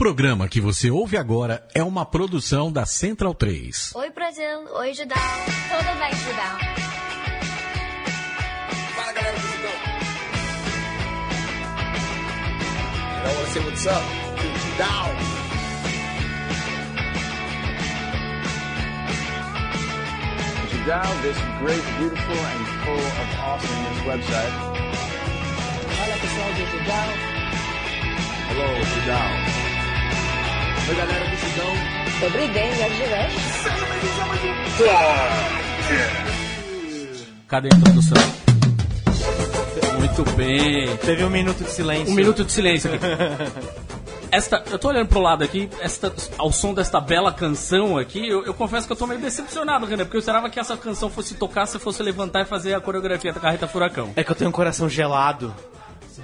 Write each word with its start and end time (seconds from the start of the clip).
programa 0.00 0.48
que 0.48 0.62
você 0.62 0.90
ouve 0.90 1.18
agora 1.18 1.62
é 1.74 1.84
uma 1.84 2.06
produção 2.06 2.72
da 2.72 2.86
Central 2.86 3.34
3. 3.34 3.94
Oi, 3.94 4.08
Brasil. 4.08 4.64
Oi, 4.76 4.94
Judão. 4.94 5.18
Tudo 5.68 5.98
bem, 5.98 6.10
Judão? 6.16 6.58
Fala 8.96 9.12
galera 9.12 9.36
do 9.36 9.46
Judão. 9.46 9.70
I 13.12 13.34
wanna 13.36 13.50
say 13.50 13.60
what's 13.60 13.86
up 13.86 14.02
to 14.38 14.46
Judão. 14.64 15.04
Judão, 20.70 21.20
this 21.20 21.36
great, 21.60 21.84
beautiful, 21.98 22.38
and 22.38 22.66
full 22.86 23.04
of 23.04 23.28
awesomeness 23.38 24.00
website. 24.06 24.54
Olá 26.00 26.16
pessoal 26.22 26.52
do 26.54 26.64
Judão. 26.70 27.08
Hello, 28.48 28.84
Judão. 28.94 29.69
Oi, 30.90 30.96
galera 30.96 31.24
do 31.24 31.36
Judão. 31.36 31.72
Sobre 32.18 32.42
é 32.42 32.48
Denver 32.48 32.90
de 32.90 32.96
Seja 33.62 33.86
bem-vindo 33.86 34.20
a 34.90 35.06
Cadê 37.46 37.68
a 37.72 37.76
introdução? 37.76 38.18
Muito 40.00 40.24
bem. 40.32 40.96
Teve 40.96 41.24
um 41.24 41.30
minuto 41.30 41.62
de 41.62 41.70
silêncio. 41.70 42.12
Um 42.12 42.16
minuto 42.16 42.44
de 42.44 42.50
silêncio 42.50 42.92
aqui. 42.92 43.04
esta, 44.32 44.64
eu 44.68 44.80
tô 44.80 44.88
olhando 44.88 45.06
pro 45.06 45.20
lado 45.20 45.44
aqui, 45.44 45.70
esta, 45.80 46.12
ao 46.36 46.50
som 46.50 46.74
desta 46.74 47.00
bela 47.00 47.32
canção 47.32 47.96
aqui, 47.96 48.28
eu, 48.28 48.44
eu, 48.44 48.52
confesso 48.52 48.88
que 48.88 48.92
eu 48.92 48.96
tô 48.96 49.06
meio 49.06 49.20
decepcionado, 49.20 49.86
Renan, 49.86 50.06
porque 50.06 50.16
eu 50.16 50.20
esperava 50.20 50.50
que 50.50 50.58
essa 50.58 50.76
canção 50.76 51.08
fosse 51.08 51.36
tocar 51.36 51.66
se 51.66 51.78
fosse 51.78 52.02
levantar 52.02 52.42
e 52.42 52.46
fazer 52.46 52.74
a 52.74 52.80
coreografia 52.80 53.32
da 53.32 53.38
Carreta 53.38 53.68
Furacão. 53.68 54.12
É 54.16 54.24
que 54.24 54.32
eu 54.32 54.34
tenho 54.34 54.50
um 54.50 54.52
coração 54.52 54.88
gelado 54.88 55.54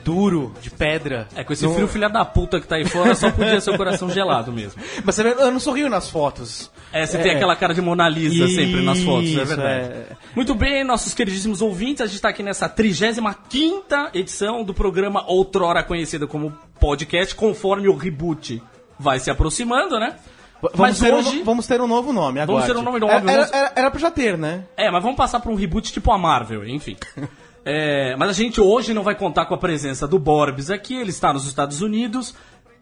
duro, 0.04 0.52
de 0.60 0.70
pedra. 0.70 1.26
É, 1.34 1.42
com 1.42 1.52
esse 1.52 1.64
Não- 1.64 1.74
frio 1.74 1.88
filha 1.88 2.08
da 2.08 2.24
puta 2.24 2.60
que 2.60 2.66
tá 2.66 2.76
aí 2.76 2.84
fora, 2.84 3.14
só 3.14 3.30
podia 3.30 3.60
ser 3.60 3.70
o 3.70 3.76
coração 3.76 4.08
gelado 4.10 4.52
mesmo. 4.52 4.80
Mas 5.04 5.14
você 5.14 5.22
vê, 5.22 5.30
eu 5.30 5.50
não 5.50 5.58
sorrio 5.60 5.88
nas 5.88 6.08
fotos. 6.08 6.70
É, 6.92 7.04
você 7.04 7.18
tem 7.18 7.32
aquela 7.32 7.56
cara 7.56 7.74
de 7.74 7.80
Mona 7.82 8.08
Lisa 8.08 8.46
sempre 8.48 8.82
nas 8.82 9.00
fotos, 9.02 9.28
é 9.28 9.32
Isso, 9.32 9.44
verdade. 9.46 9.68
é. 9.88 10.06
Muito 10.34 10.54
bem, 10.54 10.84
nossos 10.84 11.12
queridíssimos 11.14 11.60
ouvintes, 11.60 12.00
a 12.00 12.06
gente 12.06 12.14
está 12.16 12.28
aqui 12.28 12.42
nessa 12.42 12.68
35ª 12.68 14.10
edição 14.14 14.62
do 14.64 14.72
programa 14.72 15.24
outrora 15.26 15.82
conhecido 15.82 16.26
como 16.28 16.52
podcast, 16.80 17.34
conforme 17.34 17.88
o 17.88 17.96
reboot 17.96 18.62
vai 18.98 19.18
se 19.18 19.30
aproximando, 19.30 19.98
né? 19.98 20.16
Vamos, 20.62 20.78
Mas 20.78 20.98
ter 20.98 21.12
hoje... 21.12 21.40
um, 21.40 21.44
vamos 21.44 21.66
ter 21.66 21.80
um 21.82 21.86
novo 21.86 22.12
nome 22.14 22.40
agora. 22.40 22.60
Vamos 22.60 22.72
ter 22.74 22.78
um 22.78 22.82
nome 22.82 22.98
novo, 22.98 23.12
Era, 23.12 23.20
vamos- 23.22 23.52
era, 23.52 23.72
era 23.76 23.90
pra 23.90 24.00
já 24.00 24.10
ter, 24.10 24.38
né? 24.38 24.64
É, 24.76 24.90
mas 24.90 25.02
vamos 25.02 25.16
passar 25.16 25.38
para 25.40 25.52
um 25.52 25.54
reboot 25.54 25.92
tipo 25.92 26.10
a 26.10 26.16
Marvel, 26.18 26.66
enfim. 26.66 26.96
É, 27.68 28.14
mas 28.14 28.30
a 28.30 28.32
gente 28.32 28.60
hoje 28.60 28.94
não 28.94 29.02
vai 29.02 29.16
contar 29.16 29.46
com 29.46 29.54
a 29.54 29.58
presença 29.58 30.06
do 30.06 30.20
Borbs 30.20 30.70
aqui, 30.70 30.94
ele 30.94 31.10
está 31.10 31.32
nos 31.32 31.44
Estados 31.46 31.82
Unidos. 31.82 32.32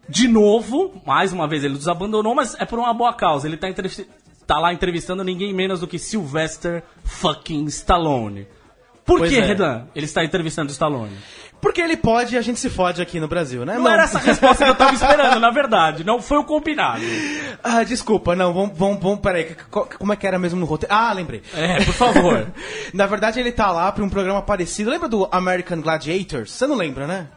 De 0.07 0.27
novo, 0.27 1.01
mais 1.03 1.33
uma 1.33 1.47
vez 1.47 1.63
ele 1.63 1.73
nos 1.73 1.87
abandonou, 1.87 2.35
mas 2.35 2.55
é 2.59 2.65
por 2.65 2.77
uma 2.77 2.93
boa 2.93 3.11
causa. 3.11 3.47
Ele 3.47 3.57
tá, 3.57 3.67
entrev- 3.67 4.07
tá 4.45 4.59
lá 4.59 4.71
entrevistando 4.71 5.23
ninguém 5.23 5.51
menos 5.51 5.79
do 5.79 5.87
que 5.87 5.97
Sylvester 5.97 6.83
fucking 7.03 7.65
Stallone. 7.65 8.45
Por 9.05 9.19
Pois 9.19 9.31
que, 9.31 9.37
é. 9.37 9.41
Redan, 9.41 9.83
ele 9.95 10.05
está 10.05 10.23
entrevistando 10.23 10.71
Stallone? 10.71 11.15
Porque 11.61 11.79
ele 11.79 11.95
pode 11.95 12.35
e 12.35 12.37
a 12.37 12.41
gente 12.41 12.59
se 12.59 12.69
fode 12.69 13.01
aqui 13.01 13.19
no 13.19 13.27
Brasil, 13.27 13.65
né? 13.65 13.77
Não, 13.77 13.87
era 13.87 14.03
essa 14.03 14.17
a 14.17 14.21
resposta 14.21 14.63
que 14.63 14.69
eu 14.69 14.75
tava 14.75 14.93
esperando, 14.93 15.39
na 15.39 15.51
verdade. 15.51 16.03
Não 16.03 16.21
foi 16.21 16.37
o 16.37 16.43
combinado. 16.43 17.01
Ah, 17.67 17.83
desculpa, 17.83 18.35
não, 18.35 18.53
vamos, 18.53 18.77
vamos, 18.77 19.01
vamos 19.01 19.19
peraí, 19.21 19.55
como 19.97 20.13
é 20.13 20.15
que 20.15 20.27
era 20.27 20.37
mesmo 20.37 20.59
no 20.59 20.67
roteiro? 20.67 20.93
Ah, 20.93 21.11
lembrei. 21.11 21.41
É, 21.55 21.83
por 21.83 21.95
favor. 21.95 22.47
Na 22.93 23.07
verdade, 23.07 23.39
ele 23.39 23.51
tá 23.51 23.71
lá 23.71 23.91
pra 23.91 24.03
um 24.03 24.09
programa 24.09 24.39
parecido. 24.43 24.91
Lembra 24.91 25.09
do 25.09 25.27
American 25.31 25.81
Gladiators? 25.81 26.51
Você 26.51 26.67
não 26.67 26.75
lembra, 26.75 27.07
né? 27.07 27.27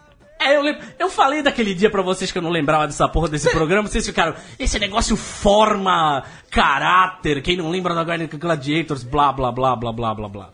É, 0.49 0.57
eu, 0.57 0.63
lembro- 0.63 0.83
eu 0.99 1.11
falei 1.11 1.43
daquele 1.43 1.75
dia 1.75 1.91
pra 1.91 2.03
vocês 2.03 2.31
que 2.33 2.39
eu 2.39 2.43
não 2.43 2.51
lembrava 2.51 2.87
dessa 2.87 3.09
porra 3.09 3.29
desse 3.29 3.51
programa, 3.51 3.89
vocês 3.89 4.07
ficaram, 4.07 4.35
esse 4.59 4.79
negócio 4.79 5.17
forma 5.17 6.23
caráter, 6.51 7.43
quem 7.43 7.57
não 7.57 7.71
lembra 7.71 7.95
da 7.95 8.03
Guardian 8.03 8.27
Gladiators, 8.29 9.03
blá 9.05 9.33
blá 9.33 9.53
blá 9.53 9.77
blá 9.77 9.93
blá 9.93 10.15
blá 10.15 10.29
blá. 10.29 10.49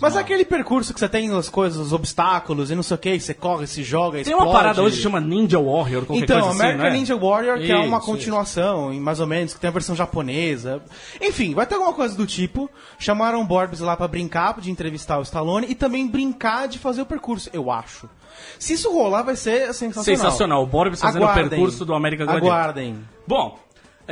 Mas 0.00 0.12
mal. 0.14 0.20
aquele 0.22 0.44
percurso 0.44 0.92
que 0.92 1.00
você 1.00 1.08
tem 1.08 1.34
as 1.34 1.48
coisas, 1.48 1.78
os 1.78 1.92
obstáculos 1.92 2.70
e 2.70 2.74
não 2.74 2.82
sei 2.82 2.94
o 2.94 2.98
que, 2.98 3.18
você 3.18 3.34
corre, 3.34 3.66
se 3.66 3.82
joga, 3.82 4.22
Tem 4.22 4.34
uma 4.34 4.44
explode. 4.44 4.52
parada 4.52 4.82
hoje 4.82 4.96
que 4.96 5.02
chama 5.02 5.20
Ninja 5.20 5.58
Warrior, 5.58 6.04
qualquer 6.04 6.24
Então, 6.24 6.40
coisa 6.40 6.50
assim, 6.50 6.60
American 6.60 6.84
não 6.86 6.94
é? 6.94 6.98
Ninja 6.98 7.16
Warrior, 7.16 7.58
que 7.58 7.72
é 7.72 7.76
uma 7.78 7.98
Isso, 7.98 8.06
continuação, 8.06 8.92
em 8.92 9.00
mais 9.00 9.18
ou 9.20 9.26
menos, 9.26 9.54
que 9.54 9.60
tem 9.60 9.68
a 9.68 9.72
versão 9.72 9.96
japonesa. 9.96 10.82
Enfim, 11.20 11.54
vai 11.54 11.66
ter 11.66 11.74
alguma 11.74 11.92
coisa 11.94 12.14
do 12.16 12.26
tipo. 12.26 12.70
Chamaram 12.98 13.40
o 13.40 13.44
Borbs 13.44 13.80
lá 13.80 13.96
pra 13.96 14.06
brincar, 14.08 14.60
de 14.60 14.70
entrevistar 14.70 15.18
o 15.18 15.22
Stallone 15.22 15.66
e 15.70 15.74
também 15.74 16.06
brincar 16.06 16.68
de 16.68 16.78
fazer 16.78 17.02
o 17.02 17.06
percurso, 17.06 17.48
eu 17.52 17.70
acho. 17.70 18.08
Se 18.58 18.74
isso 18.74 18.92
rolar, 18.92 19.22
vai 19.22 19.36
ser 19.36 19.72
sensacional. 19.72 20.04
Sensacional, 20.04 20.62
o 20.62 20.66
Borbs 20.66 21.00
fazendo 21.00 21.24
o 21.24 21.34
percurso 21.34 21.84
do 21.84 21.94
American 21.94 22.26
Gladiator. 22.26 22.52
Aguardem. 22.52 22.98
Bom, 23.26 23.58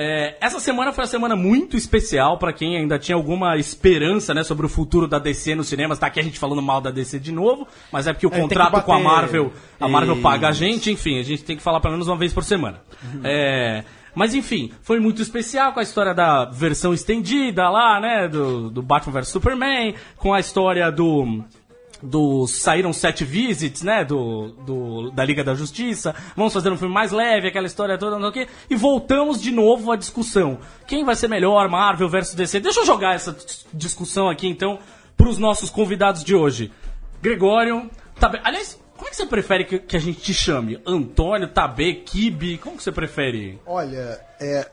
é, 0.01 0.37
essa 0.41 0.61
semana 0.61 0.93
foi 0.93 1.03
uma 1.03 1.11
semana 1.11 1.35
muito 1.35 1.77
especial 1.77 2.39
pra 2.39 2.53
quem 2.53 2.77
ainda 2.77 3.01
tinha 3.01 3.17
alguma 3.17 3.57
esperança 3.57 4.33
né, 4.33 4.45
sobre 4.45 4.65
o 4.65 4.69
futuro 4.69 5.09
da 5.09 5.19
DC 5.19 5.57
nos 5.57 5.67
cinemas. 5.69 5.99
Tá 5.99 6.07
aqui 6.07 6.21
a 6.21 6.23
gente 6.23 6.39
falando 6.39 6.63
mal 6.63 6.81
da 6.81 6.93
DC 6.93 7.19
de 7.19 7.33
novo, 7.33 7.67
mas 7.91 8.07
é 8.07 8.13
porque 8.13 8.27
o 8.27 8.33
É, 8.33 8.41
contrato 8.41 8.81
com 8.83 8.93
a. 8.93 9.01
Marvel, 9.01 9.53
a 9.81 9.89
Marvel 9.89 10.15
Isso. 10.15 10.23
paga 10.23 10.49
a 10.49 10.53
gente, 10.53 10.93
enfim, 10.93 11.19
a 11.19 11.23
gente 11.25 11.43
tem 11.43 11.57
que 11.57 11.63
falar 11.63 11.81
pelo 11.81 11.95
menos 11.95 12.07
uma 12.07 12.17
vez 12.17 12.33
por 12.33 12.45
semana. 12.45 12.81
É, 13.25 13.83
mas 14.15 14.35
enfim, 14.35 14.71
foi 14.83 15.01
muito 15.01 15.21
especial 15.21 15.73
com 15.73 15.81
a 15.81 15.83
história 15.83 16.15
da 16.15 16.45
versão 16.45 16.95
estendida 16.95 17.69
lá, 17.69 18.01
né, 18.01 18.29
do, 18.29 18.71
do 18.71 18.83
Batman 18.83 19.15
vs 19.15 19.29
Superman, 19.29 19.95
com 20.17 20.33
a 20.33 20.39
história 20.39 20.91
do 20.93 21.43
do 22.03 22.47
saíram 22.47 22.93
sete 22.93 23.25
visits, 23.25 23.83
né, 23.83 24.05
do, 24.05 24.49
do 24.65 25.11
da 25.11 25.25
Liga 25.25 25.43
da 25.43 25.55
Justiça. 25.55 26.15
Vamos 26.37 26.53
fazer 26.53 26.71
um 26.73 26.77
filme 26.77 26.95
mais 26.95 27.11
leve, 27.13 27.49
aquela 27.49 27.67
história 27.67 27.99
toda, 27.99 28.19
não 28.19 28.33
sei 28.33 28.43
o 28.43 28.47
quê. 28.47 28.53
E 28.71 28.77
voltamos 28.77 29.41
de 29.43 29.51
novo 29.51 29.91
à 29.91 29.97
discussão. 29.97 30.59
Quem 30.87 31.05
vai 31.05 31.17
ser 31.17 31.29
melhor, 31.29 31.69
Marvel 31.69 32.09
versus 32.09 32.35
DC? 32.35 32.61
Deixa 32.61 32.81
eu 32.81 32.87
jogar 32.87 33.15
essa 33.15 33.33
dis- 33.33 33.67
discussão 33.73 34.29
aqui 34.29 34.47
então 34.47 34.79
para 35.17 35.29
os 35.29 35.39
nossos 35.39 35.71
convidados 35.71 36.23
de 36.23 36.35
hoje. 36.35 36.73
Gregório, 37.21 37.91
Tabê. 38.21 38.41
Aliás, 38.45 38.79
como 38.97 39.09
é 39.09 39.11
que 39.11 39.17
você 39.17 39.27
prefere 39.27 39.65
que, 39.65 39.79
que 39.81 39.97
a 39.97 40.01
gente 40.01 40.21
te 40.21 40.33
chame? 40.33 40.81
Antônio, 40.87 41.49
Tabê, 41.49 41.95
Kibe? 41.95 42.59
Como 42.59 42.77
que 42.77 42.83
você 42.83 42.93
prefere? 42.93 43.59
Olha, 43.67 44.21
é, 44.41 44.69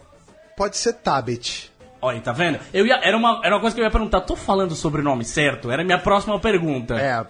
pode 0.55 0.77
ser 0.77 0.93
Tabet. 0.93 1.71
Olha, 2.05 2.21
tá 2.21 2.31
vendo? 2.31 2.59
Eu 2.71 2.85
ia, 2.85 2.99
era, 3.01 3.17
uma, 3.17 3.41
era 3.43 3.55
uma 3.55 3.61
coisa 3.61 3.75
que 3.75 3.81
eu 3.81 3.85
ia 3.85 3.89
perguntar. 3.89 4.21
Tô 4.21 4.35
falando 4.35 4.71
o 4.71 4.75
sobrenome 4.75 5.25
certo? 5.25 5.71
Era 5.71 5.81
a 5.81 5.85
minha 5.85 5.97
próxima 5.97 6.39
pergunta. 6.39 6.95
É, 6.99 7.25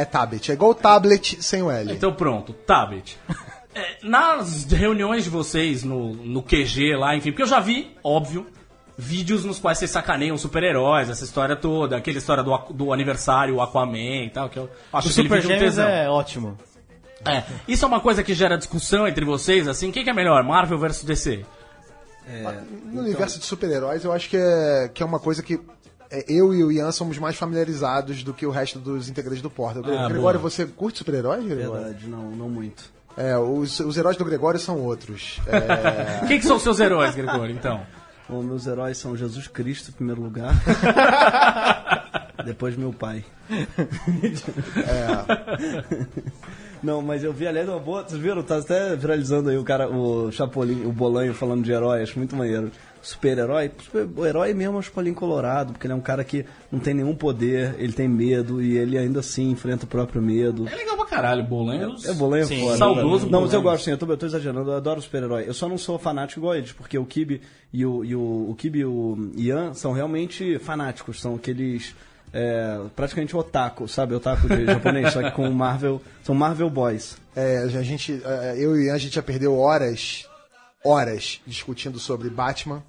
é 0.00 0.04
Tabet. 0.06 0.50
É 0.50 0.54
igual 0.54 0.74
tablet 0.74 1.42
sem 1.42 1.62
o 1.62 1.70
L. 1.70 1.92
Então 1.92 2.12
pronto, 2.12 2.52
Tabet. 2.52 3.18
É, 3.76 3.96
nas 4.04 4.62
reuniões 4.70 5.24
de 5.24 5.30
vocês 5.30 5.82
no, 5.82 6.12
no 6.14 6.40
QG 6.44 6.94
lá, 6.96 7.16
enfim, 7.16 7.32
porque 7.32 7.42
eu 7.42 7.46
já 7.48 7.58
vi, 7.58 7.90
óbvio, 8.04 8.46
vídeos 8.96 9.44
nos 9.44 9.58
quais 9.58 9.78
vocês 9.78 9.90
sacaneiam 9.90 10.38
super-heróis, 10.38 11.10
essa 11.10 11.24
história 11.24 11.56
toda, 11.56 11.96
aquela 11.96 12.16
história 12.16 12.44
do, 12.44 12.56
do 12.70 12.92
aniversário, 12.92 13.56
o 13.56 13.60
Aquaman 13.60 14.26
e 14.26 14.30
tal, 14.30 14.48
que 14.48 14.60
eu 14.60 14.70
acho 14.92 15.08
O 15.08 15.10
aquele 15.10 15.28
Super 15.28 15.40
vídeo 15.42 15.56
um 15.56 15.58
tesão. 15.58 15.88
é 15.88 16.08
ótimo. 16.08 16.56
É, 17.26 17.42
isso 17.66 17.84
é 17.84 17.88
uma 17.88 17.98
coisa 17.98 18.22
que 18.22 18.32
gera 18.32 18.56
discussão 18.56 19.08
entre 19.08 19.24
vocês, 19.24 19.66
assim, 19.66 19.90
quem 19.90 20.04
que 20.04 20.10
é 20.10 20.14
melhor, 20.14 20.44
Marvel 20.44 20.78
versus 20.78 21.02
DC? 21.02 21.44
No 22.92 23.00
universo 23.00 23.38
de 23.38 23.44
super-heróis, 23.44 24.04
eu 24.04 24.12
acho 24.12 24.28
que 24.28 24.36
é, 24.36 24.90
que 24.92 25.02
é 25.02 25.06
uma 25.06 25.18
coisa 25.18 25.42
que 25.42 25.60
é, 26.10 26.24
eu 26.28 26.54
e 26.54 26.62
o 26.62 26.70
Ian 26.70 26.92
somos 26.92 27.18
mais 27.18 27.36
familiarizados 27.36 28.22
do 28.22 28.32
que 28.32 28.46
o 28.46 28.50
resto 28.50 28.78
dos 28.78 29.08
integrantes 29.08 29.42
do 29.42 29.50
Porta. 29.50 29.80
Ah, 29.80 30.08
Gregório, 30.08 30.38
boa. 30.40 30.50
você 30.50 30.64
curte 30.64 30.98
super-heróis, 30.98 31.44
Gregório? 31.44 31.84
Verdade, 31.84 32.06
não, 32.06 32.30
não 32.30 32.48
muito. 32.48 32.92
É, 33.16 33.36
os, 33.38 33.80
os 33.80 33.96
heróis 33.96 34.16
do 34.16 34.24
Gregório 34.24 34.58
são 34.58 34.80
outros. 34.80 35.40
É, 35.46 36.26
Quem 36.26 36.38
que 36.38 36.46
são 36.46 36.56
os 36.56 36.62
seus 36.62 36.80
heróis, 36.80 37.14
Gregório, 37.14 37.54
então? 37.54 37.84
Bom, 38.28 38.42
meus 38.42 38.66
heróis 38.66 38.96
são 38.96 39.16
Jesus 39.16 39.46
Cristo, 39.48 39.90
em 39.90 39.92
primeiro 39.92 40.22
lugar. 40.22 40.54
Depois 42.44 42.76
meu 42.76 42.92
pai. 42.92 43.24
Não, 46.84 47.00
mas 47.02 47.24
eu 47.24 47.32
vi, 47.32 47.46
aliás, 47.46 47.68
uma 47.68 47.78
boa. 47.78 48.02
Vocês 48.06 48.20
viram? 48.20 48.42
Tá 48.42 48.58
até 48.58 48.94
viralizando 48.94 49.48
aí 49.50 49.56
o 49.56 49.64
cara, 49.64 49.88
o 49.88 50.30
Chapolin, 50.30 50.84
o 50.84 50.92
Bolanho 50.92 51.32
falando 51.32 51.64
de 51.64 51.72
herói, 51.72 52.02
acho 52.02 52.18
muito 52.18 52.36
maneiro. 52.36 52.70
Super-herói? 53.00 53.70
Super- 53.82 54.08
O 54.16 54.24
herói 54.26 54.54
mesmo 54.54 54.76
é 54.76 54.78
o 54.78 54.82
Chapolin 54.82 55.12
Colorado, 55.12 55.72
porque 55.72 55.86
ele 55.86 55.92
é 55.92 55.96
um 55.96 56.00
cara 56.00 56.24
que 56.24 56.44
não 56.72 56.78
tem 56.80 56.94
nenhum 56.94 57.14
poder, 57.14 57.74
ele 57.78 57.92
tem 57.92 58.08
medo 58.08 58.62
e 58.62 58.76
ele 58.78 58.96
ainda 58.96 59.20
assim 59.20 59.50
enfrenta 59.50 59.84
o 59.84 59.88
próprio 59.88 60.22
medo. 60.22 60.66
É 60.68 60.74
legal 60.74 60.96
pra 60.96 61.04
caralho, 61.06 61.44
Bolanhos. 61.44 62.04
É, 62.06 62.14
Bolanho 62.14 62.44
é 62.44 62.46
Sim. 62.46 62.60
foda. 62.60 62.76
Saudoso 62.78 63.28
Não, 63.30 63.42
mas 63.42 63.52
eu 63.52 63.60
gosto 63.62 63.84
sim, 63.84 63.90
eu 63.90 63.98
tô, 63.98 64.06
eu 64.06 64.16
tô 64.16 64.24
exagerando, 64.26 64.70
eu 64.70 64.76
adoro 64.76 65.02
super-herói. 65.02 65.44
Eu 65.46 65.52
só 65.54 65.68
não 65.68 65.76
sou 65.76 65.98
fanático 65.98 66.40
igual 66.40 66.54
eles, 66.56 66.72
porque 66.72 66.98
o 66.98 67.04
Kibe 67.04 67.42
e 67.72 67.84
o, 67.84 68.02
e 68.04 68.14
o, 68.16 68.50
o 68.50 68.54
Kibe 68.56 68.78
e 68.78 68.84
o 68.86 69.30
Ian 69.36 69.74
são 69.74 69.92
realmente 69.92 70.58
fanáticos, 70.58 71.20
são 71.20 71.34
aqueles 71.34 71.94
é, 72.34 72.80
praticamente 72.96 73.36
otaku, 73.36 73.86
sabe? 73.86 74.12
Otaku 74.12 74.48
de 74.48 74.66
japonês, 74.66 75.12
só 75.12 75.22
que 75.22 75.30
com 75.30 75.48
Marvel, 75.52 76.02
são 76.24 76.34
Marvel 76.34 76.68
Boys. 76.68 77.16
é, 77.36 77.58
a 77.58 77.82
gente, 77.82 78.20
é, 78.24 78.54
eu 78.56 78.76
e 78.76 78.80
o 78.80 78.82
Ian, 78.86 78.94
a 78.94 78.98
gente 78.98 79.14
já 79.14 79.22
perdeu 79.22 79.56
horas, 79.56 80.28
horas 80.84 81.40
discutindo 81.46 82.00
sobre 82.00 82.28
Batman. 82.28 82.82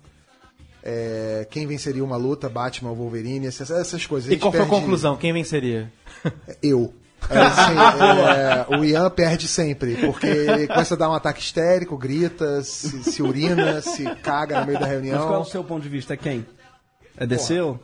É, 0.83 1.47
quem 1.49 1.67
venceria 1.67 2.03
uma 2.03 2.17
luta, 2.17 2.49
Batman 2.49 2.89
ou 2.89 2.95
Wolverine, 2.95 3.45
essas, 3.45 3.69
essas 3.69 4.05
coisas. 4.07 4.31
E 4.31 4.37
qual 4.37 4.51
foi 4.51 4.61
a 4.61 4.65
conclusão? 4.65 5.15
Quem 5.15 5.31
venceria? 5.31 5.93
Eu. 6.61 6.91
É, 7.29 7.39
assim, 7.39 7.73
é, 8.75 8.77
o 8.77 8.83
Ian 8.83 9.09
perde 9.09 9.47
sempre, 9.47 9.95
porque 9.97 10.27
ele 10.27 10.67
começa 10.67 10.93
a 10.93 10.97
dar 10.97 11.09
um 11.09 11.13
ataque 11.13 11.39
histérico, 11.39 11.97
grita, 11.97 12.61
se, 12.63 13.03
se 13.03 13.21
urina, 13.23 13.81
se 13.81 14.03
caga 14.17 14.59
no 14.59 14.67
meio 14.67 14.79
da 14.79 14.87
Mas 14.87 14.95
qual 14.99 15.07
é 15.07 15.11
reunião. 15.11 15.41
o 15.41 15.45
seu 15.45 15.63
ponto 15.63 15.81
de 15.81 15.89
vista? 15.89 16.13
É 16.13 16.17
quem? 16.17 16.45
É 17.17 17.25
DC 17.25 17.61
ou? 17.61 17.79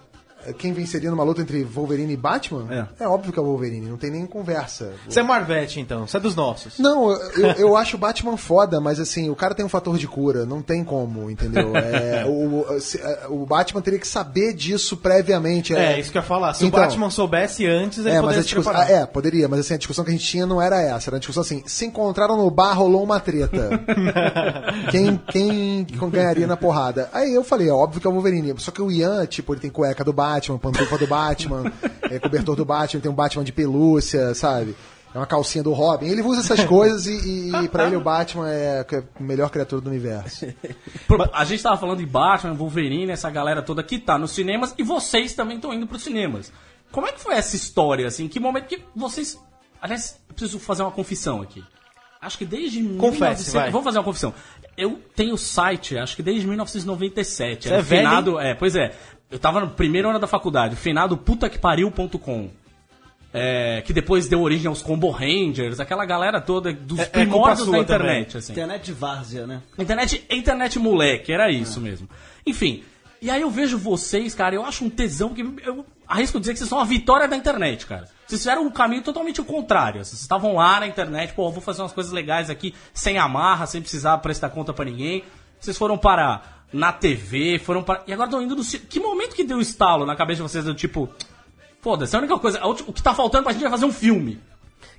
Quem 0.58 0.74
venceria 0.74 1.10
numa 1.10 1.24
luta 1.24 1.42
entre 1.42 1.64
Wolverine 1.64 2.14
e 2.14 2.18
Batman? 2.18 2.68
É. 3.00 3.04
É 3.04 3.08
óbvio 3.08 3.32
que 3.32 3.40
é 3.40 3.42
o 3.42 3.46
Wolverine, 3.46 3.88
não 3.90 3.98
tem 3.98 4.12
nem 4.12 4.26
conversa. 4.26 4.94
Você 5.08 5.20
é 5.20 5.24
Marvete, 5.24 5.80
então. 5.80 6.08
Você 6.08 6.18
é 6.18 6.20
dos 6.20 6.36
nossos. 6.36 6.80
Não, 6.80 7.12
eu, 7.12 7.52
eu 7.58 7.78
acho 7.78 7.96
o 7.96 8.00
Batman 8.00 8.38
foda, 8.38 8.80
mas 8.80 9.00
assim, 9.00 9.30
o 9.30 9.36
cara 9.36 9.54
tem 9.54 9.66
um 9.66 9.70
fator 9.70 9.98
de 9.98 10.08
cura, 10.08 10.46
não 10.46 10.62
tem 10.62 10.84
como, 10.84 11.30
entendeu? 11.30 11.72
É, 11.92 12.26
o, 12.26 12.66
é, 13.00 13.28
o 13.28 13.46
Batman 13.46 13.82
teria 13.82 14.00
que 14.00 14.08
saber 14.08 14.54
disso 14.54 14.96
previamente. 14.98 15.76
É, 15.76 16.00
isso 16.00 16.12
que 16.12 16.18
eu 16.18 16.22
ia 16.22 16.28
falar. 16.28 16.54
Se 16.54 16.66
Então, 16.66 16.80
o 16.80 16.84
Batman 16.84 17.10
soubesse 17.10 17.66
antes, 17.66 18.00
ele 18.00 18.10
É, 18.10 18.14
mas 18.14 18.20
a 18.20 18.22
poderia 18.22 18.42
se 18.44 18.48
discussão, 18.48 18.74
preparar. 18.74 18.98
ah, 18.98 19.02
é, 19.04 19.06
poderia, 19.06 19.48
mas 19.48 19.60
assim, 19.60 19.74
a 19.74 19.78
discussão 19.78 20.04
que 20.06 20.12
a 20.12 20.14
gente 20.14 20.26
tinha 20.26 20.46
não 20.46 20.62
era 20.62 20.80
essa, 20.82 21.10
era 21.10 21.18
a 21.18 21.20
discussão 21.20 21.42
assim, 21.42 21.64
se 21.66 21.86
encontraram 21.86 22.38
no 22.38 22.50
bar, 22.50 22.74
rolou 22.74 23.04
uma 23.04 23.20
treta. 23.20 23.70
quem, 24.92 25.18
quem 25.28 25.88
ganharia 26.10 26.48
na 26.48 26.58
porrada? 26.58 27.10
Aí 27.14 27.34
eu 27.34 27.44
falei, 27.44 27.70
é 27.70 27.74
óbvio 27.74 28.00
que 28.00 28.08
é 28.08 28.10
o 28.10 28.14
Wolverine, 28.14 28.54
só 28.58 28.72
que 28.72 28.82
o 28.82 28.92
Ian, 28.92 29.26
tipo, 29.26 29.54
ele 29.54 29.62
tem 29.62 29.70
cueca 29.70 30.04
do 30.04 30.14
Batman, 30.14 30.31
pantufa 30.60 30.98
do 30.98 31.08
Batman, 31.08 31.72
é, 32.04 32.20
cobertor 32.20 32.56
do 32.56 32.64
Batman, 32.64 33.02
tem 33.02 33.12
um 33.12 33.16
Batman 33.16 33.44
de 33.44 33.52
pelúcia, 33.52 34.34
sabe? 34.34 34.76
É 35.14 35.18
uma 35.18 35.26
calcinha 35.26 35.64
do 35.64 35.74
Robin. 35.74 36.08
Ele 36.08 36.22
usa 36.22 36.40
essas 36.40 36.64
coisas 36.64 37.06
e, 37.06 37.52
e 37.52 37.68
pra 37.68 37.88
ele 37.88 37.98
o 37.98 38.02
Batman 38.02 38.50
é 38.50 38.80
a 38.80 39.22
melhor 39.22 39.50
criatura 39.50 39.82
do 39.82 39.90
universo. 39.90 40.46
A 41.34 41.44
gente 41.44 41.62
tava 41.62 41.76
falando 41.78 42.00
de 42.00 42.06
Batman, 42.06 42.54
Wolverine, 42.54 43.12
essa 43.12 43.30
galera 43.30 43.62
toda 43.62 43.84
que 43.84 44.00
tá 44.00 44.18
nos 44.18 44.32
cinemas 44.32 44.74
e 44.78 44.84
vocês 44.84 45.34
também 45.34 45.58
estão 45.58 45.74
indo 45.74 45.86
pros 45.86 46.04
cinemas. 46.04 46.52
Como 46.92 47.08
é 47.08 47.12
que 47.12 47.20
foi 47.20 47.36
essa 47.36 47.56
história, 47.56 48.08
assim? 48.08 48.28
Que 48.28 48.40
momento 48.40 48.68
que 48.68 48.82
vocês. 48.96 49.38
Aliás, 49.82 50.20
eu 50.30 50.36
preciso 50.36 50.60
fazer 50.60 50.84
uma 50.84 50.92
confissão 50.92 51.42
aqui. 51.42 51.64
Acho 52.22 52.38
que 52.38 52.46
desde. 52.46 52.82
Confesse, 52.98 53.50
1900 53.50 53.54
vai. 53.54 53.72
Vamos 53.72 53.86
fazer 53.86 53.98
uma 53.98 54.04
confissão. 54.04 54.34
Eu 54.78 55.00
tenho 55.16 55.38
site, 55.38 55.98
acho 55.98 56.16
que 56.16 56.22
desde 56.24 56.48
1997. 56.48 57.68
Você 57.68 57.74
é 57.74 57.82
velho, 57.82 58.08
finado, 58.08 58.40
é, 58.40 58.54
pois 58.54 58.76
é. 58.76 58.94
Eu 59.32 59.40
tava 59.40 59.62
no 59.62 59.70
primeiro 59.70 60.10
ano 60.10 60.20
da 60.20 60.28
faculdade, 60.28 60.76
finado 60.76 61.18
putaquepariu.com. 61.18 62.50
É, 63.34 63.82
que 63.86 63.94
depois 63.94 64.28
deu 64.28 64.42
origem 64.42 64.68
aos 64.68 64.82
Combo 64.82 65.10
Rangers, 65.10 65.80
aquela 65.80 66.06
galera 66.06 66.42
toda 66.42 66.74
dos 66.74 67.00
É- 67.00 67.04
é 67.04 67.06
primórdios 67.06 67.60
da 67.60 67.66
sua 67.66 67.78
internet, 67.80 68.38
assim. 68.38 68.52
Internet 68.52 68.84
de 68.84 68.92
várzea, 68.92 69.48
né? 69.48 69.62
Internet, 69.80 70.26
internet 70.30 70.78
moleque, 70.78 71.32
era 71.32 71.50
isso 71.50 71.80
mesmo. 71.80 72.10
Enfim, 72.46 72.84
e 73.22 73.30
aí 73.32 73.42
eu 73.42 73.50
vejo 73.50 73.78
vocês, 73.78 74.36
cara, 74.36 74.54
eu 74.56 74.66
acho 74.66 74.84
um 74.84 74.90
tesão 74.90 75.34
que 75.34 75.42
eu 75.64 75.86
arrisco 76.06 76.42
dizer 76.42 76.52
que 76.52 76.60
vocês 76.60 76.70
são 76.70 76.78
a 76.78 76.84
vitória 76.84 77.26
da 77.26 77.38
internet, 77.38 77.86
cara. 77.86 78.10
Vocês 78.28 78.42
fizeram 78.42 78.64
um 78.66 78.70
caminho 78.70 79.02
totalmente 79.02 79.40
o 79.40 79.46
contrário. 79.46 80.04
Vocês 80.04 80.20
estavam 80.22 80.56
lá 80.56 80.82
na 80.82 80.88
internet, 80.88 81.32
pô, 81.34 81.50
vou 81.50 81.62
fazer 81.62 81.82
umas 81.82 81.94
coisas 81.94 82.12
legais 82.12 82.50
aqui, 82.50 82.74
sem 82.94 83.18
amarra, 83.18 83.66
sem 83.66 83.80
precisar 83.82 84.18
prestar 84.18 84.50
conta 84.50 84.74
pra 84.74 84.84
ninguém. 84.84 85.24
Vocês 85.58 85.78
foram 85.78 85.98
para 85.98 86.42
na 86.74 86.92
TV, 86.94 87.60
foram 87.60 87.84
para. 87.84 88.04
E 88.08 88.14
agora 88.14 88.28
estão 88.28 88.42
indo 88.42 88.56
no. 88.56 88.64
Que 88.64 89.00
momento 89.00 89.36
que 89.36 89.44
deu 89.44 89.58
o 89.58 89.62
estalo 89.62 90.06
na 90.06 90.16
cabeça 90.16 90.38
de 90.38 90.50
vocês 90.50 90.66
do 90.66 90.74
tipo. 90.74 91.10
Foda-se, 91.82 92.16
a 92.16 92.20
única 92.20 92.38
coisa. 92.38 92.60
a 92.60 92.68
ulti- 92.68 92.84
O 92.88 92.94
que 92.94 93.02
tá 93.02 93.14
faltando 93.14 93.44
pra 93.44 93.54
gente 93.54 93.66
é 93.66 93.70
fazer 93.70 93.86
um 93.86 93.92
filme. 93.92 94.40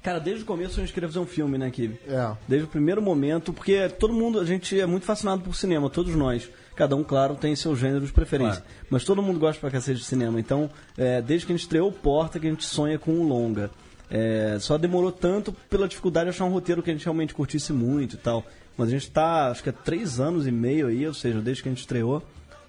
Cara, 0.02 0.18
desde 0.18 0.42
o 0.42 0.46
começo 0.46 0.80
a 0.80 0.82
gente 0.82 0.92
queria 0.92 1.08
fazer 1.08 1.20
um 1.20 1.26
filme, 1.26 1.56
né, 1.56 1.70
Kibe? 1.70 1.98
É. 2.08 2.32
Desde 2.48 2.66
o 2.66 2.68
primeiro 2.68 3.00
momento, 3.00 3.52
porque 3.52 3.88
todo 3.88 4.12
mundo, 4.12 4.40
a 4.40 4.44
gente 4.44 4.78
é 4.80 4.84
muito 4.84 5.06
fascinado 5.06 5.42
por 5.42 5.54
cinema, 5.54 5.88
todos 5.88 6.12
nós. 6.16 6.48
Cada 6.74 6.96
um, 6.96 7.04
claro, 7.04 7.36
tem 7.36 7.54
seu 7.54 7.76
gênero 7.76 8.04
de 8.04 8.12
preferência. 8.12 8.62
Claro. 8.62 8.76
Mas 8.90 9.04
todo 9.04 9.22
mundo 9.22 9.38
gosta 9.38 9.60
pra 9.60 9.70
cacete 9.70 10.00
de 10.00 10.04
cinema. 10.04 10.40
Então, 10.40 10.68
é, 10.98 11.22
desde 11.22 11.46
que 11.46 11.52
a 11.52 11.56
gente 11.56 11.62
estreou 11.64 11.88
o 11.88 11.92
Porta, 11.92 12.40
que 12.40 12.46
a 12.48 12.50
gente 12.50 12.64
sonha 12.64 12.98
com 12.98 13.12
um 13.12 13.22
longa. 13.28 13.70
É, 14.10 14.56
só 14.60 14.76
demorou 14.76 15.12
tanto 15.12 15.52
pela 15.70 15.86
dificuldade 15.86 16.24
de 16.26 16.30
achar 16.30 16.44
um 16.46 16.50
roteiro 16.50 16.82
que 16.82 16.90
a 16.90 16.92
gente 16.92 17.04
realmente 17.04 17.32
curtisse 17.32 17.72
muito 17.72 18.16
e 18.16 18.18
tal. 18.18 18.44
Mas 18.76 18.88
a 18.88 18.90
gente 18.92 19.10
tá, 19.10 19.48
acho 19.50 19.62
que 19.62 19.68
há 19.68 19.72
três 19.72 20.18
anos 20.20 20.46
e 20.46 20.50
meio 20.50 20.86
aí, 20.88 21.06
ou 21.06 21.14
seja, 21.14 21.40
desde 21.40 21.62
que 21.62 21.68
a 21.68 21.72
gente 21.72 21.80
estreou. 21.80 22.22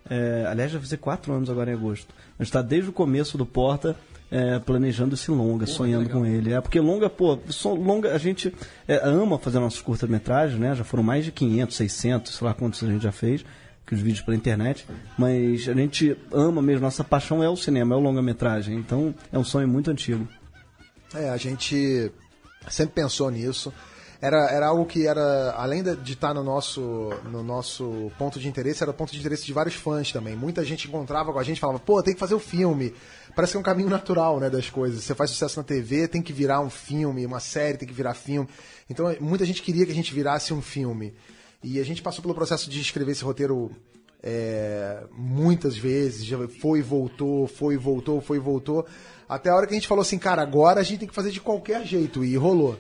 É, 0.10 0.46
aliás, 0.50 0.70
já 0.72 0.78
vai 0.78 0.86
fazer 0.86 0.98
quatro 0.98 1.32
anos 1.34 1.50
agora 1.50 1.72
em 1.72 1.74
agosto. 1.74 2.14
A 2.38 2.44
gente 2.44 2.52
tá 2.52 2.62
desde 2.62 2.90
o 2.90 2.94
começo 2.94 3.38
do 3.38 3.46
Porta 3.46 3.96
é, 4.30 4.60
planejando 4.60 5.14
esse 5.16 5.32
longa, 5.32 5.66
sonhando 5.66 6.10
com 6.10 6.26
ele. 6.26 6.52
É 6.54 6.60
porque 6.60 6.80
longa, 6.80 7.10
pô, 7.10 7.40
so- 7.50 7.76
longa, 7.76 8.14
a 8.14 8.18
gente 8.18 8.54
é, 8.88 9.00
ama 9.08 9.40
fazer 9.40 9.60
nossas 9.60 9.80
curtas-metragens, 9.82 10.60
né? 10.60 10.76
Já 10.76 10.84
foram 10.84 11.04
mais 11.04 11.24
de 11.24 11.32
500, 11.32 11.76
600, 11.78 12.36
sei 12.36 12.48
lá 12.48 12.54
quantos 12.54 12.84
a 12.84 12.88
gente 12.88 13.02
já 13.02 13.12
fez, 13.14 13.46
que 13.88 13.94
os 13.96 14.02
vídeos 14.02 14.22
pela 14.26 14.36
internet. 14.36 14.86
Mas 15.18 15.70
a 15.70 15.74
gente 15.74 16.18
ama 16.34 16.62
mesmo, 16.62 16.82
nossa 16.82 17.04
paixão 17.04 17.42
é 17.42 17.48
o 17.50 17.56
cinema, 17.56 17.96
é 17.96 17.98
o 17.98 18.02
longa-metragem. 18.02 18.76
Então 18.76 19.16
é 19.32 19.40
um 19.40 19.44
sonho 19.44 19.68
muito 19.70 19.90
antigo. 19.90 20.28
É, 21.16 21.30
a 21.30 21.38
gente 21.38 22.12
sempre 22.70 22.96
pensou 22.96 23.30
nisso. 23.32 23.72
Era, 24.24 24.50
era 24.50 24.68
algo 24.68 24.86
que 24.86 25.06
era, 25.06 25.52
além 25.58 25.84
de 25.84 26.14
estar 26.14 26.34
no 26.34 26.42
nosso, 26.42 27.10
no 27.30 27.44
nosso 27.44 28.10
ponto 28.18 28.40
de 28.40 28.48
interesse, 28.48 28.82
era 28.82 28.94
ponto 28.94 29.12
de 29.12 29.20
interesse 29.20 29.46
de 29.46 29.52
vários 29.52 29.76
fãs 29.76 30.14
também. 30.14 30.34
Muita 30.34 30.64
gente 30.64 30.88
encontrava 30.88 31.34
com 31.34 31.40
a 31.40 31.44
gente 31.44 31.58
e 31.58 31.60
falava, 31.60 31.78
pô, 31.78 32.02
tem 32.02 32.14
que 32.14 32.22
fazer 32.22 32.34
o 32.34 32.40
filme. 32.40 32.94
Parece 33.36 33.52
que 33.52 33.58
é 33.58 33.60
um 33.60 33.64
caminho 33.64 33.90
natural, 33.90 34.40
né, 34.40 34.50
das 34.50 34.70
coisas. 34.70 35.04
Você 35.04 35.14
faz 35.14 35.30
sucesso 35.30 35.60
na 35.60 35.64
TV, 35.66 36.08
tem 36.08 36.22
que 36.22 36.32
virar 36.32 36.62
um 36.62 36.70
filme, 36.70 37.26
uma 37.26 37.42
série 37.42 37.78
tem 37.78 37.86
que 37.86 37.94
virar 37.94 38.14
filme. 38.14 38.48
Então, 38.90 39.14
muita 39.20 39.44
gente 39.44 39.62
queria 39.62 39.86
que 39.86 39.92
a 39.92 39.96
gente 39.96 40.14
virasse 40.14 40.54
um 40.54 40.62
filme. 40.62 41.14
E 41.62 41.78
a 41.78 41.84
gente 41.84 42.02
passou 42.02 42.22
pelo 42.22 42.34
processo 42.34 42.70
de 42.70 42.80
escrever 42.80 43.12
esse 43.12 43.26
roteiro 43.26 43.72
é, 44.24 45.04
muitas 45.12 45.76
vezes, 45.76 46.24
já 46.24 46.38
foi 46.62 46.80
e 46.80 46.82
voltou, 46.82 47.46
foi 47.46 47.74
e 47.74 47.78
voltou, 47.78 48.22
foi 48.22 48.38
e 48.38 48.40
voltou, 48.40 48.86
até 49.28 49.50
a 49.50 49.56
hora 49.56 49.68
que 49.68 49.74
a 49.74 49.76
gente 49.76 49.88
falou 49.88 50.02
assim, 50.02 50.18
cara, 50.18 50.42
agora 50.42 50.80
a 50.80 50.84
gente 50.84 51.00
tem 51.00 51.08
que 51.10 51.14
fazer 51.14 51.32
de 51.32 51.42
qualquer 51.42 51.86
jeito, 51.86 52.24
e 52.24 52.38
rolou. 52.38 52.78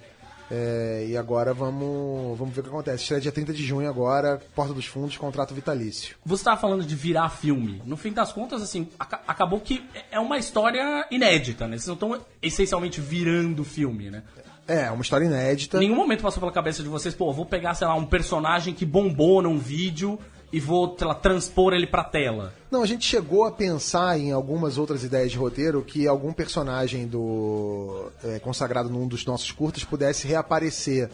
É, 0.55 1.07
e 1.09 1.17
agora 1.17 1.51
vamos, 1.51 2.37
vamos 2.37 2.53
ver 2.53 2.61
o 2.61 2.63
que 2.63 2.69
acontece. 2.69 3.01
Estreia 3.01 3.19
dia 3.21 3.31
30 3.31 3.53
de 3.53 3.63
junho 3.65 3.89
agora, 3.89 4.39
Porta 4.55 4.71
dos 4.71 4.85
Fundos, 4.85 5.17
contrato 5.17 5.51
vitalício. 5.53 6.15
Você 6.23 6.41
estava 6.41 6.61
falando 6.61 6.83
de 6.85 6.95
virar 6.95 7.27
filme. 7.29 7.81
No 7.85 7.97
fim 7.97 8.11
das 8.13 8.31
contas, 8.31 8.61
assim, 8.61 8.87
aca- 8.99 9.21
acabou 9.27 9.59
que 9.59 9.83
é 10.11 10.19
uma 10.19 10.37
história 10.37 11.07
inédita, 11.09 11.67
né? 11.67 11.77
Vocês 11.77 11.87
não 11.87 11.95
estão 11.95 12.21
essencialmente 12.39 13.01
virando 13.01 13.63
filme, 13.63 14.11
né? 14.11 14.21
É, 14.67 14.91
uma 14.91 15.01
história 15.01 15.25
inédita. 15.25 15.77
Em 15.77 15.81
nenhum 15.87 15.95
momento 15.95 16.21
passou 16.21 16.39
pela 16.39 16.51
cabeça 16.51 16.83
de 16.83 16.87
vocês, 16.87 17.15
pô, 17.15 17.33
vou 17.33 17.45
pegar, 17.45 17.73
sei 17.73 17.87
lá, 17.87 17.95
um 17.95 18.05
personagem 18.05 18.73
que 18.75 18.85
bombou 18.85 19.41
num 19.41 19.57
vídeo 19.57 20.19
e 20.53 20.59
vou, 20.59 20.95
lá, 21.01 21.15
transpor 21.15 21.73
ele 21.73 21.87
pra 21.87 22.03
tela. 22.03 22.53
Não, 22.71 22.83
a 22.83 22.85
gente 22.85 23.03
chegou 23.05 23.43
a 23.43 23.51
pensar 23.51 24.17
em 24.19 24.31
algumas 24.31 24.77
outras 24.77 25.03
ideias 25.03 25.31
de 25.31 25.37
roteiro 25.37 25.81
que 25.81 26.07
algum 26.07 26.31
personagem 26.31 27.07
do 27.07 28.09
é, 28.23 28.37
consagrado 28.39 28.87
num 28.89 29.07
dos 29.07 29.25
nossos 29.25 29.51
curtas 29.51 29.83
pudesse 29.83 30.27
reaparecer. 30.27 31.09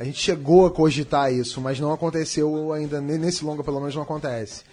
A 0.00 0.04
gente 0.04 0.18
chegou 0.18 0.66
a 0.66 0.70
cogitar 0.70 1.32
isso, 1.32 1.60
mas 1.60 1.78
não 1.78 1.92
aconteceu 1.92 2.72
ainda. 2.72 3.00
ne- 3.00 3.18
Nesse 3.18 3.44
longa, 3.44 3.62
pelo 3.62 3.78
menos, 3.78 3.94
não 3.94 4.02
acontece. 4.02 4.64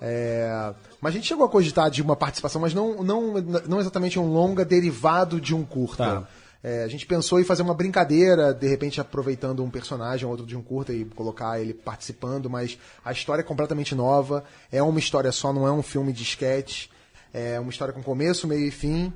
É, 0.00 0.72
mas 1.00 1.12
a 1.12 1.16
gente 1.16 1.28
chegou 1.28 1.44
a 1.46 1.48
cogitar 1.48 1.88
de 1.90 2.02
uma 2.02 2.16
participação, 2.16 2.60
mas 2.60 2.74
não, 2.74 3.04
não, 3.04 3.34
não 3.68 3.78
exatamente 3.80 4.18
um 4.18 4.26
longa 4.32 4.64
derivado 4.64 5.40
de 5.40 5.54
um 5.54 5.62
curta. 5.62 6.04
Tá. 6.04 6.28
É, 6.62 6.84
a 6.84 6.88
gente 6.88 7.06
pensou 7.06 7.40
em 7.40 7.44
fazer 7.44 7.62
uma 7.62 7.74
brincadeira, 7.74 8.54
de 8.54 8.68
repente 8.68 9.00
aproveitando 9.00 9.64
um 9.64 9.70
personagem 9.70 10.24
ou 10.24 10.30
outro 10.30 10.46
de 10.46 10.56
um 10.56 10.62
curta 10.62 10.92
e 10.92 11.04
colocar 11.04 11.60
ele 11.60 11.74
participando, 11.74 12.48
mas 12.48 12.78
a 13.04 13.10
história 13.10 13.40
é 13.40 13.44
completamente 13.44 13.94
nova, 13.94 14.44
é 14.70 14.80
uma 14.80 14.98
história 15.00 15.32
só, 15.32 15.52
não 15.52 15.66
é 15.66 15.72
um 15.72 15.82
filme 15.82 16.12
de 16.12 16.22
sketch, 16.22 16.86
é 17.34 17.58
uma 17.58 17.70
história 17.70 17.92
com 17.92 18.02
começo, 18.02 18.46
meio 18.46 18.66
e 18.66 18.70
fim, 18.70 19.12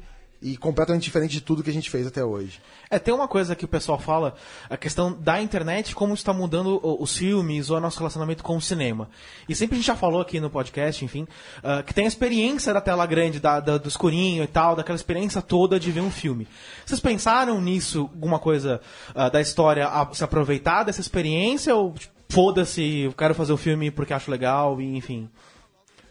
e 0.46 0.56
completamente 0.56 1.02
diferente 1.02 1.32
de 1.32 1.40
tudo 1.40 1.62
que 1.62 1.70
a 1.70 1.72
gente 1.72 1.90
fez 1.90 2.06
até 2.06 2.24
hoje. 2.24 2.60
É, 2.88 3.00
tem 3.00 3.12
uma 3.12 3.26
coisa 3.26 3.56
que 3.56 3.64
o 3.64 3.68
pessoal 3.68 3.98
fala, 3.98 4.34
a 4.70 4.76
questão 4.76 5.12
da 5.12 5.42
internet, 5.42 5.92
como 5.92 6.14
está 6.14 6.32
mudando 6.32 6.80
os 7.02 7.16
filmes 7.16 7.68
ou 7.68 7.78
o 7.78 7.80
nosso 7.80 7.98
relacionamento 7.98 8.44
com 8.44 8.56
o 8.56 8.60
cinema. 8.60 9.08
E 9.48 9.54
sempre 9.56 9.74
a 9.74 9.78
gente 9.78 9.86
já 9.88 9.96
falou 9.96 10.20
aqui 10.20 10.38
no 10.38 10.48
podcast, 10.48 11.04
enfim, 11.04 11.26
ah, 11.64 11.82
que 11.82 11.92
tem 11.92 12.04
a 12.04 12.08
experiência 12.08 12.72
da 12.72 12.80
tela 12.80 13.04
grande, 13.06 13.40
da, 13.40 13.58
da- 13.58 13.76
do 13.76 13.88
escurinho 13.88 14.44
e 14.44 14.46
tal, 14.46 14.76
daquela 14.76 14.94
experiência 14.94 15.42
toda 15.42 15.80
de 15.80 15.90
ver 15.90 16.00
um 16.02 16.10
filme. 16.12 16.46
Vocês 16.84 17.00
pensaram 17.00 17.60
nisso, 17.60 18.02
alguma 18.12 18.38
coisa 18.38 18.80
ah, 19.16 19.28
da 19.28 19.40
história, 19.40 19.88
a 19.88 20.08
se 20.14 20.22
aproveitar 20.22 20.84
dessa 20.84 21.00
experiência 21.00 21.74
ou 21.74 21.92
tipo, 21.94 22.14
foda-se, 22.28 23.00
eu 23.00 23.12
quero 23.12 23.34
fazer 23.34 23.52
o 23.52 23.56
filme 23.56 23.90
porque 23.90 24.12
acho 24.14 24.30
legal, 24.30 24.80
e 24.80 24.96
enfim. 24.96 25.28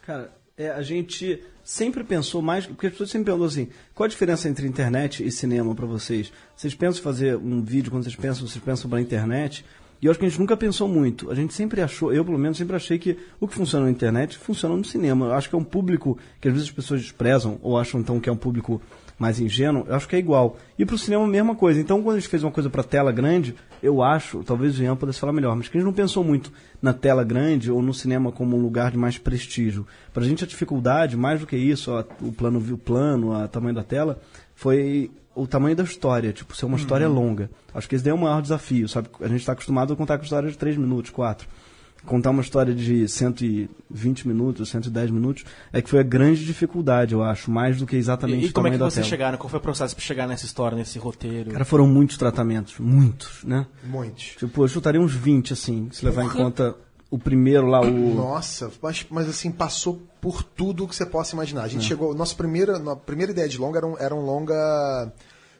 Cara, 0.05 0.29
é, 0.57 0.69
a 0.69 0.81
gente 0.81 1.41
sempre 1.63 2.03
pensou 2.03 2.41
mais, 2.41 2.65
porque 2.65 2.87
as 2.87 2.93
pessoas 2.93 3.09
sempre 3.09 3.25
perguntam 3.25 3.47
assim, 3.47 3.67
qual 3.93 4.05
a 4.05 4.09
diferença 4.09 4.47
entre 4.47 4.67
internet 4.67 5.25
e 5.25 5.31
cinema 5.31 5.75
pra 5.75 5.85
vocês? 5.85 6.31
Vocês 6.55 6.73
pensam 6.73 7.01
em 7.01 7.03
fazer 7.03 7.35
um 7.35 7.61
vídeo, 7.61 7.91
quando 7.91 8.03
vocês 8.03 8.15
pensam, 8.15 8.47
vocês 8.47 8.63
pensam 8.63 8.89
pra 8.89 9.01
internet? 9.01 9.65
E 10.01 10.05
eu 10.05 10.11
acho 10.11 10.19
que 10.19 10.25
a 10.25 10.29
gente 10.29 10.39
nunca 10.39 10.55
pensou 10.55 10.87
muito. 10.87 11.29
A 11.29 11.35
gente 11.35 11.53
sempre 11.53 11.81
achou, 11.81 12.13
eu 12.13 12.23
pelo 12.23 12.37
menos 12.37 12.57
sempre 12.57 12.75
achei 12.75 12.97
que 12.97 13.17
o 13.39 13.47
que 13.47 13.53
funciona 13.55 13.85
na 13.85 13.91
internet 13.91 14.37
funciona 14.37 14.75
no 14.75 14.85
cinema. 14.85 15.27
Eu 15.27 15.33
acho 15.33 15.49
que 15.49 15.55
é 15.55 15.57
um 15.57 15.63
público 15.63 16.17
que 16.39 16.47
às 16.47 16.53
vezes 16.53 16.69
as 16.69 16.75
pessoas 16.75 17.01
desprezam, 17.01 17.59
ou 17.61 17.77
acham 17.77 17.99
então 17.99 18.19
que 18.19 18.29
é 18.29 18.31
um 18.31 18.37
público 18.37 18.81
mais 19.17 19.39
ingênuo, 19.39 19.85
eu 19.87 19.95
acho 19.95 20.07
que 20.07 20.15
é 20.15 20.19
igual. 20.19 20.57
E 20.77 20.85
pro 20.85 20.97
cinema 20.97 21.23
a 21.23 21.27
mesma 21.27 21.55
coisa. 21.55 21.79
Então 21.79 22.01
quando 22.01 22.17
a 22.17 22.19
gente 22.19 22.29
fez 22.29 22.43
uma 22.43 22.51
coisa 22.51 22.69
pra 22.69 22.83
tela 22.83 23.11
grande, 23.11 23.55
eu 23.81 24.01
acho, 24.01 24.43
talvez 24.43 24.77
o 24.77 24.83
Ian 24.83 24.95
pudesse 24.95 25.19
falar 25.19 25.33
melhor, 25.33 25.55
mas 25.55 25.67
que 25.67 25.77
a 25.77 25.79
gente 25.79 25.85
não 25.85 25.93
pensou 25.93 26.23
muito 26.23 26.51
na 26.81 26.93
tela 26.93 27.23
grande 27.23 27.71
ou 27.71 27.81
no 27.81 27.93
cinema 27.93 28.31
como 28.31 28.57
um 28.57 28.61
lugar 28.61 28.91
de 28.91 28.97
mais 28.97 29.17
prestígio. 29.17 29.87
Pra 30.13 30.23
gente 30.23 30.43
a 30.43 30.47
dificuldade, 30.47 31.15
mais 31.15 31.39
do 31.39 31.47
que 31.47 31.55
isso, 31.55 31.91
ó, 31.91 32.03
o 32.21 32.31
plano 32.31 32.59
o 32.59 32.77
plano, 32.77 33.31
o 33.31 33.47
tamanho 33.47 33.75
da 33.75 33.83
tela, 33.83 34.19
foi 34.53 35.11
o 35.35 35.45
tamanho 35.45 35.75
da 35.75 35.83
história, 35.83 36.31
tipo, 36.31 36.55
ser 36.55 36.65
uma 36.65 36.77
história 36.77 37.07
longa. 37.07 37.49
Acho 37.73 37.89
que 37.89 37.95
esse 37.95 38.03
daí 38.03 38.11
é 38.11 38.13
o 38.13 38.17
maior 38.17 38.41
desafio, 38.41 38.87
sabe? 38.87 39.09
A 39.19 39.27
gente 39.27 39.41
está 39.41 39.51
acostumado 39.51 39.93
a 39.93 39.95
contar 39.95 40.17
com 40.17 40.23
histórias 40.23 40.53
de 40.53 40.57
3 40.57 40.77
minutos, 40.77 41.11
4. 41.11 41.47
Contar 42.05 42.29
uma 42.29 42.41
história 42.41 42.73
de 42.73 43.07
120 43.07 44.27
minutos, 44.27 44.69
110 44.69 45.11
minutos, 45.11 45.43
é 45.73 45.81
que 45.81 45.89
foi 45.89 45.99
a 45.99 46.03
grande 46.03 46.45
dificuldade, 46.45 47.13
eu 47.13 47.23
acho, 47.23 47.49
mais 47.49 47.77
do 47.77 47.85
que 47.85 47.95
exatamente 47.95 48.43
E, 48.43 48.45
e 48.47 48.49
o 48.49 48.53
como 48.53 48.67
é 48.67 48.71
que 48.71 48.77
vocês 48.77 49.05
chegaram? 49.05 49.37
Qual 49.37 49.49
foi 49.49 49.59
o 49.59 49.61
processo 49.61 49.95
pra 49.95 50.03
chegar 50.03 50.27
nessa 50.27 50.45
história, 50.45 50.77
nesse 50.77 50.99
roteiro? 50.99 51.51
Cara, 51.51 51.65
foram 51.65 51.87
muitos 51.87 52.17
tratamentos, 52.17 52.75
muitos, 52.79 53.43
né? 53.43 53.65
Muitos. 53.83 54.35
Tipo, 54.37 54.63
eu 54.63 54.67
chutaria 54.67 55.01
uns 55.01 55.13
20, 55.13 55.53
assim, 55.53 55.89
se 55.91 56.05
levar 56.05 56.23
em 56.23 56.29
conta 56.29 56.75
o 57.09 57.19
primeiro 57.19 57.67
lá, 57.67 57.81
o... 57.81 58.15
Nossa, 58.15 58.71
mas, 58.81 59.05
mas 59.09 59.29
assim, 59.29 59.51
passou 59.51 60.01
por 60.19 60.43
tudo 60.43 60.87
que 60.87 60.95
você 60.95 61.05
possa 61.05 61.35
imaginar. 61.35 61.63
A 61.63 61.67
gente 61.67 61.85
chegou. 61.85 62.13
Nossa 62.13 62.35
primeira, 62.35 62.77
a 62.77 62.95
primeira 62.95 63.31
ideia 63.31 63.47
de 63.47 63.57
longa 63.57 63.77
era 63.77 63.87
um, 63.87 63.97
era 63.97 64.15
um 64.15 64.21
longa 64.21 65.13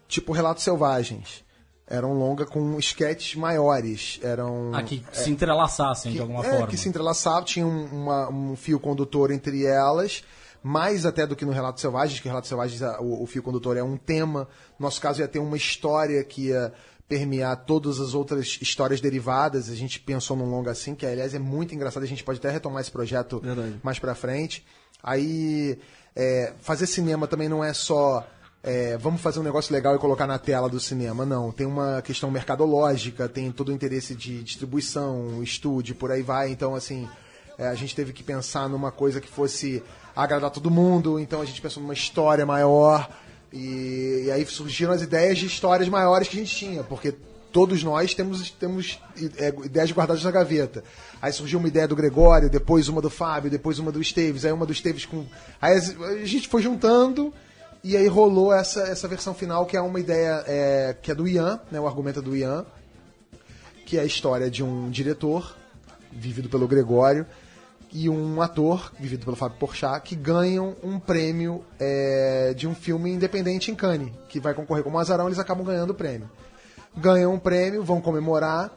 tipo 0.08 0.34
Relatos 0.34 0.64
Selvagens. 0.64 1.44
Era 1.88 2.08
um 2.08 2.14
longa 2.18 2.46
com 2.46 2.78
sketches 2.80 3.36
maiores. 3.36 4.20
Eram. 4.24 4.72
Ah, 4.74 4.82
que 4.82 5.04
se 5.12 5.30
entrelaçassem 5.30 6.14
de 6.14 6.20
alguma 6.20 6.44
é, 6.46 6.50
forma. 6.50 6.68
que 6.68 6.78
se 6.78 6.90
entrelaçavam, 6.90 7.44
tinha 7.44 7.66
um, 7.66 7.86
uma- 7.86 8.30
um 8.30 8.56
fio 8.56 8.80
condutor 8.80 9.30
entre 9.32 9.66
elas, 9.66 10.24
mais 10.64 11.06
até 11.06 11.28
do 11.28 11.36
que 11.36 11.46
no 11.46 11.52
Relatos 11.52 11.82
Selvagens, 11.82 12.20
que 12.20 12.28
o 12.28 12.30
Relatos 12.30 12.50
Selvagens, 12.50 12.82
o, 13.00 13.22
o 13.22 13.28
fio 13.28 13.44
condutor 13.44 13.78
é 13.78 13.84
um 13.84 13.98
tema. 13.98 14.48
No 14.80 14.86
nosso 14.88 15.00
caso, 15.00 15.22
ia 15.22 15.28
ter 15.28 15.38
uma 15.38 15.56
história 15.58 16.24
que 16.24 16.48
ia 16.48 16.74
permear 17.08 17.56
todas 17.68 18.00
as 18.00 18.16
outras 18.16 18.58
histórias 18.60 19.00
derivadas. 19.00 19.70
A 19.70 19.76
gente 19.76 20.00
pensou 20.00 20.36
num 20.36 20.50
longa 20.50 20.72
assim, 20.72 20.96
que 20.96 21.06
aliás 21.06 21.36
é 21.36 21.40
muito 21.40 21.76
engraçado. 21.76 22.02
A 22.02 22.08
gente 22.08 22.24
pode 22.24 22.40
até 22.40 22.50
retomar 22.50 22.82
esse 22.82 22.90
projeto 22.90 23.40
Verdade. 23.42 23.80
mais 23.84 24.00
pra 24.00 24.16
frente. 24.16 24.66
Aí, 25.04 25.78
é, 26.16 26.54
fazer 26.62 26.88
cinema 26.88 27.28
também 27.28 27.48
não 27.48 27.64
é 27.64 27.74
só. 27.74 28.26
É, 28.68 28.98
vamos 28.98 29.22
fazer 29.22 29.40
um 29.40 29.44
negócio 29.44 29.72
legal 29.72 29.96
e 29.96 30.00
colocar 30.00 30.26
na 30.26 30.40
tela 30.40 30.68
do 30.68 30.80
cinema. 30.80 31.24
Não, 31.24 31.52
tem 31.52 31.68
uma 31.68 32.02
questão 32.02 32.32
mercadológica, 32.32 33.30
tem 33.30 33.52
todo 33.52 33.70
o 33.70 33.72
interesse 33.72 34.16
de 34.16 34.42
distribuição, 34.42 35.44
estúdio, 35.44 35.94
por 35.94 36.12
aí 36.12 36.24
vai. 36.24 36.50
Então, 36.50 36.74
assim, 36.74 37.08
é, 37.60 37.68
a 37.68 37.76
gente 37.76 37.96
teve 37.96 38.12
que 38.12 38.24
pensar 38.24 38.68
numa 38.68 38.92
coisa 38.92 39.22
que 39.22 39.28
fosse 39.28 39.84
agradar 40.16 40.50
todo 40.50 40.72
mundo. 40.72 41.20
Então, 41.20 41.42
a 41.42 41.46
gente 41.46 41.62
pensou 41.62 41.84
numa 41.84 41.94
história 41.94 42.44
maior. 42.44 43.08
E, 43.54 44.24
e 44.26 44.32
aí 44.32 44.44
surgiram 44.48 44.94
as 44.94 45.04
ideias 45.04 45.38
de 45.38 45.46
histórias 45.46 45.88
maiores 45.88 46.28
que 46.28 46.36
a 46.36 46.40
gente 46.40 46.56
tinha, 46.56 46.84
porque 46.84 47.14
todos 47.52 47.84
nós 47.84 48.16
temos, 48.16 48.50
temos 48.50 49.00
é, 49.38 49.50
ideias 49.64 49.92
guardadas 49.92 50.24
na 50.24 50.32
gaveta. 50.32 50.84
Aí 51.22 51.32
surgiu 51.32 51.60
uma 51.60 51.68
ideia 51.68 51.88
do 51.88 51.96
Gregório, 51.96 52.50
depois 52.50 52.90
uma 52.90 53.00
do 53.00 53.12
Fábio, 53.12 53.52
depois 53.52 53.78
uma 53.78 53.92
do 53.92 54.02
Esteves, 54.02 54.44
aí 54.44 54.52
uma 54.52 54.66
do 54.66 54.74
Esteves 54.74 55.06
com. 55.06 55.24
Aí 55.62 55.78
a 55.78 56.26
gente 56.26 56.48
foi 56.48 56.64
juntando 56.64 57.32
e 57.88 57.96
aí 57.96 58.08
rolou 58.08 58.52
essa, 58.52 58.82
essa 58.82 59.08
versão 59.08 59.36
final, 59.36 59.64
que 59.68 59.78
é 59.78 59.80
uma 59.82 60.00
ideia 60.00 60.44
é, 60.48 60.96
que 61.00 61.12
é 61.12 61.14
do 61.14 61.28
Ian, 61.28 61.60
né, 61.72 61.80
o 61.80 61.86
argumento 61.86 62.18
é 62.18 62.22
do 62.24 62.36
Ian, 62.36 62.66
que 63.86 63.96
é 63.96 64.02
a 64.02 64.06
história 64.06 64.50
de 64.50 64.64
um 64.64 64.90
diretor, 64.90 65.56
vivido 66.12 66.50
pelo 66.50 66.68
Gregório, 66.68 67.28
e 67.94 68.10
um 68.10 68.42
ator, 68.42 68.92
vivido 69.00 69.24
pelo 69.24 69.38
Fábio 69.38 69.60
Porchat, 69.60 70.02
que 70.02 70.16
ganham 70.16 70.76
um 70.82 71.00
prêmio 71.00 71.64
é, 71.80 72.56
de 72.58 72.68
um 72.68 72.74
filme 72.74 73.12
independente 73.12 73.70
em 73.70 73.76
Cannes, 73.76 74.12
que 74.30 74.40
vai 74.40 74.56
concorrer 74.56 74.84
como 74.84 74.98
azarão, 74.98 75.28
eles 75.28 75.38
acabam 75.38 75.64
ganhando 75.64 75.92
o 75.92 75.96
prêmio. 75.96 76.28
Ganham 76.98 77.36
um 77.36 77.40
prêmio, 77.40 77.84
vão 77.84 78.02
comemorar, 78.02 78.72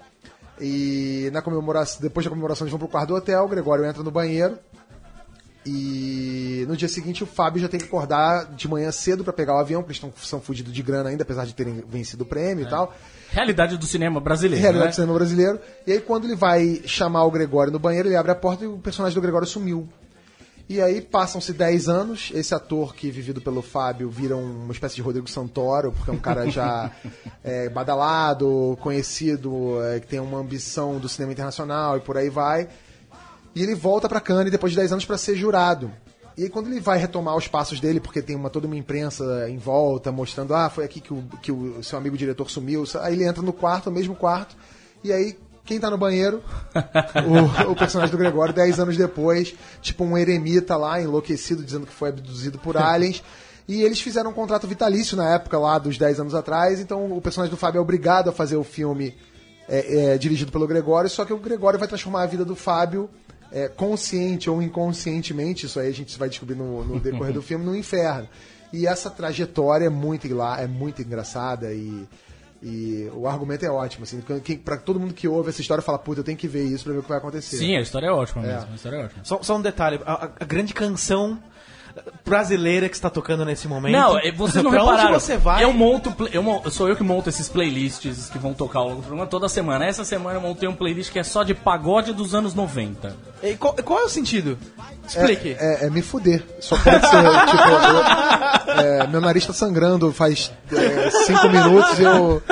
e 0.60 1.30
na 1.32 1.40
comemoração, 1.40 2.02
depois 2.02 2.26
da 2.26 2.30
comemoração 2.30 2.66
eles 2.66 2.72
vão 2.72 2.78
pro 2.78 2.88
quarto 2.88 3.08
do 3.08 3.14
hotel, 3.14 3.46
o 3.46 3.48
Gregório 3.48 3.86
entra 3.86 4.02
no 4.02 4.10
banheiro, 4.10 4.58
e 5.70 6.64
no 6.66 6.76
dia 6.76 6.88
seguinte 6.88 7.22
o 7.22 7.26
Fábio 7.26 7.60
já 7.60 7.68
tem 7.68 7.78
que 7.78 7.86
acordar 7.86 8.46
de 8.54 8.66
manhã 8.66 8.90
cedo 8.90 9.22
para 9.22 9.32
pegar 9.32 9.54
o 9.54 9.58
avião, 9.58 9.82
porque 9.82 9.92
eles 9.92 10.00
tão, 10.00 10.12
são 10.24 10.40
fugidos 10.40 10.72
de 10.72 10.82
grana 10.82 11.10
ainda, 11.10 11.22
apesar 11.22 11.44
de 11.44 11.54
terem 11.54 11.84
vencido 11.88 12.24
o 12.24 12.26
prêmio 12.26 12.66
e 12.66 12.68
tal. 12.70 12.94
Realidade 13.30 13.76
do 13.76 13.84
cinema 13.86 14.18
brasileiro. 14.20 14.62
Realidade 14.62 14.86
né? 14.86 14.90
do 14.92 14.94
cinema 14.94 15.14
brasileiro. 15.14 15.60
E 15.86 15.92
aí, 15.92 16.00
quando 16.00 16.24
ele 16.24 16.34
vai 16.34 16.80
chamar 16.86 17.24
o 17.24 17.30
Gregório 17.30 17.70
no 17.72 17.78
banheiro, 17.78 18.08
ele 18.08 18.16
abre 18.16 18.32
a 18.32 18.34
porta 18.34 18.64
e 18.64 18.66
o 18.66 18.78
personagem 18.78 19.14
do 19.14 19.20
Gregório 19.20 19.46
sumiu. 19.46 19.86
E 20.68 20.80
aí, 20.82 21.00
passam-se 21.00 21.52
10 21.52 21.88
anos, 21.88 22.30
esse 22.34 22.54
ator 22.54 22.94
que, 22.94 23.10
vivido 23.10 23.40
pelo 23.40 23.62
Fábio, 23.62 24.10
vira 24.10 24.36
um- 24.36 24.64
uma 24.64 24.72
espécie 24.72 24.96
de 24.96 25.02
Rodrigo 25.02 25.28
Santoro, 25.28 25.92
porque 25.92 26.10
é 26.10 26.14
um 26.14 26.18
cara 26.18 26.48
já 26.50 26.90
é, 27.44 27.68
badalado, 27.68 28.76
conhecido, 28.80 29.82
é, 29.84 30.00
que 30.00 30.06
tem 30.06 30.20
uma 30.20 30.38
ambição 30.38 30.98
do 30.98 31.08
cinema 31.08 31.32
internacional 31.32 31.96
e 31.96 32.00
por 32.00 32.16
aí 32.16 32.28
vai. 32.30 32.68
E 33.54 33.62
ele 33.62 33.74
volta 33.74 34.08
pra 34.08 34.20
Cannes 34.20 34.50
depois 34.50 34.72
de 34.72 34.78
10 34.78 34.92
anos 34.92 35.04
pra 35.04 35.18
ser 35.18 35.36
jurado. 35.36 35.90
E 36.36 36.44
aí, 36.44 36.48
quando 36.48 36.68
ele 36.68 36.78
vai 36.78 36.98
retomar 36.98 37.36
os 37.36 37.48
passos 37.48 37.80
dele, 37.80 37.98
porque 37.98 38.22
tem 38.22 38.36
uma, 38.36 38.48
toda 38.48 38.68
uma 38.68 38.76
imprensa 38.76 39.48
em 39.48 39.58
volta 39.58 40.12
mostrando, 40.12 40.54
ah, 40.54 40.70
foi 40.70 40.84
aqui 40.84 41.00
que 41.00 41.12
o, 41.12 41.24
que 41.42 41.50
o 41.50 41.82
seu 41.82 41.98
amigo 41.98 42.16
diretor 42.16 42.48
sumiu. 42.48 42.84
Aí 43.00 43.14
ele 43.14 43.24
entra 43.24 43.42
no 43.42 43.52
quarto, 43.52 43.90
no 43.90 43.96
mesmo 43.96 44.14
quarto, 44.14 44.56
e 45.02 45.12
aí 45.12 45.36
quem 45.64 45.80
tá 45.80 45.90
no 45.90 45.98
banheiro? 45.98 46.42
o, 47.66 47.72
o 47.72 47.76
personagem 47.76 48.12
do 48.12 48.18
Gregório, 48.18 48.54
10 48.54 48.78
anos 48.78 48.96
depois, 48.96 49.54
tipo 49.82 50.04
um 50.04 50.16
eremita 50.16 50.76
lá, 50.76 51.00
enlouquecido, 51.02 51.62
dizendo 51.62 51.86
que 51.86 51.92
foi 51.92 52.10
abduzido 52.10 52.58
por 52.58 52.76
aliens. 52.78 53.22
E 53.68 53.82
eles 53.82 54.00
fizeram 54.00 54.30
um 54.30 54.32
contrato 54.32 54.66
vitalício 54.66 55.14
na 55.14 55.34
época 55.34 55.58
lá, 55.58 55.78
dos 55.78 55.98
10 55.98 56.20
anos 56.20 56.34
atrás, 56.34 56.80
então 56.80 57.12
o 57.12 57.20
personagem 57.20 57.50
do 57.50 57.58
Fábio 57.58 57.80
é 57.80 57.82
obrigado 57.82 58.30
a 58.30 58.32
fazer 58.32 58.56
o 58.56 58.64
filme 58.64 59.14
é, 59.68 60.14
é, 60.14 60.18
dirigido 60.18 60.50
pelo 60.50 60.66
Gregório, 60.66 61.10
só 61.10 61.24
que 61.24 61.34
o 61.34 61.38
Gregório 61.38 61.78
vai 61.78 61.86
transformar 61.86 62.22
a 62.22 62.26
vida 62.26 62.46
do 62.46 62.56
Fábio, 62.56 63.10
é, 63.52 63.68
consciente 63.68 64.48
ou 64.50 64.60
inconscientemente, 64.62 65.66
isso 65.66 65.78
aí 65.80 65.88
a 65.88 65.92
gente 65.94 66.18
vai 66.18 66.28
descobrir 66.28 66.54
no, 66.56 66.84
no 66.84 67.00
decorrer 67.00 67.32
do 67.32 67.42
filme, 67.42 67.64
no 67.64 67.74
inferno. 67.76 68.28
E 68.72 68.86
essa 68.86 69.08
trajetória 69.10 69.86
é 69.86 69.88
muito, 69.88 70.26
é 70.58 70.66
muito 70.66 71.00
engraçada 71.00 71.72
e, 71.72 72.06
e 72.62 73.08
o 73.14 73.26
argumento 73.26 73.64
é 73.64 73.70
ótimo. 73.70 74.04
Assim, 74.04 74.22
quem, 74.44 74.58
pra 74.58 74.76
todo 74.76 75.00
mundo 75.00 75.14
que 75.14 75.26
ouve 75.26 75.48
essa 75.48 75.60
história 75.62 75.80
fala, 75.82 75.98
puta, 75.98 76.20
eu 76.20 76.24
tenho 76.24 76.36
que 76.36 76.46
ver 76.46 76.64
isso 76.64 76.84
pra 76.84 76.92
ver 76.92 76.98
o 76.98 77.02
que 77.02 77.08
vai 77.08 77.16
acontecer. 77.18 77.56
Sim, 77.56 77.76
a 77.76 77.80
história 77.80 78.08
é 78.08 78.10
ótima 78.12 78.44
É. 78.44 78.54
mesmo. 78.54 78.72
A 78.72 78.74
história 78.74 78.96
é 78.96 79.04
ótima. 79.04 79.24
Só, 79.24 79.42
só 79.42 79.56
um 79.56 79.62
detalhe, 79.62 80.00
a- 80.04 80.30
a 80.38 80.44
grande 80.44 80.74
canção 80.74 81.42
brasileira 82.24 82.88
que 82.88 82.94
está 82.94 83.08
tocando 83.10 83.44
nesse 83.44 83.66
momento. 83.68 83.92
Não, 83.92 84.18
é, 84.18 84.30
vocês 84.32 84.62
não 84.62 84.70
pra 84.70 84.80
repararam. 84.80 85.10
onde 85.14 85.22
você 85.22 85.36
vai? 85.36 85.64
Eu 85.64 85.72
monto, 85.72 86.14
eu 86.32 86.70
sou 86.70 86.88
eu 86.88 86.96
que 86.96 87.02
monto 87.02 87.28
esses 87.28 87.48
playlists 87.48 88.28
que 88.30 88.38
vão 88.38 88.52
tocar 88.54 88.80
ao 88.80 88.86
longo 88.88 88.96
do 88.96 89.02
programa 89.06 89.26
toda 89.28 89.48
semana. 89.48 89.84
Essa 89.86 90.04
semana 90.04 90.36
eu 90.36 90.40
montei 90.40 90.68
um 90.68 90.74
playlist 90.74 91.10
que 91.12 91.18
é 91.18 91.22
só 91.24 91.42
de 91.42 91.54
pagode 91.54 92.12
dos 92.12 92.34
anos 92.34 92.54
90. 92.54 93.14
E 93.42 93.54
qual, 93.54 93.74
qual 93.74 94.00
é 94.00 94.04
o 94.04 94.08
sentido? 94.08 94.58
Explique. 95.06 95.56
É, 95.58 95.86
é 95.86 95.90
me 95.90 96.02
fuder. 96.02 96.42
Só 96.60 96.76
pode 96.76 97.06
ser. 97.08 97.16
tipo, 97.50 97.68
eu- 97.68 98.82
é, 98.82 99.06
meu 99.06 99.20
nariz 99.20 99.46
tá 99.46 99.52
sangrando 99.52 100.12
faz 100.12 100.52
é, 100.72 101.10
cinco 101.24 101.48
minutos 101.48 101.98
e 101.98 102.02
eu, 102.02 102.42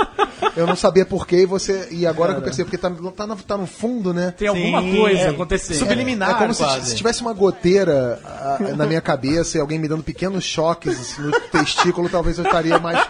eu 0.57 0.67
não 0.67 0.75
sabia 0.77 1.05
porquê 1.05 1.43
e 1.43 1.47
você. 1.47 1.89
E 1.91 2.07
agora 2.07 2.33
que 2.33 2.39
eu 2.41 2.45
percebo, 2.45 2.71
porque 2.71 2.79
tá, 2.79 2.91
tá, 3.15 3.27
no, 3.27 3.37
tá 3.37 3.57
no 3.57 3.67
fundo, 3.67 4.13
né? 4.15 4.33
Tem 4.37 4.49
alguma 4.49 4.81
Sim, 4.81 4.97
coisa 4.97 5.21
é. 5.21 5.29
acontecendo. 5.29 5.79
Subliminar. 5.79 6.31
É 6.31 6.35
como 6.35 6.55
se, 6.55 6.63
quase. 6.63 6.91
se 6.91 6.97
tivesse 6.97 7.21
uma 7.21 7.33
goteira 7.33 8.21
ah, 8.25 8.59
na 8.77 8.87
minha 8.87 9.01
cabeça 9.01 9.59
e 9.59 9.61
alguém 9.61 9.79
me 9.79 9.87
dando 9.87 10.03
pequenos 10.03 10.45
choques 10.45 10.99
assim, 10.99 11.23
no 11.23 11.33
testículo, 11.51 12.09
talvez 12.09 12.39
eu 12.39 12.45
estaria 12.45 12.79
mais. 12.79 13.07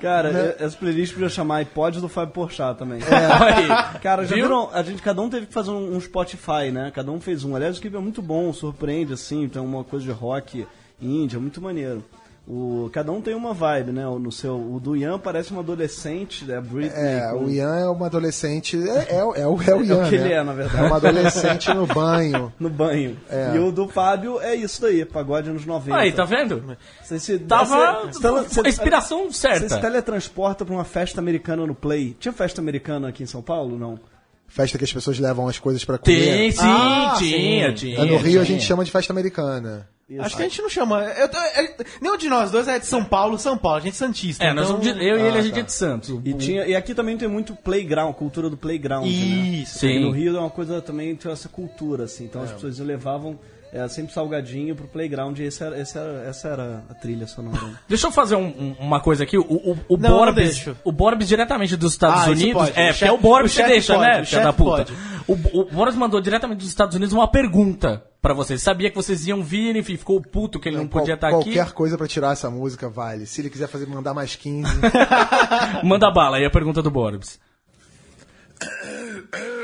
Cara, 0.00 0.32
Né? 0.32 0.54
essa 0.58 0.76
playlist 0.76 1.12
podia 1.12 1.28
chamar 1.28 1.58
iPod 1.58 2.00
do 2.00 2.08
Fábio 2.08 2.34
Porchat 2.34 2.76
também. 2.76 3.00
Aí. 3.06 4.00
Cara, 4.00 4.26
já 4.26 4.34
Viu? 4.34 4.44
viram? 4.46 4.68
A 4.72 4.82
gente, 4.82 5.00
cada 5.00 5.22
um 5.22 5.30
teve 5.30 5.46
que 5.46 5.54
fazer 5.54 5.70
um, 5.70 5.94
um 5.96 6.00
Spotify, 6.00 6.72
né? 6.72 6.90
Cada 6.92 7.12
um 7.12 7.20
fez 7.20 7.44
um. 7.44 7.54
Aliás, 7.54 7.78
o 7.78 7.80
clipe 7.80 7.96
é 7.96 8.00
muito 8.00 8.20
bom, 8.20 8.52
surpreende, 8.52 9.12
assim, 9.12 9.48
tem 9.48 9.62
uma 9.62 9.84
coisa 9.84 10.04
de 10.04 10.10
rock 10.10 10.66
índia, 11.00 11.38
muito 11.38 11.60
maneiro. 11.60 12.02
O, 12.44 12.90
cada 12.92 13.12
um 13.12 13.20
tem 13.20 13.36
uma 13.36 13.54
vibe, 13.54 13.92
né? 13.92 14.04
O, 14.08 14.18
no 14.18 14.32
seu, 14.32 14.56
o 14.56 14.80
do 14.80 14.96
Ian 14.96 15.16
parece 15.16 15.52
uma 15.52 15.60
adolescente, 15.60 16.44
né? 16.44 16.60
Britney. 16.60 16.90
É, 17.00 17.30
com- 17.30 17.44
o 17.44 17.48
Ian 17.50 17.76
é 17.78 17.86
uma 17.88 18.06
adolescente. 18.06 18.76
É, 18.76 19.18
é, 19.18 19.24
o- 19.24 19.34
é, 19.34 19.46
o, 19.46 19.62
é 19.62 19.74
o 19.76 19.82
Ian. 19.86 20.08
que 20.08 20.18
né? 20.18 20.24
ele 20.24 20.32
é, 20.34 20.42
na 20.42 20.52
verdade. 20.52 20.84
É 20.84 20.86
uma 20.88 20.96
adolescente 20.96 21.72
no 21.72 21.86
banho. 21.86 22.52
No 22.58 22.68
banho. 22.68 23.16
É. 23.30 23.54
E 23.54 23.58
o 23.60 23.70
do 23.70 23.86
Fábio 23.86 24.40
é 24.40 24.56
isso 24.56 24.82
daí, 24.82 25.04
pagode 25.04 25.48
anos 25.50 25.64
90. 25.64 25.96
Aí, 25.96 26.10
tá 26.10 26.24
vendo? 26.24 26.76
Você 27.00 27.20
se, 27.20 27.38
Tava 27.38 28.06
você- 28.10 28.20
você- 28.28 28.60
a 28.64 28.68
inspiração 28.68 29.30
Você 29.30 29.52
se 29.54 29.58
certa. 29.68 29.78
teletransporta 29.78 30.64
pra 30.64 30.74
uma 30.74 30.84
festa 30.84 31.20
americana 31.20 31.64
no 31.64 31.76
Play. 31.76 32.16
Tinha 32.18 32.32
festa 32.32 32.60
americana 32.60 33.08
aqui 33.08 33.22
em 33.22 33.26
São 33.26 33.40
Paulo? 33.40 33.78
Não. 33.78 34.00
Festa 34.48 34.76
que 34.76 34.84
as 34.84 34.92
pessoas 34.92 35.18
levam 35.18 35.48
as 35.48 35.58
coisas 35.58 35.82
pra 35.84 35.96
comer. 35.96 36.14
Tem, 36.26 36.50
sim, 36.50 36.58
Ah, 36.60 37.14
tinha, 37.16 37.68
sim. 37.70 37.74
tinha. 37.74 37.98
É, 38.00 38.04
no 38.04 38.16
Rio 38.18 38.40
a 38.42 38.44
tinha. 38.44 38.44
gente 38.44 38.64
chama 38.64 38.84
de 38.84 38.90
festa 38.90 39.12
americana. 39.12 39.88
Acho 40.20 40.36
que 40.36 40.42
a 40.42 40.48
gente 40.48 40.60
não 40.62 40.68
chama. 40.68 41.00
eu 41.02 41.28
tô- 41.28 41.38
é- 41.38 41.76
nenhum 42.00 42.16
de 42.16 42.28
nós 42.28 42.50
dois 42.50 42.68
é 42.68 42.78
de 42.78 42.86
São 42.86 43.04
Paulo, 43.04 43.38
São 43.38 43.56
Paulo. 43.56 43.78
A 43.78 43.80
gente 43.80 43.94
é 43.94 43.96
Santista. 43.96 44.44
É, 44.44 44.52
nós 44.52 44.66
então... 44.68 44.80
somos 44.82 44.84
de, 44.84 44.90
eu 45.06 45.18
e 45.18 45.20
ele 45.22 45.36
Ah, 45.36 45.40
a 45.40 45.42
gente 45.42 45.54
tá. 45.54 45.60
é 45.60 45.62
de 45.62 45.72
Santos. 45.72 46.10
E, 46.24 46.34
tinha, 46.34 46.66
e 46.66 46.74
aqui 46.74 46.94
também 46.94 47.16
tem 47.16 47.28
muito 47.28 47.54
playground, 47.54 48.14
cultura 48.14 48.50
do 48.50 48.56
playground. 48.56 49.04
né? 49.06 49.10
Isso. 49.10 49.78
Sim. 49.80 49.88
E 49.88 50.00
no 50.00 50.10
Rio 50.10 50.36
é 50.36 50.40
uma 50.40 50.50
coisa 50.50 50.80
também, 50.82 51.14
tem 51.16 51.30
essa 51.30 51.48
cultura, 51.48 52.04
assim. 52.04 52.24
Então 52.24 52.42
as 52.42 52.52
pessoas 52.52 52.78
levavam 52.78 53.38
é, 53.72 53.88
sempre 53.88 54.12
salgadinho 54.12 54.76
pro 54.76 54.86
playground 54.86 55.38
e 55.38 55.44
esse 55.44 55.62
era, 55.64 55.80
esse 55.80 55.96
era- 55.98 56.22
essa 56.28 56.48
era 56.48 56.84
a 56.90 56.94
trilha 56.94 57.26
sonora. 57.26 57.60
né? 57.60 57.74
Deixa 57.88 58.06
eu 58.06 58.12
fazer 58.12 58.36
um- 58.36 58.46
um- 58.46 58.76
uma 58.78 59.00
coisa 59.00 59.24
aqui. 59.24 59.38
O, 59.38 59.42
o, 59.42 59.78
o 59.88 59.96
Não, 59.96 60.32
deixo. 60.34 60.76
o 60.84 60.92
Borbes 60.92 61.26
diretamente 61.26 61.76
dos 61.76 61.92
Estados 61.92 62.20
Ah, 62.28 62.32
isso 62.32 62.42
Unidos. 62.44 62.62
pode. 62.70 62.78
É, 62.78 62.90
O 62.90 62.92
porque 62.92 63.04
é 63.06 63.12
o 63.12 63.18
Borbes 63.18 63.50
o 63.52 63.54
que 63.54 63.60
chefe 63.62 63.70
deixa, 63.72 63.94
pode, 63.94 64.04
né? 64.06 64.12
o 64.12 64.14
Filha 64.16 64.26
chefe 64.26 64.44
da 64.44 64.52
puta. 64.52 64.84
pode. 64.84 64.92
O, 65.26 65.60
o 65.60 65.64
Borbes 65.72 65.94
mandou 65.96 66.20
diretamente 66.20 66.58
dos 66.58 66.68
Estados 66.68 66.94
Unidos 66.96 67.12
uma 67.14 67.26
pergunta. 67.28 68.04
pra 68.20 68.34
vocês. 68.34 68.62
Sabia 68.62 68.88
que 68.90 68.94
vocês 68.94 69.26
iam 69.26 69.42
vir, 69.42 69.74
enfim, 69.74 69.96
ficou 69.96 70.20
puto 70.20 70.60
que 70.60 70.68
ele 70.68 70.76
não, 70.76 70.86
podia 70.86 71.14
estar 71.14 71.26
aqui. 71.28 71.54
Qualquer 71.54 71.72
coisa 71.72 71.98
pra 71.98 72.06
tirar 72.06 72.32
essa 72.32 72.48
música 72.50 72.88
vale. 72.88 73.26
Se 73.26 73.40
ele 73.40 73.50
quiser 73.50 73.66
fazer, 73.68 73.86
mandar 73.86 74.14
mais 74.14 74.36
15. 74.36 74.70
Manda 75.82 76.10
bala 76.10 76.36
aí 76.36 76.44
a 76.44 76.50
pergunta 76.50 76.80
do 76.82 76.90
Borbs. 76.90 77.40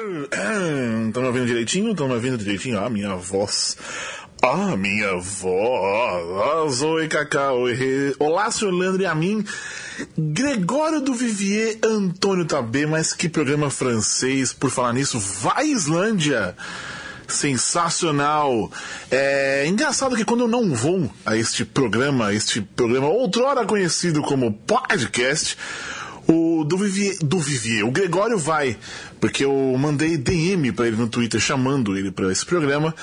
Estão 0.09 1.23
me 1.23 1.29
ouvindo 1.29 1.47
direitinho? 1.47 1.91
Estão 1.91 2.09
me 2.09 2.15
ouvindo 2.15 2.39
direitinho? 2.39 2.79
Ah, 2.79 2.89
minha 2.89 3.15
voz. 3.17 3.77
Ah, 4.43 4.75
minha 4.77 5.17
voz. 5.19 6.81
Oi, 6.81 7.09
Cacau. 7.09 7.65
Olá, 8.19 8.51
senhor 8.51 8.73
Leandro 8.73 9.03
e 9.03 9.07
a 9.07 9.15
mim. 9.15 9.45
Gregório 10.17 11.03
do 11.03 11.13
Vivier, 11.13 11.77
Antônio 11.85 12.47
Tabê, 12.47 12.87
mas 12.87 13.13
que 13.13 13.29
programa 13.29 13.69
francês, 13.69 14.53
por 14.53 14.71
falar 14.71 14.95
nisso. 14.95 15.19
Vai, 15.19 15.67
Islândia! 15.67 16.57
Sensacional! 17.27 18.73
É 19.11 19.67
engraçado 19.67 20.17
que 20.17 20.25
quando 20.25 20.45
eu 20.45 20.49
não 20.49 20.73
vou 20.73 21.11
a 21.27 21.37
este 21.37 21.67
programa, 21.67 22.33
este 22.33 22.63
programa 22.63 23.09
outrora 23.09 23.67
conhecido 23.67 24.23
como 24.23 24.55
podcast, 24.55 25.59
o 26.29 26.63
do 26.63 26.77
Vivier, 26.77 27.17
do 27.23 27.39
Vivier, 27.39 27.85
o 27.85 27.91
Gregório 27.91 28.39
vai, 28.39 28.77
porque 29.21 29.45
eu 29.45 29.53
mandei 29.79 30.17
DM 30.17 30.73
pra 30.73 30.87
ele 30.87 30.97
no 30.97 31.09
Twitter 31.09 31.41
chamando 31.41 31.97
ele 31.97 32.11
pra 32.11 32.31
esse 32.31 32.45
programa 32.47 32.95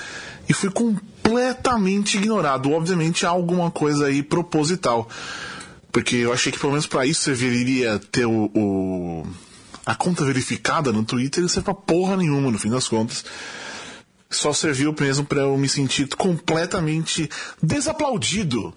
e 0.47 0.53
fui 0.53 0.69
completamente 0.69 2.17
ignorado. 2.17 2.71
Obviamente 2.71 3.25
há 3.25 3.29
alguma 3.29 3.69
coisa 3.71 4.07
aí 4.07 4.21
proposital, 4.23 5.09
porque 5.91 6.15
eu 6.17 6.31
achei 6.33 6.51
que 6.51 6.59
pelo 6.59 6.71
menos 6.73 6.87
pra 6.87 7.05
isso 7.05 7.21
serviria 7.23 7.99
ter 8.11 8.25
o, 8.25 8.49
o- 8.53 9.27
a 9.85 9.93
conta 9.95 10.23
verificada 10.25 10.91
no 10.91 11.03
Twitter 11.03 11.39
e 11.39 11.41
não 11.43 11.49
serve 11.49 11.65
pra 11.65 11.73
porra 11.73 12.17
nenhuma 12.17 12.49
no 12.51 12.57
fim 12.57 12.69
das 12.69 12.87
contas. 12.87 13.23
Só 14.29 14.51
serviu 14.51 14.93
mesmo 14.99 15.23
pra 15.25 15.41
eu 15.41 15.57
me 15.57 15.69
sentir 15.69 16.07
completamente 16.07 17.29
desaplaudido 17.61 18.73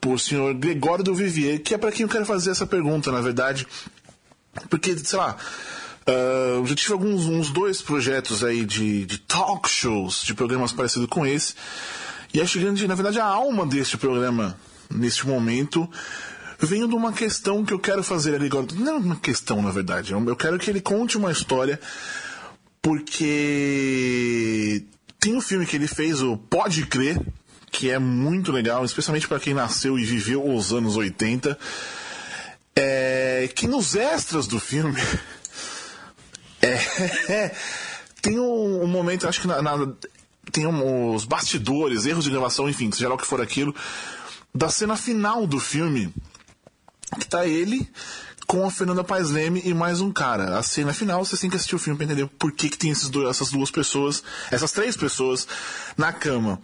por 0.00 0.18
senhor 0.18 0.52
Gregório 0.54 1.04
do 1.04 1.14
Vivier, 1.14 1.60
que 1.60 1.74
é 1.74 1.78
pra 1.78 1.92
quem 1.92 2.02
eu 2.02 2.08
quero 2.08 2.26
fazer 2.26 2.50
essa 2.50 2.66
pergunta, 2.66 3.12
na 3.12 3.20
verdade. 3.20 3.66
Porque, 4.68 4.98
sei 4.98 5.18
lá, 5.18 5.36
ah, 6.06 6.56
eu 6.56 6.66
já 6.66 6.74
tive 6.74 6.92
alguns 6.92 7.26
uns 7.26 7.50
dois 7.50 7.82
projetos 7.82 8.42
aí 8.42 8.64
de, 8.64 9.06
de 9.06 9.18
talk 9.18 9.68
shows, 9.68 10.22
de 10.24 10.34
programas 10.34 10.72
parecidos 10.72 11.08
com 11.08 11.26
esse. 11.26 11.54
E 12.32 12.40
acho 12.40 12.58
que, 12.58 12.86
na 12.86 12.94
verdade, 12.94 13.18
a 13.18 13.24
alma 13.24 13.66
deste 13.66 13.96
programa, 13.96 14.56
neste 14.88 15.26
momento, 15.26 15.88
vem 16.58 16.86
de 16.86 16.94
uma 16.94 17.12
questão 17.12 17.64
que 17.64 17.72
eu 17.72 17.78
quero 17.78 18.02
fazer 18.02 18.34
ali 18.34 18.46
agora. 18.46 18.66
Não 18.74 18.94
é 18.94 18.98
uma 18.98 19.16
questão, 19.16 19.60
na 19.60 19.70
verdade. 19.70 20.12
Eu 20.12 20.36
quero 20.36 20.58
que 20.58 20.70
ele 20.70 20.80
conte 20.80 21.16
uma 21.16 21.32
história 21.32 21.80
porque 22.80 24.84
tem 25.18 25.36
um 25.36 25.40
filme 25.40 25.66
que 25.66 25.76
ele 25.76 25.86
fez, 25.86 26.22
o 26.22 26.36
Pode 26.36 26.86
Crer, 26.86 27.20
que 27.70 27.90
é 27.90 27.98
muito 27.98 28.52
legal, 28.52 28.84
especialmente 28.84 29.28
para 29.28 29.40
quem 29.40 29.54
nasceu 29.54 29.98
e 29.98 30.04
viveu 30.04 30.46
os 30.46 30.72
anos 30.72 30.96
80. 30.96 31.58
É, 32.76 33.50
que 33.54 33.66
nos 33.66 33.96
extras 33.96 34.46
do 34.46 34.60
filme 34.60 35.00
é, 37.28 37.54
tem 38.22 38.38
um, 38.38 38.82
um 38.84 38.86
momento, 38.86 39.26
acho 39.28 39.40
que 39.40 39.46
na, 39.46 39.62
na- 39.62 39.92
tem 40.52 40.66
um- 40.66 41.14
os 41.14 41.24
bastidores, 41.24 42.06
erros 42.06 42.24
de 42.24 42.30
gravação, 42.30 42.68
enfim, 42.68 42.90
seja 42.92 43.08
lá 43.08 43.14
o 43.14 43.18
que 43.18 43.26
for 43.26 43.40
aquilo, 43.40 43.74
da 44.54 44.68
cena 44.68 44.96
final 44.96 45.46
do 45.46 45.58
filme, 45.60 46.12
que 47.18 47.26
tá 47.26 47.46
ele 47.46 47.88
com 48.46 48.66
a 48.66 48.70
Fernanda 48.70 49.04
Paes 49.04 49.30
Leme 49.30 49.62
e 49.64 49.72
mais 49.72 50.00
um 50.00 50.10
cara. 50.12 50.58
A 50.58 50.62
cena 50.62 50.92
final, 50.92 51.24
você 51.24 51.36
tem 51.36 51.48
que 51.48 51.54
assistir 51.56 51.76
o 51.76 51.78
filme 51.78 51.96
pra 51.96 52.04
entender 52.04 52.26
por 52.26 52.50
que, 52.50 52.68
que 52.68 52.76
tem 52.76 52.90
esses 52.90 53.08
dois, 53.08 53.28
essas 53.28 53.50
duas 53.50 53.70
pessoas, 53.70 54.24
essas 54.50 54.72
três 54.72 54.96
pessoas 54.96 55.46
na 55.96 56.12
cama. 56.12 56.60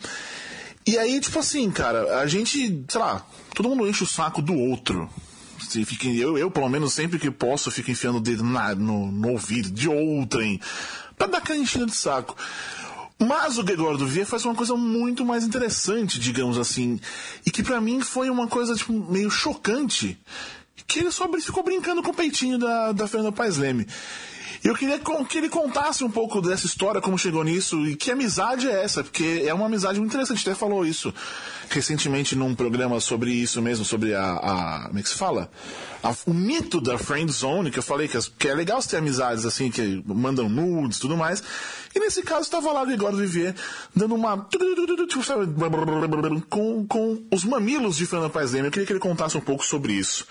E 0.84 0.98
aí, 0.98 1.20
tipo 1.20 1.38
assim, 1.38 1.70
cara, 1.70 2.18
a 2.20 2.26
gente, 2.26 2.84
sei 2.88 3.00
lá, 3.00 3.24
todo 3.54 3.68
mundo 3.68 3.86
enche 3.88 4.02
o 4.02 4.06
saco 4.06 4.42
do 4.42 4.54
outro. 4.54 5.08
Se 5.60 5.84
fica- 5.84 6.06
Eu, 6.08 6.36
eu, 6.38 6.50
pelo 6.50 6.68
menos, 6.68 6.92
sempre 6.92 7.18
que 7.18 7.30
posso, 7.30 7.70
fico 7.70 7.90
enfiando 7.90 8.16
o 8.18 8.20
dedo 8.20 8.44
na- 8.44 8.74
no, 8.74 9.10
no 9.10 9.30
ouvido 9.30 9.70
de 9.70 9.88
outrem, 9.88 10.60
pra 11.16 11.26
dar 11.26 11.40
enchida 11.56 11.86
de 11.86 11.94
saco. 11.94 12.36
Mas 13.18 13.56
o 13.56 13.62
Gregório 13.64 13.96
do 13.96 14.06
faz 14.26 14.44
uma 14.44 14.54
coisa 14.54 14.74
muito 14.76 15.24
mais 15.24 15.42
interessante, 15.42 16.20
digamos 16.20 16.58
assim, 16.58 17.00
e 17.46 17.50
que 17.50 17.62
pra 17.62 17.80
mim 17.80 18.00
foi 18.02 18.28
uma 18.28 18.46
coisa 18.46 18.74
tipo, 18.74 18.92
meio 19.10 19.30
chocante, 19.30 20.18
que 20.86 20.98
ele 21.00 21.10
só 21.10 21.26
ficou 21.40 21.62
brincando 21.64 22.02
com 22.02 22.10
o 22.10 22.14
peitinho 22.14 22.58
da, 22.58 22.92
da 22.92 23.08
Fernanda 23.08 23.32
Paes 23.32 23.56
Leme. 23.56 23.86
Eu 24.64 24.74
queria 24.74 24.98
que 25.28 25.38
ele 25.38 25.48
contasse 25.48 26.02
um 26.04 26.10
pouco 26.10 26.40
dessa 26.40 26.66
história, 26.66 27.00
como 27.00 27.18
chegou 27.18 27.44
nisso, 27.44 27.86
e 27.86 27.96
que 27.96 28.10
amizade 28.10 28.68
é 28.68 28.82
essa, 28.84 29.02
porque 29.04 29.42
é 29.46 29.52
uma 29.54 29.66
amizade 29.66 29.98
muito 29.98 30.12
interessante, 30.12 30.48
até 30.48 30.54
falou 30.58 30.84
isso 30.84 31.12
recentemente 31.68 32.36
num 32.36 32.54
programa 32.54 33.00
sobre 33.00 33.32
isso 33.32 33.60
mesmo, 33.60 33.84
sobre 33.84 34.14
a. 34.14 34.22
a- 34.22 34.84
como 34.86 34.98
é 34.98 35.02
que 35.02 35.08
se 35.08 35.14
fala? 35.16 35.50
A- 36.02 36.14
o 36.26 36.32
mito 36.34 36.80
da 36.80 36.96
friend 36.96 37.30
zone, 37.32 37.70
que 37.70 37.78
eu 37.78 37.82
falei 37.82 38.06
que, 38.06 38.16
as- 38.16 38.28
que 38.28 38.46
é 38.48 38.54
legal 38.54 38.80
ter 38.82 38.96
amizades 38.98 39.44
assim, 39.44 39.70
que 39.70 40.02
mandam 40.06 40.48
nudes 40.48 40.98
tudo 41.00 41.16
mais. 41.16 41.42
E 41.94 41.98
nesse 41.98 42.22
caso 42.22 42.42
estava 42.42 42.70
lá 42.72 42.82
o 42.82 42.86
Gregório 42.86 43.16
Vivier 43.18 43.54
dando 43.94 44.14
uma. 44.14 44.46
Com, 46.48 46.86
com 46.86 47.22
os 47.32 47.42
mamilos 47.44 47.96
de 47.96 48.06
Fernanda 48.06 48.30
Paes 48.30 48.52
Leme. 48.52 48.66
Eu 48.68 48.70
queria 48.72 48.86
que 48.86 48.92
ele 48.92 49.00
contasse 49.00 49.36
um 49.36 49.40
pouco 49.40 49.64
sobre 49.64 49.92
isso. 49.94 50.26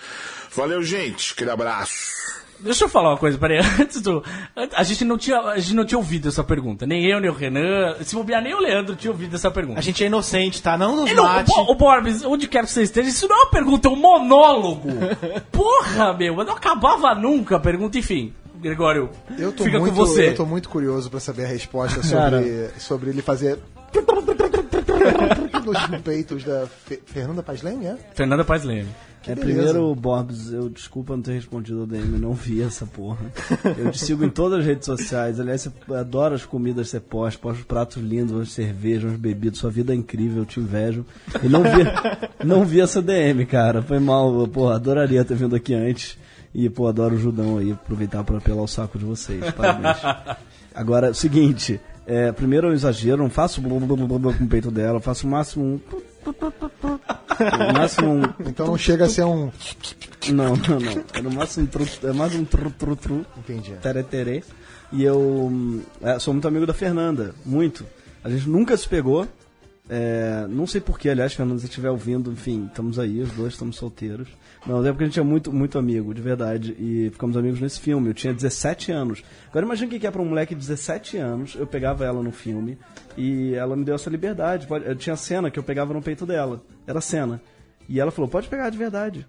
Valeu, 0.54 0.82
gente. 0.82 1.32
Aquele 1.34 1.50
abraço. 1.50 2.45
Deixa 2.60 2.84
eu 2.84 2.88
falar 2.88 3.10
uma 3.10 3.16
coisa, 3.18 3.36
peraí. 3.38 3.58
Antes 3.80 4.00
do. 4.00 4.22
A 4.74 4.82
gente, 4.82 5.04
não 5.04 5.16
tinha, 5.18 5.38
a 5.40 5.58
gente 5.58 5.74
não 5.74 5.84
tinha 5.84 5.98
ouvido 5.98 6.28
essa 6.28 6.42
pergunta. 6.42 6.86
Nem 6.86 7.04
eu, 7.06 7.20
nem 7.20 7.30
o 7.30 7.34
Renan. 7.34 7.96
Se 8.02 8.14
bobear, 8.14 8.42
nem 8.42 8.54
o 8.54 8.58
Leandro 8.60 8.96
tinha 8.96 9.10
ouvido 9.10 9.34
essa 9.36 9.50
pergunta. 9.50 9.78
A 9.78 9.82
gente 9.82 10.02
é 10.02 10.06
inocente, 10.06 10.62
tá? 10.62 10.76
Não 10.76 10.96
nos 10.96 11.10
E 11.10 11.14
não, 11.14 11.24
mate. 11.24 11.50
o, 11.52 11.72
o 11.72 12.32
onde 12.32 12.48
quer 12.48 12.64
que 12.64 12.70
você 12.70 12.82
esteja, 12.82 13.08
isso 13.08 13.28
não 13.28 13.36
é 13.36 13.42
uma 13.44 13.50
pergunta, 13.50 13.88
é 13.88 13.90
um 13.90 13.96
monólogo. 13.96 14.88
Porra, 15.52 16.12
meu, 16.14 16.34
não 16.36 16.52
acabava 16.54 17.14
nunca 17.14 17.56
a 17.56 17.60
pergunta, 17.60 17.98
enfim. 17.98 18.32
Gregório, 18.58 19.10
Eu 19.38 19.52
tô, 19.52 19.64
fica 19.64 19.78
muito, 19.78 19.94
com 19.94 19.96
você. 20.06 20.30
eu 20.30 20.34
tô 20.34 20.46
muito 20.46 20.68
curioso 20.70 21.10
pra 21.10 21.20
saber 21.20 21.44
a 21.44 21.48
resposta 21.48 22.02
sobre, 22.02 22.70
sobre 22.78 23.10
ele 23.10 23.20
fazer. 23.22 23.58
nos 25.64 26.00
peitos 26.02 26.44
da 26.44 26.66
Fe- 26.66 27.02
Fernanda 27.04 27.42
Paes 27.42 27.62
Leme, 27.62 27.86
é? 27.86 27.96
Fernanda 28.14 28.44
Paz 28.44 28.64
Leme. 28.64 28.88
É, 29.26 29.34
beleza. 29.34 29.40
primeiro, 29.40 29.94
Borbs, 29.94 30.52
eu 30.52 30.68
desculpa 30.68 31.16
não 31.16 31.22
ter 31.22 31.32
respondido 31.32 31.80
ao 31.80 31.86
DM, 31.86 32.12
eu 32.12 32.18
não 32.18 32.32
vi 32.32 32.62
essa 32.62 32.86
porra. 32.86 33.26
Eu 33.76 33.90
te 33.90 33.98
sigo 33.98 34.24
em 34.24 34.30
todas 34.30 34.60
as 34.60 34.64
redes 34.64 34.86
sociais. 34.86 35.40
Aliás, 35.40 35.62
você 35.62 35.94
adora 35.94 36.36
as 36.36 36.44
comidas 36.44 36.86
que 36.86 36.90
você 36.92 37.00
posta, 37.00 37.40
posta 37.40 37.58
os 37.60 37.66
pratos 37.66 38.02
lindos, 38.02 38.40
as 38.40 38.52
cervejas, 38.52 39.12
as 39.12 39.18
bebidas, 39.18 39.58
sua 39.58 39.70
vida 39.70 39.92
é 39.92 39.96
incrível, 39.96 40.42
eu 40.42 40.46
te 40.46 40.60
invejo. 40.60 41.04
E 41.42 41.48
não 41.48 41.62
vi, 41.62 42.46
não 42.46 42.64
vi 42.64 42.80
essa 42.80 43.02
DM, 43.02 43.44
cara. 43.46 43.82
Foi 43.82 43.98
mal, 43.98 44.46
pô, 44.46 44.68
adoraria 44.68 45.24
ter 45.24 45.34
vindo 45.34 45.56
aqui 45.56 45.74
antes. 45.74 46.16
E, 46.54 46.70
pô, 46.70 46.86
adoro 46.86 47.16
o 47.16 47.18
Judão 47.18 47.58
aí, 47.58 47.72
aproveitar 47.72 48.24
pra 48.24 48.38
apelar 48.38 48.62
o 48.62 48.68
saco 48.68 48.98
de 48.98 49.04
vocês. 49.04 49.44
Parabéns. 49.50 49.98
Agora, 50.74 51.12
seguinte, 51.12 51.80
é, 52.06 52.30
primeiro 52.30 52.68
eu 52.68 52.72
exagero, 52.72 53.22
não 53.22 53.28
faço 53.28 53.60
blá, 53.60 53.78
blá, 53.80 54.18
blá 54.18 54.32
com 54.32 54.44
o 54.44 54.48
peito 54.48 54.70
dela, 54.70 54.98
eu 54.98 55.02
faço 55.02 55.26
o 55.26 55.30
máximo 55.30 55.64
um. 55.64 55.80
O 56.30 57.72
máximo 57.72 58.08
um. 58.12 58.22
Então 58.46 58.66
não 58.66 58.78
chega 58.78 59.04
a 59.04 59.08
ser 59.08 59.24
um. 59.24 59.50
Não, 60.32 60.56
não, 60.56 60.80
não. 60.80 61.04
É 61.14 61.22
no 61.22 61.30
máximo 61.30 61.64
um 61.64 61.66
tru, 61.68 61.86
é 62.02 62.12
mais 62.12 62.34
um 62.34 62.44
tru, 62.44 62.70
tru, 62.70 62.96
tru. 62.96 63.26
Entendi. 63.38 63.72
Tere, 63.82 64.02
tere. 64.02 64.44
E 64.92 65.02
eu 65.02 65.18
hum, 65.18 65.82
é, 66.00 66.18
sou 66.18 66.32
muito 66.32 66.46
amigo 66.48 66.66
da 66.66 66.74
Fernanda, 66.74 67.34
muito. 67.44 67.84
A 68.24 68.30
gente 68.30 68.48
nunca 68.48 68.76
se 68.76 68.88
pegou. 68.88 69.26
É, 69.88 70.46
não 70.48 70.66
sei 70.66 70.80
porquê, 70.80 71.10
aliás, 71.10 71.32
Fernanda, 71.32 71.60
se 71.60 71.66
estiver 71.66 71.90
ouvindo, 71.90 72.32
enfim, 72.32 72.66
estamos 72.66 72.98
aí, 72.98 73.20
os 73.20 73.30
dois 73.32 73.52
estamos 73.52 73.76
solteiros. 73.76 74.28
Não, 74.66 74.84
é 74.84 74.90
porque 74.90 75.04
a 75.04 75.06
gente 75.06 75.20
é 75.20 75.22
muito, 75.22 75.52
muito 75.52 75.78
amigo, 75.78 76.12
de 76.12 76.20
verdade. 76.20 76.76
E 76.78 77.08
ficamos 77.12 77.36
amigos 77.36 77.60
nesse 77.60 77.78
filme. 77.78 78.08
Eu 78.08 78.14
tinha 78.14 78.34
17 78.34 78.90
anos. 78.90 79.22
Agora 79.48 79.64
imagina 79.64 79.86
o 79.86 79.98
que 80.00 80.06
é 80.06 80.10
para 80.10 80.20
um 80.20 80.26
moleque 80.26 80.54
de 80.54 80.60
17 80.60 81.16
anos. 81.18 81.54
Eu 81.54 81.66
pegava 81.66 82.04
ela 82.04 82.20
no 82.20 82.32
filme 82.32 82.76
e 83.16 83.54
ela 83.54 83.76
me 83.76 83.84
deu 83.84 83.94
essa 83.94 84.10
liberdade. 84.10 84.66
Eu 84.84 84.96
tinha 84.96 85.16
cena 85.16 85.50
que 85.50 85.58
eu 85.58 85.62
pegava 85.62 85.94
no 85.94 86.02
peito 86.02 86.26
dela. 86.26 86.62
Era 86.84 87.00
cena. 87.00 87.40
E 87.88 88.00
ela 88.00 88.10
falou, 88.10 88.28
pode 88.28 88.48
pegar 88.48 88.68
de 88.70 88.76
verdade. 88.76 89.24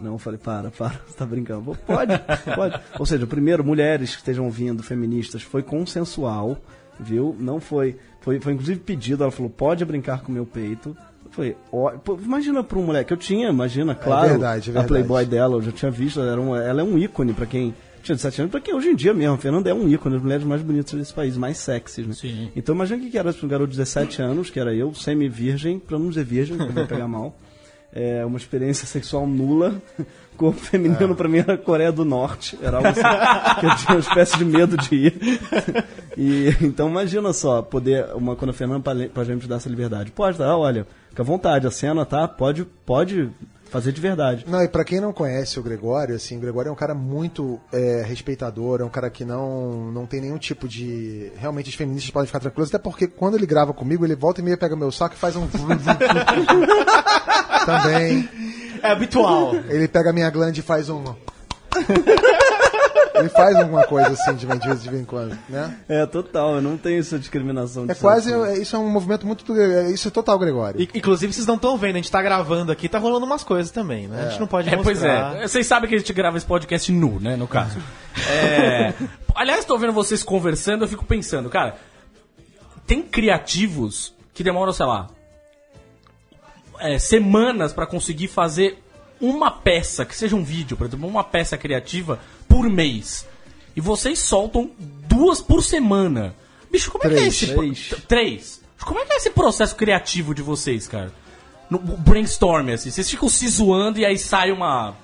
Não, 0.00 0.12
eu 0.12 0.18
falei, 0.18 0.38
para, 0.38 0.70
para, 0.70 0.98
você 1.06 1.14
tá 1.14 1.26
brincando. 1.26 1.62
Pô, 1.62 1.74
Pode, 1.74 2.12
pode. 2.56 2.80
Ou 2.98 3.04
seja, 3.04 3.26
primeiro, 3.26 3.62
mulheres 3.62 4.12
que 4.12 4.16
estejam 4.16 4.46
ouvindo, 4.46 4.82
feministas, 4.82 5.42
foi 5.42 5.62
consensual, 5.62 6.56
viu? 6.98 7.36
Não 7.38 7.60
foi, 7.60 7.98
foi, 8.20 8.40
foi 8.40 8.52
inclusive 8.52 8.80
pedido, 8.80 9.22
ela 9.22 9.30
falou, 9.32 9.50
pode 9.50 9.84
brincar 9.84 10.22
com 10.22 10.30
o 10.30 10.34
meu 10.34 10.46
peito. 10.46 10.96
Eu 11.24 11.30
falei, 11.32 11.56
ó, 11.72 11.90
pô, 11.92 12.18
imagina 12.20 12.62
pra 12.64 12.78
um 12.78 12.82
moleque, 12.84 13.12
eu 13.12 13.16
tinha, 13.16 13.48
imagina, 13.48 13.94
claro, 13.94 14.30
verdade, 14.30 14.68
é 14.68 14.70
a 14.70 14.74
verdade. 14.82 14.88
Playboy 14.88 15.24
dela, 15.26 15.56
eu 15.56 15.62
já 15.62 15.72
tinha 15.72 15.90
visto, 15.90 16.20
ela, 16.20 16.32
era 16.32 16.40
um- 16.40 16.56
ela 16.56 16.80
é 16.80 16.84
um 16.84 16.98
ícone 16.98 17.32
pra 17.32 17.46
quem 17.46 17.72
tinha 18.02 18.16
17 18.16 18.40
anos, 18.40 18.50
pra 18.50 18.60
quem 18.60 18.74
hoje 18.74 18.88
em 18.88 18.96
dia 18.96 19.14
mesmo, 19.14 19.34
a 19.34 19.38
Fernanda 19.38 19.70
é 19.70 19.74
um 19.74 19.88
ícone, 19.88 20.16
as 20.16 20.22
mulheres 20.22 20.44
mais 20.44 20.60
bonitas 20.62 20.92
desse 20.98 21.12
país, 21.14 21.36
mais 21.36 21.58
sexys, 21.58 22.06
né? 22.06 22.14
Sim. 22.14 22.50
Então 22.56 22.74
imagina 22.74 23.04
o 23.04 23.10
que 23.10 23.16
era 23.18 23.32
pra 23.32 23.46
um 23.46 23.48
garoto 23.48 23.70
de 23.70 23.76
17 23.76 24.22
anos, 24.22 24.50
que 24.50 24.58
era 24.58 24.74
eu, 24.74 24.92
semi-virgem, 24.94 25.78
pra 25.78 25.98
não 25.98 26.08
dizer 26.08 26.24
virgem, 26.24 26.56
porque 26.56 26.72
vai 26.72 26.86
pegar 26.86 27.06
mal. 27.06 27.36
é, 27.92 28.24
uma 28.24 28.36
experiência 28.36 28.86
sexual 28.86 29.26
nula. 29.26 29.80
Corpo 30.36 30.58
feminino 30.58 31.14
pra 31.14 31.28
mim 31.28 31.38
era 31.38 31.58
Coreia 31.58 31.92
do 31.92 32.02
Norte. 32.02 32.58
Era 32.62 32.78
algo 32.78 32.88
assim, 32.88 33.60
que 33.60 33.66
eu 33.66 33.76
tinha 33.76 33.94
uma 33.94 34.00
espécie 34.00 34.38
de 34.38 34.44
medo 34.44 34.74
de 34.74 34.94
ir. 34.94 35.14
E, 36.16 36.48
então 36.62 36.88
imagina 36.88 37.32
só, 37.34 37.60
poder, 37.60 38.06
uma, 38.14 38.34
quando 38.34 38.50
a 38.50 38.54
Fernanda 38.54 38.80
pra, 38.80 39.08
pra 39.08 39.24
gente 39.24 39.46
dar 39.46 39.56
essa 39.56 39.68
liberdade. 39.68 40.10
Pode, 40.10 40.38
tá? 40.38 40.56
Olha, 40.56 40.86
fica 41.10 41.22
à 41.22 41.24
vontade, 41.24 41.66
a 41.66 41.70
cena, 41.70 42.06
tá? 42.06 42.26
Pode, 42.26 42.64
pode 42.64 43.30
fazer 43.70 43.92
de 43.92 44.00
verdade. 44.00 44.44
Não, 44.46 44.62
e 44.62 44.68
pra 44.68 44.84
quem 44.84 45.00
não 45.00 45.12
conhece 45.12 45.58
o 45.58 45.62
Gregório, 45.62 46.14
assim, 46.16 46.36
o 46.36 46.40
Gregório 46.40 46.68
é 46.68 46.72
um 46.72 46.76
cara 46.76 46.94
muito 46.94 47.60
é, 47.72 48.02
respeitador, 48.04 48.80
é 48.80 48.84
um 48.84 48.90
cara 48.90 49.08
que 49.08 49.24
não, 49.24 49.90
não 49.92 50.06
tem 50.06 50.20
nenhum 50.20 50.38
tipo 50.38 50.68
de. 50.68 51.32
Realmente 51.36 51.70
os 51.70 51.74
feministas 51.74 52.10
podem 52.10 52.26
ficar 52.26 52.40
tranquilos, 52.40 52.68
até 52.68 52.78
porque 52.78 53.06
quando 53.06 53.36
ele 53.36 53.46
grava 53.46 53.72
comigo, 53.72 54.04
ele 54.04 54.16
volta 54.16 54.40
e 54.40 54.44
meia 54.44 54.56
pega 54.56 54.74
meu 54.76 54.90
saco 54.90 55.14
e 55.14 55.18
faz 55.18 55.36
um. 55.36 55.46
Também. 57.64 58.28
É 58.82 58.90
habitual. 58.90 59.54
Ele 59.68 59.86
pega 59.86 60.10
a 60.10 60.12
minha 60.12 60.30
glande 60.30 60.60
e 60.60 60.62
faz 60.62 60.88
um. 60.88 61.04
Ele 63.14 63.28
faz 63.28 63.56
alguma 63.56 63.84
coisa 63.86 64.10
assim 64.10 64.34
de 64.34 64.46
vez, 64.46 64.60
de 64.60 64.88
vez 64.88 65.02
em 65.02 65.04
quando, 65.04 65.36
né? 65.48 65.76
É, 65.88 66.06
total, 66.06 66.56
eu 66.56 66.62
não 66.62 66.76
tenho 66.78 67.00
essa 67.00 67.18
discriminação. 67.18 67.84
de 67.86 67.92
É 67.92 67.94
quase, 67.94 68.30
sexo. 68.30 68.44
é- 68.44 68.58
isso 68.58 68.74
é 68.76 68.78
um 68.78 68.88
movimento 68.88 69.26
muito, 69.26 69.52
é- 69.58 69.90
isso 69.90 70.08
é 70.08 70.10
total 70.10 70.38
Gregório. 70.38 70.80
Inclusive, 70.94 71.32
vocês 71.32 71.46
não 71.46 71.56
estão 71.56 71.76
vendo, 71.76 71.96
a 71.96 71.98
gente 71.98 72.10
tá 72.10 72.22
gravando 72.22 72.72
aqui, 72.72 72.88
tá 72.88 72.98
rolando 72.98 73.26
umas 73.26 73.44
coisas 73.44 73.70
também, 73.70 74.08
né? 74.08 74.26
A 74.26 74.28
gente 74.30 74.40
não 74.40 74.46
pode 74.46 74.68
É, 74.68 74.76
pois 74.76 74.98
mostrar. 74.98 75.36
é. 75.36 75.46
Vocês 75.48 75.66
sabem 75.66 75.88
que 75.88 75.94
a 75.94 75.98
gente 75.98 76.12
grava 76.12 76.36
esse 76.36 76.46
podcast 76.46 76.90
nu, 76.92 77.20
né, 77.20 77.36
no 77.36 77.46
caso. 77.46 77.78
É, 78.30 78.94
aliás, 79.34 79.64
tô 79.64 79.76
vendo 79.76 79.92
vocês 79.92 80.22
conversando, 80.22 80.84
eu 80.84 80.88
fico 80.88 81.04
pensando, 81.04 81.50
cara, 81.50 81.76
tem 82.86 83.02
criativos 83.02 84.14
que 84.32 84.42
demoram, 84.42 84.72
sei 84.72 84.86
lá, 84.86 85.08
é, 86.78 86.98
semanas 86.98 87.72
pra 87.72 87.86
conseguir 87.86 88.28
fazer 88.28 88.78
uma 89.20 89.50
peça, 89.50 90.04
que 90.06 90.14
seja 90.16 90.34
um 90.34 90.42
vídeo, 90.42 90.76
por 90.76 90.86
exemplo, 90.86 91.06
uma 91.06 91.22
peça 91.22 91.58
criativa 91.58 92.18
por 92.50 92.68
mês. 92.68 93.26
E 93.74 93.80
vocês 93.80 94.18
soltam 94.18 94.70
duas 95.08 95.40
por 95.40 95.62
semana. 95.62 96.34
Bicho, 96.70 96.90
como 96.90 97.04
é 97.04 97.08
que 97.08 97.14
é 97.14 97.18
Três. 97.18 97.42
esse... 97.42 97.54
Três. 97.54 97.94
Três. 98.06 98.60
Como 98.84 98.98
é 98.98 99.06
que 99.06 99.12
é 99.12 99.16
esse 99.16 99.30
processo 99.30 99.76
criativo 99.76 100.34
de 100.34 100.42
vocês, 100.42 100.86
cara? 100.86 101.12
No 101.70 101.78
brainstorm, 101.78 102.68
assim. 102.70 102.90
Vocês 102.90 103.08
ficam 103.08 103.28
se 103.28 103.48
zoando 103.48 103.98
e 103.98 104.04
aí 104.04 104.18
sai 104.18 104.50
uma, 104.50 104.94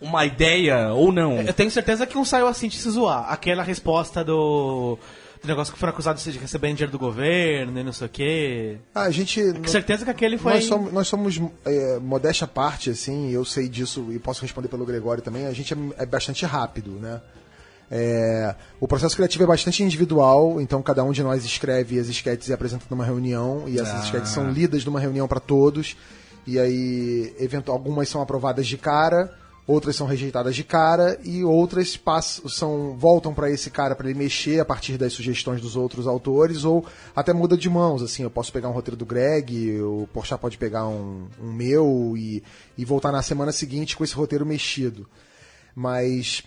uma 0.00 0.24
ideia 0.24 0.92
ou 0.92 1.10
não. 1.10 1.40
Eu 1.40 1.52
tenho 1.52 1.70
certeza 1.70 2.06
que 2.06 2.16
um 2.16 2.24
saiu 2.24 2.46
assim 2.46 2.68
de 2.68 2.76
se 2.76 2.88
zoar. 2.90 3.30
Aquela 3.30 3.62
resposta 3.62 4.22
do, 4.22 4.98
do 5.42 5.48
negócio 5.48 5.74
que 5.74 5.78
foram 5.78 5.92
acusados 5.92 6.22
de 6.22 6.38
receber 6.38 6.68
dinheiro 6.68 6.92
do 6.92 6.98
governo 6.98 7.78
e 7.78 7.82
não 7.82 7.92
sei 7.92 8.06
o 8.06 8.10
quê. 8.10 8.78
Ah, 8.94 9.02
a 9.02 9.10
gente. 9.10 9.42
Com 9.52 9.66
certeza 9.66 10.04
que 10.04 10.10
aquele 10.10 10.38
foi. 10.38 10.54
Nós 10.54 10.64
somos, 10.64 10.92
nós 10.92 11.08
somos 11.08 11.40
é, 11.64 11.98
modéstia 11.98 12.44
à 12.44 12.48
parte, 12.48 12.90
assim, 12.90 13.30
eu 13.30 13.44
sei 13.44 13.68
disso 13.68 14.06
e 14.10 14.18
posso 14.18 14.42
responder 14.42 14.68
pelo 14.68 14.86
Gregório 14.86 15.22
também, 15.22 15.46
a 15.46 15.52
gente 15.52 15.74
é, 15.74 15.76
é 15.98 16.06
bastante 16.06 16.46
rápido, 16.46 16.92
né? 16.92 17.20
É, 17.94 18.54
o 18.80 18.88
processo 18.88 19.14
criativo 19.14 19.44
é 19.44 19.46
bastante 19.46 19.82
individual, 19.82 20.60
então 20.60 20.80
cada 20.80 21.04
um 21.04 21.12
de 21.12 21.22
nós 21.22 21.44
escreve 21.44 21.98
as 21.98 22.08
sketches 22.08 22.48
e 22.48 22.52
apresenta 22.52 22.86
numa 22.88 23.04
reunião, 23.04 23.64
e 23.66 23.78
essas 23.78 24.04
sketches 24.04 24.30
são 24.30 24.50
lidas 24.50 24.84
numa 24.84 24.98
reunião 24.98 25.28
para 25.28 25.40
todos, 25.40 25.94
e 26.46 26.58
aí 26.58 27.34
eventu 27.38 27.70
algumas 27.70 28.08
são 28.08 28.22
aprovadas 28.22 28.66
de 28.66 28.78
cara, 28.78 29.30
outras 29.66 29.96
são 29.96 30.06
rejeitadas 30.06 30.54
de 30.56 30.64
cara, 30.64 31.18
e 31.24 31.44
outras 31.44 31.96
passam, 31.96 32.48
são, 32.48 32.96
voltam 32.96 33.32
para 33.32 33.50
esse 33.50 33.70
cara 33.70 33.94
para 33.94 34.08
ele 34.08 34.18
mexer 34.18 34.60
a 34.60 34.64
partir 34.64 34.98
das 34.98 35.12
sugestões 35.12 35.60
dos 35.60 35.76
outros 35.76 36.06
autores, 36.06 36.64
ou 36.64 36.84
até 37.14 37.32
muda 37.32 37.56
de 37.56 37.70
mãos, 37.70 38.02
assim, 38.02 38.22
eu 38.22 38.30
posso 38.30 38.52
pegar 38.52 38.68
um 38.68 38.72
roteiro 38.72 38.96
do 38.96 39.06
Greg, 39.06 39.80
o 39.80 40.08
Porchat 40.12 40.40
pode 40.40 40.58
pegar 40.58 40.86
um, 40.86 41.26
um 41.40 41.52
meu 41.52 42.14
e, 42.16 42.42
e 42.76 42.84
voltar 42.84 43.12
na 43.12 43.22
semana 43.22 43.52
seguinte 43.52 43.96
com 43.96 44.04
esse 44.04 44.14
roteiro 44.14 44.44
mexido. 44.44 45.08
Mas 45.74 46.42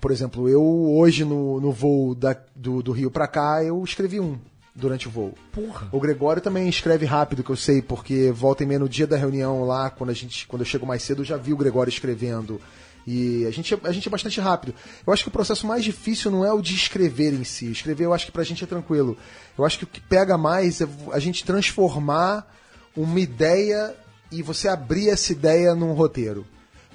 por 0.00 0.12
exemplo, 0.12 0.48
eu 0.48 0.62
hoje 0.62 1.24
no, 1.24 1.60
no 1.60 1.72
voo 1.72 2.14
da- 2.14 2.36
do, 2.54 2.82
do 2.82 2.92
Rio 2.92 3.10
pra 3.10 3.26
cá, 3.26 3.64
eu 3.64 3.82
escrevi 3.82 4.20
um 4.20 4.38
durante 4.74 5.08
o 5.08 5.10
voo. 5.10 5.34
Porra. 5.52 5.88
O 5.92 6.00
Gregório 6.00 6.40
também 6.40 6.68
escreve 6.68 7.04
rápido, 7.04 7.42
que 7.42 7.50
eu 7.50 7.56
sei, 7.56 7.82
porque 7.82 8.30
volta 8.30 8.62
e 8.62 8.66
meia 8.66 8.78
no 8.78 8.88
dia 8.88 9.06
da 9.06 9.16
reunião 9.16 9.64
lá, 9.64 9.90
quando, 9.90 10.10
a 10.10 10.14
gente, 10.14 10.46
quando 10.46 10.62
eu 10.62 10.66
chego 10.66 10.86
mais 10.86 11.02
cedo, 11.02 11.22
eu 11.22 11.26
já 11.26 11.36
vi 11.36 11.52
o 11.52 11.56
Gregório 11.56 11.90
escrevendo. 11.90 12.60
E 13.06 13.46
a 13.46 13.50
gente, 13.50 13.74
é- 13.74 13.80
a 13.82 13.92
gente 13.92 14.06
é 14.06 14.10
bastante 14.10 14.40
rápido. 14.40 14.74
Eu 15.06 15.12
acho 15.12 15.22
que 15.24 15.28
o 15.28 15.32
processo 15.32 15.66
mais 15.66 15.82
difícil 15.82 16.30
não 16.30 16.44
é 16.44 16.52
o 16.52 16.60
de 16.60 16.74
escrever 16.74 17.32
em 17.32 17.44
si. 17.44 17.70
Escrever 17.70 18.04
eu 18.04 18.12
acho 18.12 18.26
que 18.26 18.32
pra 18.32 18.44
gente 18.44 18.62
é 18.62 18.66
tranquilo. 18.66 19.16
Eu 19.58 19.64
acho 19.64 19.78
que 19.78 19.84
o 19.84 19.86
que 19.86 20.00
pega 20.00 20.36
mais 20.36 20.80
é 20.80 20.88
a 21.12 21.18
gente 21.18 21.44
transformar 21.44 22.46
uma 22.96 23.18
ideia 23.18 23.94
e 24.30 24.42
você 24.42 24.68
abrir 24.68 25.08
essa 25.08 25.32
ideia 25.32 25.74
num 25.74 25.92
roteiro. 25.92 26.46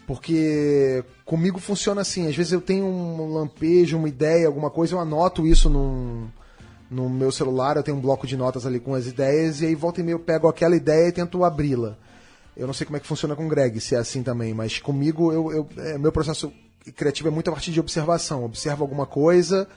Porque 0.07 1.03
comigo 1.25 1.59
funciona 1.59 2.01
assim, 2.01 2.27
às 2.27 2.35
vezes 2.35 2.51
eu 2.51 2.61
tenho 2.61 2.85
um 2.85 3.33
lampejo, 3.33 3.97
uma 3.97 4.07
ideia, 4.07 4.45
alguma 4.45 4.69
coisa, 4.69 4.93
eu 4.93 4.99
anoto 4.99 5.47
isso 5.47 5.69
num, 5.69 6.27
no 6.89 7.09
meu 7.09 7.31
celular, 7.31 7.75
eu 7.77 7.83
tenho 7.83 7.97
um 7.97 8.01
bloco 8.01 8.27
de 8.27 8.37
notas 8.37 8.65
ali 8.65 8.79
com 8.79 8.93
as 8.93 9.07
ideias, 9.07 9.61
e 9.61 9.65
aí 9.65 9.75
volta 9.75 10.01
e 10.01 10.03
meia 10.03 10.13
eu 10.15 10.19
pego 10.19 10.47
aquela 10.47 10.75
ideia 10.75 11.07
e 11.07 11.11
tento 11.11 11.43
abri-la. 11.43 11.97
Eu 12.55 12.67
não 12.67 12.73
sei 12.73 12.85
como 12.85 12.95
é 12.97 12.99
que 12.99 13.07
funciona 13.07 13.35
com 13.35 13.45
o 13.45 13.49
Greg, 13.49 13.79
se 13.81 13.95
é 13.95 13.97
assim 13.97 14.23
também, 14.23 14.53
mas 14.53 14.79
comigo 14.79 15.31
eu, 15.31 15.51
eu, 15.51 15.69
é, 15.77 15.97
meu 15.97 16.11
processo 16.11 16.53
criativo 16.95 17.27
é 17.27 17.31
muito 17.31 17.49
a 17.49 17.53
partir 17.53 17.71
de 17.71 17.79
observação. 17.79 18.45
Observo 18.45 18.83
alguma 18.83 19.05
coisa 19.05 19.67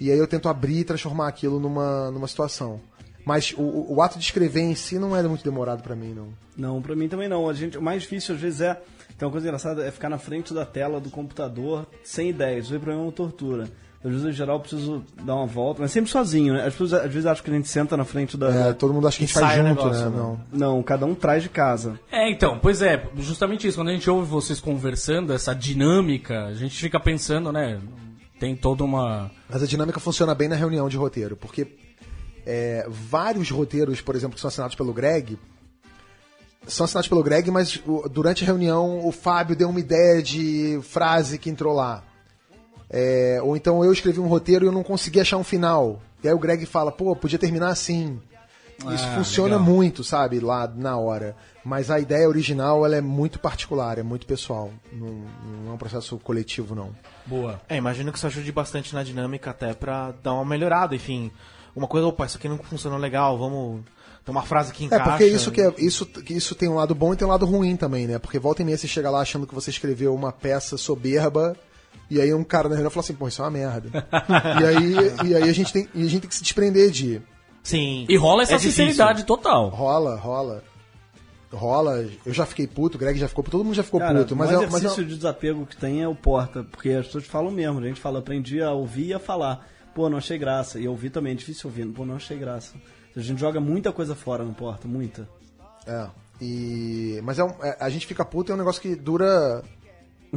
e 0.00 0.10
aí 0.10 0.18
eu 0.18 0.26
tento 0.26 0.48
abrir 0.48 0.78
e 0.78 0.84
transformar 0.84 1.28
aquilo 1.28 1.58
numa, 1.60 2.10
numa 2.10 2.26
situação. 2.28 2.80
Mas 3.26 3.52
o, 3.56 3.92
o- 3.94 4.02
ato 4.02 4.18
de 4.18 4.24
escrever 4.24 4.60
em 4.60 4.74
si 4.74 4.98
não 4.98 5.16
é 5.16 5.22
muito 5.22 5.42
demorado 5.42 5.82
pra 5.82 5.96
mim, 5.96 6.12
não. 6.14 6.28
Não, 6.56 6.80
pra 6.82 6.94
mim 6.94 7.08
também 7.08 7.28
não. 7.28 7.48
A 7.48 7.54
gente, 7.54 7.76
o 7.78 7.82
mais 7.82 8.02
difícil 8.02 8.34
às 8.34 8.40
vezes 8.40 8.60
é. 8.60 8.74
Tem 9.18 9.26
uma 9.26 9.30
coisa 9.32 9.46
engraçada, 9.46 9.84
é 9.86 9.90
ficar 9.90 10.08
na 10.10 10.18
frente 10.18 10.52
da 10.52 10.64
tela 10.66 11.00
do 11.00 11.08
computador 11.10 11.86
sem 12.02 12.30
ideias. 12.30 12.66
Isso 12.66 12.74
aí 12.74 12.80
pra 12.80 12.92
mim 12.94 12.98
é 13.00 13.02
uma 13.02 13.12
tortura. 13.12 13.68
Às 14.04 14.10
vezes, 14.10 14.26
em 14.26 14.32
geral, 14.32 14.56
eu 14.56 14.60
preciso 14.60 15.02
dar 15.22 15.34
uma 15.34 15.46
volta, 15.46 15.80
mas 15.80 15.90
sempre 15.90 16.10
sozinho, 16.10 16.52
né? 16.52 16.66
As 16.66 16.74
pessoas 16.74 16.92
às 16.92 17.10
vezes 17.10 17.24
acham 17.24 17.42
que 17.42 17.50
a 17.50 17.54
gente 17.54 17.68
senta 17.68 17.96
na 17.96 18.04
frente 18.04 18.36
da. 18.36 18.50
É, 18.50 18.72
todo 18.74 18.92
mundo 18.92 19.08
acha 19.08 19.16
que 19.16 19.24
a 19.24 19.26
gente 19.26 19.34
faz 19.34 19.56
junto, 19.56 19.66
negócio, 19.66 20.10
né? 20.10 20.10
né? 20.10 20.16
Não. 20.16 20.40
Não, 20.52 20.82
cada 20.82 21.06
um 21.06 21.14
traz 21.14 21.42
de 21.42 21.48
casa. 21.48 21.98
É, 22.12 22.30
então, 22.30 22.58
pois 22.58 22.82
é, 22.82 23.02
justamente 23.16 23.66
isso. 23.66 23.78
Quando 23.78 23.88
a 23.88 23.92
gente 23.92 24.10
ouve 24.10 24.28
vocês 24.28 24.60
conversando, 24.60 25.32
essa 25.32 25.54
dinâmica, 25.54 26.44
a 26.44 26.52
gente 26.52 26.78
fica 26.78 27.00
pensando, 27.00 27.50
né? 27.50 27.80
Tem 28.38 28.54
toda 28.54 28.84
uma. 28.84 29.30
Mas 29.48 29.62
a 29.62 29.66
dinâmica 29.66 29.98
funciona 29.98 30.34
bem 30.34 30.48
na 30.48 30.56
reunião 30.56 30.86
de 30.86 30.98
roteiro, 30.98 31.34
porque 31.34 31.66
é, 32.44 32.86
vários 32.86 33.50
roteiros, 33.50 34.02
por 34.02 34.14
exemplo, 34.14 34.34
que 34.34 34.40
são 34.42 34.48
assinados 34.48 34.76
pelo 34.76 34.92
Greg, 34.92 35.38
são 36.66 36.84
assinados 36.84 37.08
pelo 37.08 37.22
Greg, 37.22 37.50
mas 37.50 37.82
durante 38.10 38.44
a 38.44 38.46
reunião 38.46 39.06
o 39.06 39.10
Fábio 39.10 39.56
deu 39.56 39.70
uma 39.70 39.80
ideia 39.80 40.22
de 40.22 40.78
frase 40.82 41.38
que 41.38 41.48
entrou 41.48 41.72
lá. 41.72 42.02
É, 42.90 43.38
ou 43.42 43.56
então 43.56 43.84
eu 43.84 43.92
escrevi 43.92 44.20
um 44.20 44.28
roteiro 44.28 44.64
e 44.64 44.68
eu 44.68 44.72
não 44.72 44.82
consegui 44.82 45.20
achar 45.20 45.36
um 45.36 45.44
final. 45.44 46.00
E 46.22 46.28
aí 46.28 46.34
o 46.34 46.38
Greg 46.38 46.64
fala, 46.66 46.92
pô, 46.92 47.14
podia 47.16 47.38
terminar 47.38 47.68
assim. 47.68 48.20
Isso 48.92 49.04
Ah, 49.06 49.14
funciona 49.16 49.56
legal. 49.56 49.62
muito, 49.72 50.02
sabe, 50.02 50.40
lá 50.40 50.66
na 50.66 50.96
hora. 50.96 51.36
Mas 51.64 51.90
a 51.90 51.98
ideia 52.00 52.28
original 52.28 52.84
ela 52.84 52.96
é 52.96 53.00
muito 53.00 53.38
particular, 53.38 53.98
é 53.98 54.02
muito 54.02 54.26
pessoal. 54.26 54.70
Não, 54.92 55.06
não 55.64 55.70
é 55.70 55.74
um 55.74 55.78
processo 55.78 56.18
coletivo, 56.18 56.74
não. 56.74 56.90
Boa. 57.24 57.60
É, 57.68 57.76
imagino 57.76 58.10
que 58.10 58.18
isso 58.18 58.26
ajude 58.26 58.50
bastante 58.52 58.92
na 58.94 59.02
dinâmica 59.02 59.50
até 59.50 59.72
pra 59.72 60.12
dar 60.22 60.34
uma 60.34 60.44
melhorada, 60.44 60.94
enfim. 60.94 61.30
Uma 61.74 61.86
coisa, 61.86 62.06
opa, 62.06 62.26
isso 62.26 62.36
aqui 62.36 62.48
não 62.48 62.58
funcionou 62.58 62.98
legal, 62.98 63.38
vamos. 63.38 63.82
Tem 64.24 64.34
uma 64.34 64.42
frase 64.42 64.72
que 64.72 64.84
É, 64.84 64.86
encaixa. 64.86 65.04
porque 65.04 65.26
isso 65.26 65.50
que 65.52 65.60
é, 65.60 65.72
isso, 65.78 66.06
que 66.06 66.34
isso 66.34 66.54
tem 66.54 66.68
um 66.68 66.74
lado 66.74 66.94
bom 66.94 67.12
e 67.12 67.16
tem 67.16 67.26
um 67.26 67.30
lado 67.30 67.46
ruim 67.46 67.76
também, 67.76 68.06
né? 68.06 68.18
Porque 68.18 68.38
volta 68.38 68.62
e 68.62 68.64
meia 68.64 68.76
você 68.76 68.88
chega 68.88 69.08
lá 69.10 69.20
achando 69.20 69.46
que 69.46 69.54
você 69.54 69.70
escreveu 69.70 70.14
uma 70.14 70.32
peça 70.32 70.76
soberba 70.76 71.56
e 72.10 72.20
aí 72.20 72.32
um 72.34 72.44
cara 72.44 72.68
na 72.68 72.74
reunião 72.74 72.90
fala 72.90 73.02
assim, 73.04 73.14
pô, 73.14 73.26
isso 73.28 73.40
é 73.40 73.44
uma 73.44 73.50
merda. 73.50 73.88
e 74.60 74.64
aí, 74.66 75.28
e 75.30 75.34
aí 75.34 75.42
a, 75.48 75.52
gente 75.52 75.72
tem, 75.72 75.88
e 75.94 76.02
a 76.02 76.08
gente 76.08 76.20
tem 76.22 76.28
que 76.28 76.34
se 76.34 76.42
desprender 76.42 76.90
de 76.90 77.20
Sim. 77.62 78.04
E 78.08 78.16
rola 78.16 78.42
essa 78.42 78.54
é 78.54 78.56
difícil. 78.58 78.84
sinceridade 78.84 79.24
total. 79.24 79.68
rola, 79.70 80.16
rola, 80.16 80.62
rola. 81.52 82.04
Eu 82.26 82.32
já 82.32 82.44
fiquei 82.44 82.66
puto, 82.66 82.96
o 82.96 83.00
Greg 83.00 83.18
já 83.18 83.26
ficou 83.28 83.42
puto, 83.42 83.56
todo 83.56 83.64
mundo 83.64 83.74
já 83.74 83.82
ficou 83.82 84.00
Cara, 84.00 84.18
puto. 84.18 84.36
Mas 84.36 84.50
o 84.50 84.52
é, 84.52 84.56
mas 84.66 84.74
exercício 84.74 85.02
é, 85.02 85.06
de 85.06 85.16
desapego 85.16 85.64
que 85.66 85.76
tem 85.76 86.02
é 86.02 86.08
o 86.08 86.14
porta, 86.14 86.62
porque 86.64 86.90
as 86.90 87.06
pessoas 87.06 87.24
falam 87.26 87.50
mesmo, 87.50 87.78
a 87.80 87.82
gente 87.86 88.00
fala, 88.00 88.18
aprendi 88.18 88.60
a 88.62 88.72
ouvir 88.72 89.06
e 89.06 89.14
a 89.14 89.18
falar. 89.18 89.66
Pô, 89.94 90.10
não 90.10 90.18
achei 90.18 90.36
graça. 90.36 90.78
E 90.80 90.88
ouvir 90.88 91.10
também 91.10 91.32
é 91.32 91.36
difícil 91.36 91.70
ouvir, 91.70 91.86
pô, 91.86 92.04
não 92.04 92.16
achei 92.16 92.36
graça. 92.36 92.74
A 93.16 93.20
gente 93.20 93.38
joga 93.40 93.60
muita 93.60 93.92
coisa 93.92 94.14
fora 94.14 94.42
no 94.44 94.52
porta, 94.52 94.86
muita. 94.88 95.28
é. 95.86 96.06
E, 96.40 97.20
mas 97.22 97.38
é, 97.38 97.44
um- 97.44 97.54
é- 97.62 97.76
a 97.78 97.88
gente 97.88 98.08
fica 98.08 98.24
puto 98.24 98.50
é 98.50 98.56
um 98.56 98.58
negócio 98.58 98.82
que 98.82 98.96
dura. 98.96 99.62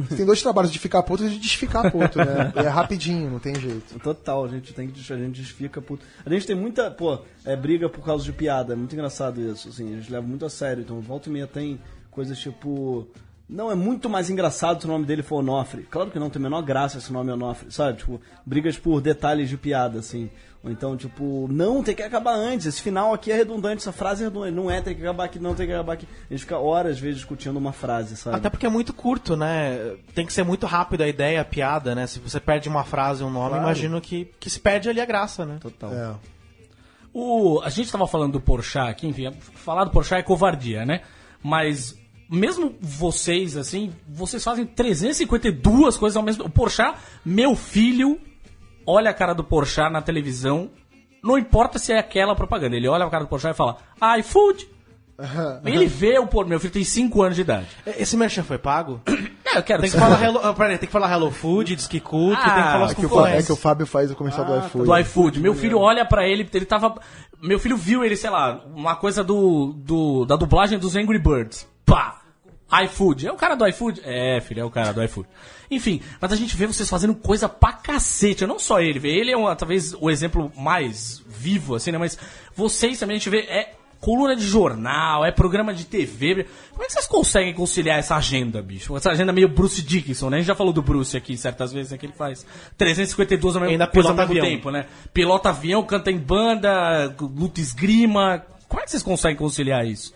Tem 0.16 0.24
dois 0.24 0.42
trabalhos 0.42 0.70
de 0.70 0.78
ficar 0.78 1.02
puto 1.02 1.24
e 1.24 1.30
de 1.30 1.38
desficar 1.38 1.90
puto, 1.90 2.18
né? 2.18 2.52
É 2.56 2.68
rapidinho, 2.68 3.30
não 3.30 3.38
tem 3.38 3.54
jeito. 3.54 3.98
Total, 3.98 4.44
a 4.44 4.48
gente 4.48 4.72
tem 4.72 4.88
que 4.88 5.12
a 5.12 5.16
gente 5.16 5.40
desfica 5.40 5.80
puto. 5.80 6.04
A 6.24 6.30
gente 6.30 6.46
tem 6.46 6.56
muita, 6.56 6.90
pô, 6.90 7.20
é 7.44 7.56
briga 7.56 7.88
por 7.88 8.04
causa 8.04 8.24
de 8.24 8.32
piada, 8.32 8.72
é 8.72 8.76
muito 8.76 8.94
engraçado 8.94 9.40
isso, 9.40 9.68
assim, 9.68 9.94
a 9.94 9.96
gente 9.96 10.10
leva 10.10 10.26
muito 10.26 10.44
a 10.44 10.50
sério. 10.50 10.82
Então, 10.82 11.00
volta 11.00 11.28
e 11.28 11.32
meia 11.32 11.46
tem 11.46 11.80
coisas 12.10 12.38
tipo 12.38 13.06
Não, 13.48 13.70
é 13.70 13.74
muito 13.74 14.10
mais 14.10 14.28
engraçado 14.28 14.80
se 14.80 14.86
o 14.86 14.90
nome 14.90 15.06
dele 15.06 15.22
for 15.22 15.36
Onofre. 15.36 15.84
Claro 15.84 16.10
que 16.10 16.18
não, 16.18 16.28
tem 16.28 16.38
a 16.38 16.42
menor 16.42 16.62
graça 16.62 16.98
esse 16.98 17.10
nome 17.10 17.32
Onofre, 17.32 17.72
sabe? 17.72 17.98
Tipo, 17.98 18.20
brigas 18.44 18.76
por 18.76 19.00
detalhes 19.00 19.48
de 19.48 19.56
piada, 19.56 19.98
assim. 20.00 20.28
Ou 20.62 20.70
então, 20.70 20.96
tipo, 20.96 21.48
não, 21.50 21.82
tem 21.82 21.94
que 21.94 22.02
acabar 22.02 22.34
antes. 22.34 22.66
Esse 22.66 22.82
final 22.82 23.14
aqui 23.14 23.32
é 23.32 23.36
redundante, 23.36 23.80
essa 23.80 23.92
frase 23.92 24.22
é 24.22 24.26
redundante. 24.26 24.54
Não 24.54 24.70
é, 24.70 24.82
tem 24.82 24.94
que 24.94 25.00
acabar 25.00 25.24
aqui, 25.24 25.38
não, 25.38 25.54
tem 25.54 25.66
que 25.66 25.72
acabar 25.72 25.94
aqui. 25.94 26.06
A 26.28 26.34
gente 26.34 26.40
fica 26.40 26.58
horas, 26.58 26.92
às 26.92 27.00
vezes, 27.00 27.16
discutindo 27.16 27.56
uma 27.56 27.72
frase, 27.72 28.16
sabe? 28.16 28.36
Até 28.36 28.50
porque 28.50 28.66
é 28.66 28.68
muito 28.68 28.92
curto, 28.92 29.34
né? 29.34 29.96
Tem 30.14 30.26
que 30.26 30.32
ser 30.32 30.42
muito 30.42 30.66
rápido 30.66 31.02
a 31.02 31.08
ideia, 31.08 31.40
a 31.40 31.44
piada, 31.44 31.94
né? 31.94 32.06
Se 32.06 32.18
você 32.18 32.38
perde 32.38 32.68
uma 32.68 32.84
frase, 32.84 33.24
um 33.24 33.30
nome, 33.30 33.50
Claro. 33.50 33.64
imagino 33.64 33.98
que, 34.00 34.30
que 34.38 34.50
se 34.50 34.60
perde 34.60 34.90
ali 34.90 35.00
a 35.00 35.06
graça, 35.06 35.46
né? 35.46 35.56
Total. 35.60 35.90
É. 35.94 36.14
O, 37.14 37.60
a 37.64 37.70
gente 37.70 37.90
tava 37.90 38.06
falando 38.06 38.32
do 38.32 38.40
Porchat 38.40 38.90
aqui, 38.90 39.06
enfim, 39.06 39.32
falar 39.54 39.84
do 39.84 39.90
Porchat 39.90 40.20
é 40.20 40.22
covardia, 40.22 40.84
né? 40.84 41.00
Mas 41.42 41.96
mesmo 42.28 42.74
vocês, 42.80 43.56
assim, 43.56 43.92
vocês 44.08 44.42
fazem 44.44 44.66
352 44.66 45.96
coisas 45.96 46.16
ao 46.16 46.22
mesmo 46.22 46.42
tempo. 46.42 46.50
O 46.50 46.62
Porchat, 46.62 46.98
meu 47.24 47.56
filho, 47.56 48.20
olha 48.86 49.10
a 49.10 49.14
cara 49.14 49.34
do 49.34 49.44
Porchat 49.44 49.90
na 49.90 50.02
televisão, 50.02 50.70
não 51.22 51.38
importa 51.38 51.78
se 51.78 51.92
é 51.92 51.98
aquela 51.98 52.34
propaganda, 52.34 52.76
ele 52.76 52.88
olha 52.88 53.04
a 53.04 53.10
cara 53.10 53.24
do 53.24 53.28
Porchat 53.28 53.54
e 53.54 53.56
fala, 53.56 53.78
iFood. 54.18 54.68
ele 55.64 55.86
vê 55.86 56.18
o 56.18 56.28
por 56.28 56.46
meu 56.46 56.60
filho 56.60 56.72
tem 56.72 56.84
5 56.84 57.22
anos 57.22 57.36
de 57.36 57.42
idade. 57.42 57.66
Esse 57.84 58.16
merchan 58.16 58.44
foi 58.44 58.58
pago? 58.58 59.00
É, 59.44 59.58
eu 59.58 59.62
quero 59.62 59.82
Tem 59.82 59.90
que 59.90 59.96
falar 59.96 60.22
Hello, 60.22 60.40
ah, 60.42 60.52
peraí, 60.52 60.78
tem 60.78 60.86
que 60.86 60.92
falar 60.92 61.10
Hello 61.10 61.30
Food, 61.30 61.74
Disque 61.74 62.00
Cook, 62.00 62.36
tem 62.36 62.44
que 62.44 62.44
falar 62.44 62.84
os 62.84 62.92
É 62.92 62.94
que, 62.94 63.06
o 63.06 63.08
Fábio, 63.08 63.34
é 63.34 63.42
que 63.42 63.52
o 63.52 63.56
Fábio 63.56 63.86
faz 63.86 64.10
o 64.10 64.14
comercial 64.14 64.46
do 64.46 64.58
iFood. 64.58 64.84
do 64.84 64.98
iFood. 64.98 65.40
Meu 65.40 65.54
filho 65.54 65.78
olha 65.78 66.04
pra 66.04 66.28
ele, 66.28 66.48
ele 66.52 66.66
tava. 66.66 66.94
Meu 67.42 67.58
filho 67.58 67.76
viu 67.76 68.04
ele, 68.04 68.14
sei 68.16 68.30
lá, 68.30 68.60
uma 68.74 68.94
coisa 68.96 69.24
do, 69.24 69.72
do 69.76 70.24
da 70.24 70.36
dublagem 70.36 70.78
dos 70.78 70.94
Angry 70.94 71.18
Birds. 71.18 71.66
IFood. 72.84 73.26
É 73.26 73.32
o 73.32 73.36
cara 73.36 73.54
do 73.54 73.66
iFood? 73.66 74.02
É, 74.04 74.40
filho, 74.40 74.60
é 74.60 74.64
o 74.64 74.70
cara 74.70 74.92
do 74.92 75.02
iFood. 75.02 75.28
Enfim, 75.70 76.00
mas 76.20 76.32
a 76.32 76.36
gente 76.36 76.56
vê 76.56 76.66
vocês 76.66 76.88
fazendo 76.88 77.14
coisa 77.14 77.48
pra 77.48 77.72
cacete. 77.72 78.46
Não 78.46 78.58
só 78.58 78.80
ele, 78.80 78.98
vê. 78.98 79.10
Ele 79.10 79.30
é 79.30 79.36
uma, 79.36 79.54
talvez 79.54 79.94
o 79.94 80.10
exemplo 80.10 80.52
mais 80.56 81.22
vivo, 81.26 81.74
assim, 81.74 81.92
né? 81.92 81.98
Mas 81.98 82.18
vocês 82.54 82.98
também 82.98 83.16
a 83.16 83.18
gente 83.18 83.30
vê. 83.30 83.40
É 83.40 83.74
coluna 84.00 84.36
de 84.36 84.46
jornal, 84.46 85.24
é 85.24 85.32
programa 85.32 85.74
de 85.74 85.84
TV. 85.84 86.46
Como 86.70 86.82
é 86.82 86.86
que 86.86 86.92
vocês 86.92 87.06
conseguem 87.06 87.52
conciliar 87.52 87.98
essa 87.98 88.16
agenda, 88.16 88.62
bicho? 88.62 88.96
Essa 88.96 89.10
agenda 89.10 89.32
meio 89.32 89.48
Bruce 89.48 89.82
Dickinson, 89.82 90.30
né? 90.30 90.36
A 90.36 90.40
gente 90.40 90.46
já 90.46 90.54
falou 90.54 90.72
do 90.72 90.80
Bruce 90.82 91.16
aqui 91.16 91.36
certas 91.36 91.72
vezes, 91.72 91.90
né? 91.90 91.98
Que 91.98 92.06
ele 92.06 92.12
faz 92.12 92.46
352 92.76 93.56
ao 93.56 93.60
mesmo, 93.60 93.72
Ainda 93.72 93.86
coisa 93.86 94.10
ao 94.10 94.14
mesmo 94.14 94.30
avião. 94.30 94.46
tempo, 94.46 94.70
né? 94.70 94.86
Pilota 95.12 95.48
avião, 95.48 95.82
canta 95.82 96.10
em 96.10 96.18
banda, 96.18 97.14
luta 97.20 97.60
esgrima. 97.60 98.44
Como 98.68 98.80
é 98.80 98.84
que 98.84 98.90
vocês 98.90 99.02
conseguem 99.02 99.36
conciliar 99.36 99.84
isso? 99.84 100.12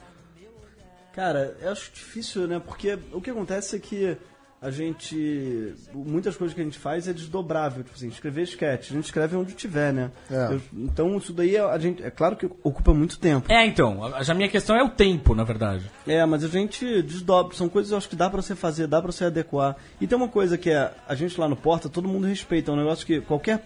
Cara, 1.14 1.57
eu 1.61 1.70
acho 1.72 1.90
difícil, 1.92 2.46
né? 2.46 2.61
Porque 2.64 2.98
o 3.12 3.20
que 3.20 3.31
acontece 3.31 3.77
é 3.77 3.79
que 3.79 4.16
a 4.61 4.70
gente. 4.70 5.75
Muitas 5.92 6.37
coisas 6.37 6.55
que 6.55 6.61
a 6.61 6.64
gente 6.64 6.79
faz 6.79 7.07
é 7.09 7.12
desdobrável. 7.12 7.83
Tipo 7.83 7.96
assim, 7.96 8.09
escrever 8.09 8.42
sketch. 8.44 8.90
A 8.90 8.94
gente 8.94 9.05
escreve 9.05 9.37
onde 9.37 9.53
tiver, 9.55 9.92
né? 9.92 10.11
É. 10.31 10.55
Eu- 10.55 10.61
então 10.72 11.16
isso 11.16 11.33
daí 11.33 11.57
a 11.57 11.77
gente. 11.79 12.03
É 12.03 12.11
claro 12.11 12.37
que 12.37 12.46
ocupa 12.62 12.94
muito 12.94 13.18
tempo. 13.18 13.53
É, 13.53 13.66
então, 13.66 14.05
a, 14.05 14.20
a 14.20 14.35
minha 14.35 14.48
questão 14.48 14.75
é 14.77 14.83
o 14.83 14.88
tempo, 14.88 15.35
na 15.35 15.44
verdade. 15.44 15.90
É, 16.07 16.25
mas 16.25 16.44
a 16.44 16.48
gente 16.48 17.03
desdobra. 17.03 17.55
São 17.57 17.68
coisas 17.68 17.90
eu 17.92 17.98
acho 17.98 18.09
que 18.09 18.16
dá 18.16 18.31
pra 18.31 18.40
você 18.40 18.55
fazer, 18.55 18.87
dá 18.87 19.03
pra 19.03 19.11
você 19.12 19.25
adequar. 19.25 19.77
E 20.01 20.07
tem 20.07 20.16
uma 20.16 20.29
coisa 20.29 20.57
que 20.57 20.70
é. 20.70 20.92
A 21.09 21.14
gente 21.14 21.38
lá 21.40 21.48
no 21.48 21.57
Porta, 21.57 21.88
todo 21.88 22.09
mundo 22.09 22.27
respeita. 22.27 22.70
É 22.70 22.75
um 22.75 22.79
negócio 22.79 23.05
que 23.07 23.20
qualquer 23.20 23.64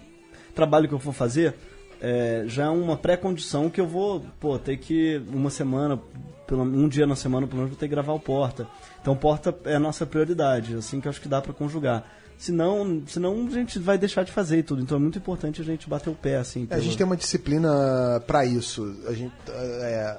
trabalho 0.55 0.89
que 0.89 0.95
eu 0.95 0.99
for 0.99 1.13
fazer. 1.13 1.55
é, 2.01 2.45
já 2.47 2.65
é 2.65 2.69
uma 2.69 2.97
pré-condição 2.97 3.69
que 3.71 3.81
eu 3.81 3.87
vou, 3.87 4.21
pô, 4.41 4.59
ter 4.59 4.77
que 4.79 5.23
uma 5.33 5.49
semana, 5.51 5.99
pelo, 6.47 6.63
um 6.63 6.89
dia 6.89 7.07
na 7.07 7.17
semana, 7.17 7.47
pelo 7.47 7.59
menos, 7.59 7.71
vou 7.71 7.79
ter 7.79 7.87
que 7.87 7.95
gravar 7.95 8.13
o 8.13 8.21
Porta. 8.21 8.67
Então, 9.01 9.17
Porta 9.17 9.55
é 9.65 9.77
a 9.77 9.81
nossa 9.81 10.05
prioridade, 10.07 10.75
assim 10.77 11.01
que 11.01 11.09
eu 11.09 11.11
acho 11.11 11.21
que 11.21 11.29
dá 11.29 11.41
pra 11.43 11.53
conjugar. 11.53 12.05
Senão, 12.39 13.03
senão 13.07 13.47
a 13.47 13.51
gente 13.51 13.79
vai 13.79 13.97
deixar 13.97 14.23
de 14.23 14.31
fazer 14.31 14.59
e 14.59 14.63
tudo. 14.63 14.83
Então 14.83 14.99
é 14.99 15.01
muito 15.01 15.17
importante 15.19 15.61
a 15.63 15.65
gente 15.65 15.89
bater 15.89 16.11
o 16.11 16.15
pé, 16.15 16.37
assim. 16.37 16.63
É, 16.63 16.65
a 16.65 16.69
pelo- 16.69 16.83
gente 16.83 16.97
tem 16.99 17.07
uma 17.07 17.17
disciplina 17.17 18.23
pra 18.27 18.45
isso. 18.45 18.95
A 19.09 19.13
gente, 19.15 19.33
é, 19.49 20.19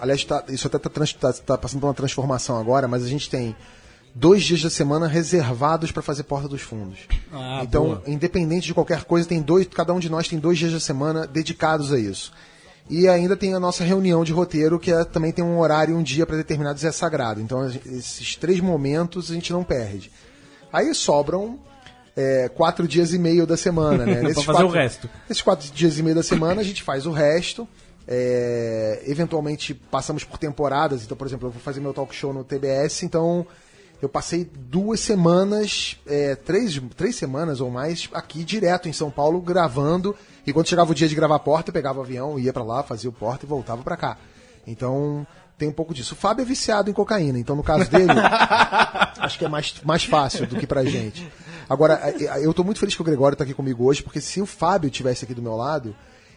aliás, 0.00 0.22
tá- 0.24 0.44
isso 0.50 0.66
até 0.66 0.76
está 0.76 1.56
passando 1.56 1.80
por 1.80 1.86
uma 1.86 1.94
transformação 1.94 2.58
agora, 2.58 2.86
mas 2.86 3.02
a 3.02 3.08
gente 3.08 3.30
tem 3.30 3.56
dois 4.14 4.42
dias 4.44 4.62
da 4.62 4.68
semana 4.68 5.06
reservados 5.06 5.90
para 5.90 6.02
fazer 6.02 6.24
Porta 6.24 6.46
dos 6.48 6.60
Fundos. 6.60 6.98
Ah, 7.32 7.60
então, 7.62 7.84
boa. 7.86 8.02
independente 8.06 8.66
de 8.66 8.74
qualquer 8.74 9.04
coisa, 9.04 9.26
tem 9.26 9.40
dois, 9.40 9.66
cada 9.66 9.92
um 9.94 9.98
de 9.98 10.10
nós 10.10 10.28
tem 10.28 10.38
dois 10.38 10.58
dias 10.58 10.72
da 10.72 10.80
semana 10.80 11.26
dedicados 11.26 11.92
a 11.94 11.98
isso. 11.98 12.30
E 12.88 13.08
ainda 13.08 13.34
tem 13.36 13.54
a 13.54 13.60
nossa 13.60 13.82
reunião 13.82 14.22
de 14.24 14.32
roteiro, 14.32 14.78
que 14.78 14.92
é- 14.92 15.04
também 15.04 15.32
tem 15.32 15.42
um 15.44 15.58
horário, 15.58 15.96
um 15.96 16.02
dia 16.02 16.26
para 16.26 16.36
determinados 16.36 16.84
é 16.84 16.92
sagrado. 16.92 17.40
Então, 17.40 17.66
esses 17.66 18.36
três 18.36 18.60
momentos 18.60 19.30
a 19.30 19.34
gente 19.34 19.52
não 19.52 19.64
perde. 19.64 20.12
Aí 20.72 20.94
sobram 20.94 21.58
é, 22.16 22.48
quatro 22.48 22.86
dias 22.86 23.12
e 23.12 23.18
meio 23.18 23.46
da 23.46 23.56
semana, 23.56 24.04
né? 24.06 24.20
Nesses 24.22 24.44
fazer 24.44 24.58
o 24.58 24.62
quatro- 24.66 24.78
resto. 24.78 25.10
Nesses 25.28 25.42
quatro 25.42 25.68
dias 25.72 25.98
e 25.98 26.02
meio 26.02 26.14
da 26.14 26.22
semana 26.22 26.60
a 26.60 26.64
gente 26.64 26.82
faz 26.82 27.06
o 27.06 27.10
resto. 27.10 27.66
É, 28.06 29.02
eventualmente 29.06 29.72
passamos 29.74 30.22
por 30.24 30.38
temporadas. 30.38 31.02
Então, 31.04 31.16
por 31.16 31.26
exemplo, 31.26 31.48
eu 31.48 31.52
vou 31.52 31.60
fazer 31.60 31.80
meu 31.80 31.92
talk 31.94 32.14
show 32.14 32.32
no 32.34 32.44
TBS, 32.44 33.02
então 33.02 33.46
eu 34.02 34.08
passei 34.08 34.44
duas 34.44 35.00
semanas, 35.00 35.98
é, 36.06 36.34
três, 36.34 36.80
três 36.96 37.16
semanas 37.16 37.60
ou 37.60 37.70
mais 37.70 38.08
aqui 38.12 38.44
direto 38.44 38.88
em 38.88 38.92
São 38.92 39.10
Paulo 39.10 39.40
gravando. 39.40 40.14
E 40.46 40.52
quando 40.52 40.68
chegava 40.68 40.92
o 40.92 40.94
dia 40.94 41.08
de 41.08 41.14
gravar 41.14 41.36
a 41.36 41.40
porta, 41.40 41.70
eu 41.70 41.72
pegava 41.72 42.00
o 42.00 42.02
avião, 42.02 42.38
ia 42.38 42.52
pra 42.52 42.62
lá, 42.62 42.82
fazia 42.82 43.08
o 43.08 43.12
porta 43.12 43.46
e 43.46 43.48
voltava 43.48 43.82
pra 43.82 43.96
cá. 43.96 44.18
Então 44.66 45.26
tem 45.56 45.68
um 45.68 45.72
pouco 45.72 45.94
disso. 45.94 46.14
O 46.14 46.16
Fábio 46.16 46.42
é 46.42 46.44
viciado 46.44 46.90
em 46.90 46.92
cocaína, 46.92 47.38
então 47.38 47.56
no 47.56 47.62
caso 47.62 47.88
dele, 47.90 48.12
acho 49.18 49.38
que 49.38 49.44
é 49.44 49.48
mais, 49.48 49.74
mais 49.84 50.04
fácil 50.04 50.46
do 50.46 50.56
que 50.56 50.66
pra 50.66 50.84
gente. 50.84 51.26
Agora, 51.68 51.94
é, 52.04 52.44
eu 52.44 52.52
tô 52.52 52.62
muito 52.62 52.80
feliz 52.80 52.94
que 52.94 53.00
o 53.00 53.04
Gregório 53.04 53.36
tá 53.36 53.44
aqui 53.44 53.54
comigo 53.54 53.84
hoje, 53.84 54.02
porque 54.02 54.20
se 54.20 54.40
o 54.40 54.46
Fábio 54.46 54.90
tivesse 54.90 55.24
aqui 55.24 55.34
do 55.34 55.42
meu 55.42 55.56
lado, 55.56 55.94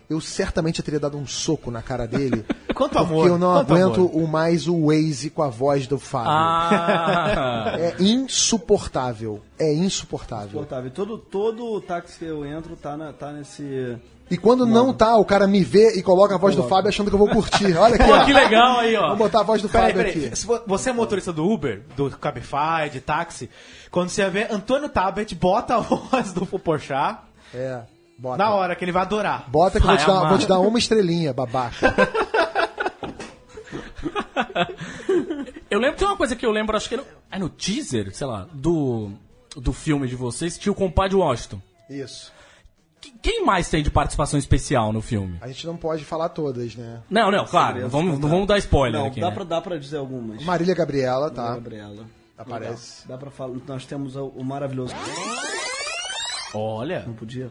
eu 0.09 0.21
certamente 0.21 0.81
teria 0.81 0.99
dado 0.99 1.17
um 1.17 1.27
soco 1.27 1.69
na 1.71 1.81
cara 1.81 2.07
dele. 2.07 2.45
Quanto 2.73 2.93
porque 2.93 3.11
amor, 3.13 3.27
eu 3.27 3.37
não 3.37 3.53
aguento 3.55 4.01
amor. 4.01 4.11
o 4.15 4.27
mais 4.27 4.67
o 4.67 4.85
Waze 4.87 5.29
com 5.31 5.41
a 5.43 5.49
voz 5.49 5.87
do 5.87 5.97
Fábio. 5.99 6.31
Ah! 6.31 7.73
É 7.77 7.95
insuportável. 8.03 9.41
É 9.59 9.73
insuportável. 9.73 10.51
Confortável. 10.53 10.91
Todo, 10.91 11.17
todo 11.17 11.81
táxi 11.81 12.19
que 12.19 12.25
eu 12.25 12.45
entro 12.45 12.75
tá, 12.75 12.95
na- 12.95 13.11
tá 13.13 13.31
nesse. 13.31 13.97
E 14.29 14.37
quando 14.37 14.65
não 14.65 14.93
tá, 14.93 15.15
o 15.17 15.23
cara 15.25 15.47
me 15.47 15.63
vê 15.63 15.93
e 15.97 16.03
coloca 16.03 16.35
a 16.35 16.37
voz 16.37 16.55
do 16.55 16.63
Fábio 16.63 16.89
achando 16.89 17.09
que 17.09 17.15
eu 17.15 17.19
vou 17.19 17.29
curtir. 17.29 17.75
Olha 17.77 17.95
aqui, 17.95 18.03
Pô, 18.05 18.25
que 18.25 18.33
legal 18.33 18.79
aí, 18.79 18.95
ó. 18.95 19.03
Vamos 19.03 19.17
botar 19.19 19.39
a 19.39 19.43
voz 19.43 19.61
do 19.61 19.69
Peraí, 19.69 19.93
Fábio 19.93 20.05
peraí. 20.13 20.25
aqui. 20.27 20.45
Você 20.67 20.89
é 20.89 20.93
motorista 20.93 21.31
do 21.31 21.45
Uber, 21.49 21.81
do 21.95 22.09
Cabify, 22.11 22.89
de 22.91 22.99
táxi, 22.99 23.49
quando 23.89 24.09
você 24.09 24.29
vê 24.29 24.47
Antônio 24.51 24.89
Tabet, 24.89 25.33
bota 25.35 25.75
a 25.75 25.79
voz 25.79 26.33
do 26.33 26.45
Porchat 26.45 27.19
É, 27.53 27.81
bota. 28.17 28.37
na 28.37 28.49
hora, 28.51 28.75
que 28.75 28.83
ele 28.85 28.91
vai 28.91 29.01
adorar. 29.03 29.49
Bota 29.49 29.79
que 29.79 29.85
eu 29.85 29.89
vou 29.89 29.97
te, 29.97 30.05
dar, 30.07 30.29
vou 30.29 30.37
te 30.37 30.47
dar 30.47 30.59
uma 30.59 30.77
estrelinha, 30.79 31.33
babaca. 31.33 31.93
Eu 35.69 35.79
lembro, 35.79 35.97
tem 35.97 36.07
uma 36.07 36.15
coisa 36.17 36.35
que 36.35 36.45
eu 36.45 36.51
lembro, 36.51 36.75
acho 36.77 36.87
que 36.87 36.95
é 36.95 36.97
no, 36.97 37.05
é 37.31 37.39
no 37.39 37.49
teaser, 37.49 38.15
sei 38.15 38.25
lá, 38.25 38.47
do, 38.53 39.11
do 39.55 39.73
filme 39.73 40.07
de 40.07 40.15
vocês, 40.15 40.57
tinha 40.57 40.71
o 40.71 40.75
compadre 40.75 41.15
Washington. 41.15 41.61
Isso. 41.89 42.31
Qu- 43.01 43.11
Quem 43.21 43.43
mais 43.45 43.69
tem 43.69 43.83
de 43.83 43.91
participação 43.91 44.39
especial 44.39 44.93
no 44.93 45.01
filme? 45.01 45.37
A 45.41 45.47
gente 45.47 45.67
não 45.67 45.75
pode 45.75 46.05
falar 46.05 46.29
todas, 46.29 46.75
né? 46.75 47.01
Não, 47.09 47.29
não, 47.29 47.45
claro, 47.45 47.81
não 47.81 47.89
vamos, 47.89 48.17
não 48.19 48.29
vamos 48.29 48.47
dar 48.47 48.57
spoiler 48.59 49.01
Não, 49.01 49.07
aqui, 49.07 49.19
dá, 49.19 49.27
né? 49.27 49.33
pra, 49.33 49.43
dá 49.43 49.61
pra 49.61 49.77
dizer 49.77 49.97
algumas. 49.97 50.41
Marília 50.43 50.73
Gabriela, 50.73 51.29
tá? 51.29 51.53
Gabriela. 51.55 52.05
Aparece. 52.37 53.05
Dá 53.07 53.17
pra 53.17 53.29
falar. 53.29 53.57
Nós 53.67 53.85
temos 53.85 54.15
o, 54.15 54.27
o 54.27 54.43
maravilhoso. 54.45 54.93
Olha. 56.53 57.03
Não 57.05 57.13
podia? 57.13 57.49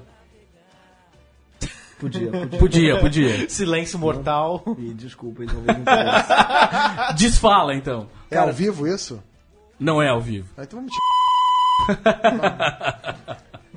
Podia, 1.98 2.30
podia. 2.30 2.58
Podia, 2.58 3.00
podia. 3.00 3.48
Silêncio 3.48 3.98
mortal. 3.98 4.62
E 4.78 4.92
desculpa, 4.92 5.44
então 5.44 5.62
não. 5.62 5.74
Desfala, 7.16 7.74
então. 7.74 8.08
É 8.30 8.36
ao 8.36 8.52
vivo 8.52 8.86
isso? 8.86 9.22
Não 9.78 10.02
é 10.02 10.08
ao 10.08 10.20
vivo. 10.20 10.52
Ah, 10.56 10.64
então 10.64 10.78
vamos 10.80 10.92
te... 10.92 10.98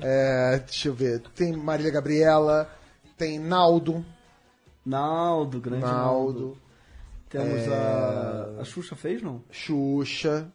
é, 0.02 0.58
deixa 0.58 0.88
eu 0.88 0.94
ver. 0.94 1.22
Tem 1.34 1.56
Marília 1.56 1.92
Gabriela, 1.92 2.70
tem 3.16 3.38
Naldo. 3.38 4.04
Naldo, 4.84 5.60
grande 5.60 5.82
Naldo. 5.82 6.40
Naldo. 6.40 6.58
Temos 7.30 7.68
a. 7.68 8.60
A 8.60 8.64
Xuxa 8.64 8.96
fez, 8.96 9.22
não? 9.22 9.42
Xuxa. 9.50 10.52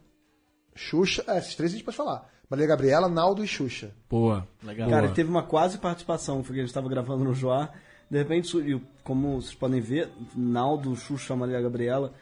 Xuxa. 0.76 1.24
É, 1.28 1.38
esses 1.38 1.56
três 1.56 1.72
a 1.72 1.76
gente 1.76 1.86
pode 1.86 1.98
falar. 1.98 2.30
Marília 2.50 2.68
Gabriela, 2.68 3.10
Naldo 3.10 3.44
e 3.44 3.48
Xuxa. 3.48 3.92
Boa, 4.10 4.48
legal. 4.64 4.90
Cara, 4.90 5.10
teve 5.10 5.30
uma 5.30 5.44
quase 5.44 5.78
participação, 5.78 6.44
foi 6.44 6.56
que 6.56 6.60
a 6.60 6.64
gente 6.64 6.70
estava 6.70 6.88
gravando 6.90 7.24
no 7.24 7.34
Joá. 7.34 7.70
De 8.10 8.18
repente, 8.20 8.82
como 9.04 9.42
vocês 9.42 9.56
podem 9.56 9.82
ver, 9.82 10.10
Naldo, 10.36 10.96
Xuxa, 10.96 11.36
Maria 11.36 11.60
Gabriela, 11.60 12.14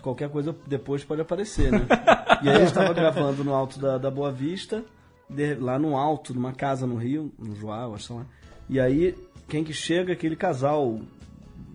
qualquer 0.00 0.28
coisa 0.30 0.54
depois 0.66 1.04
pode 1.04 1.20
aparecer, 1.20 1.72
né? 1.72 1.86
e 2.42 2.48
aí 2.48 2.56
a 2.56 2.58
gente 2.60 2.68
estava 2.68 2.92
gravando 2.94 3.42
no 3.42 3.52
alto 3.52 3.80
da, 3.80 3.98
da 3.98 4.10
Boa 4.10 4.30
Vista, 4.30 4.84
de- 5.28 5.56
lá 5.56 5.78
no 5.78 5.96
alto, 5.96 6.32
numa 6.32 6.52
casa 6.52 6.86
no 6.86 6.94
Rio, 6.96 7.32
no 7.38 7.56
Joá, 7.56 7.82
eu 7.82 7.94
acho 7.94 8.14
lá. 8.14 8.26
E 8.68 8.78
aí, 8.78 9.16
quem 9.48 9.64
que 9.64 9.72
chega? 9.72 10.12
Aquele 10.12 10.36
casal 10.36 11.00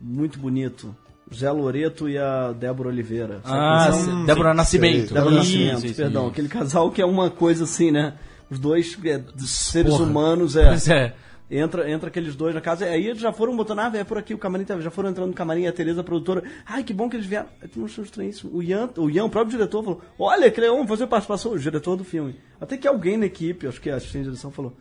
muito 0.02 0.39
bonito. 0.39 0.96
Zé 1.34 1.52
Loreto 1.52 2.08
e 2.10 2.18
a 2.18 2.52
Débora 2.54 2.90
Oliveira. 2.90 3.42
Ah? 3.44 3.90
Débora 4.26 4.54
Nascimento. 4.54 5.13
Débora 5.13 5.36
Isso, 5.36 5.40
Nascimento, 5.40 5.86
isso, 5.86 5.96
perdão. 5.96 6.22
isso. 6.24 6.32
Aquele 6.32 6.48
casal 6.48 6.92
que 6.92 7.02
é 7.02 7.06
uma 7.06 7.30
coisa 7.30 7.66
assim, 7.66 7.92
né? 7.92 8.13
Os 8.50 8.60
dois 8.60 8.98
é, 9.04 9.22
seres 9.40 9.92
Porra. 9.92 10.06
humanos, 10.06 10.56
é. 10.56 10.68
Pois 10.68 10.88
é. 10.90 11.13
Entra, 11.50 11.90
entra 11.90 12.10
aqueles 12.10 12.36
dois 12.36 12.54
na 12.54 12.60
casa, 12.60 12.84
aí 12.86 13.08
eles 13.08 13.22
já 13.22 13.32
foram 13.32 13.56
botando, 13.56 13.80
ah, 13.80 13.90
é 13.94 14.04
por 14.04 14.18
aqui 14.18 14.34
o 14.34 14.38
camarim, 14.38 14.66
tá- 14.66 14.78
já 14.82 14.92
foram 14.92 15.10
entrando 15.10 15.30
no 15.30 15.34
camarim, 15.34 15.66
a 15.66 15.72
Tereza, 15.72 16.02
a 16.02 16.04
produtora, 16.04 16.44
ai, 16.66 16.84
que 16.84 16.94
bom 16.94 17.10
que 17.10 17.16
eles 17.16 17.26
vieram. 17.26 17.48
Não 17.74 17.86
achou 17.86 18.04
estranhíssimo. 18.04 18.52
O 18.54 18.62
Ian, 18.62 18.90
o 18.98 19.10
Ian, 19.10 19.24
o 19.24 19.30
próprio 19.30 19.58
diretor, 19.58 19.82
falou, 19.82 20.02
olha, 20.20 20.52
Cleon, 20.52 20.86
você 20.86 21.08
participação, 21.08 21.54
o 21.54 21.60
diretor 21.60 21.96
do 21.96 22.04
filme. 22.04 22.36
Até 22.60 22.76
que 22.76 22.86
alguém 22.86 23.16
na 23.16 23.28
equipe, 23.28 23.66
acho 23.66 23.80
que 23.80 23.90
a 23.90 23.96
assistente 23.96 24.24
de 24.24 24.30
direção, 24.32 24.52
falou, 24.52 24.76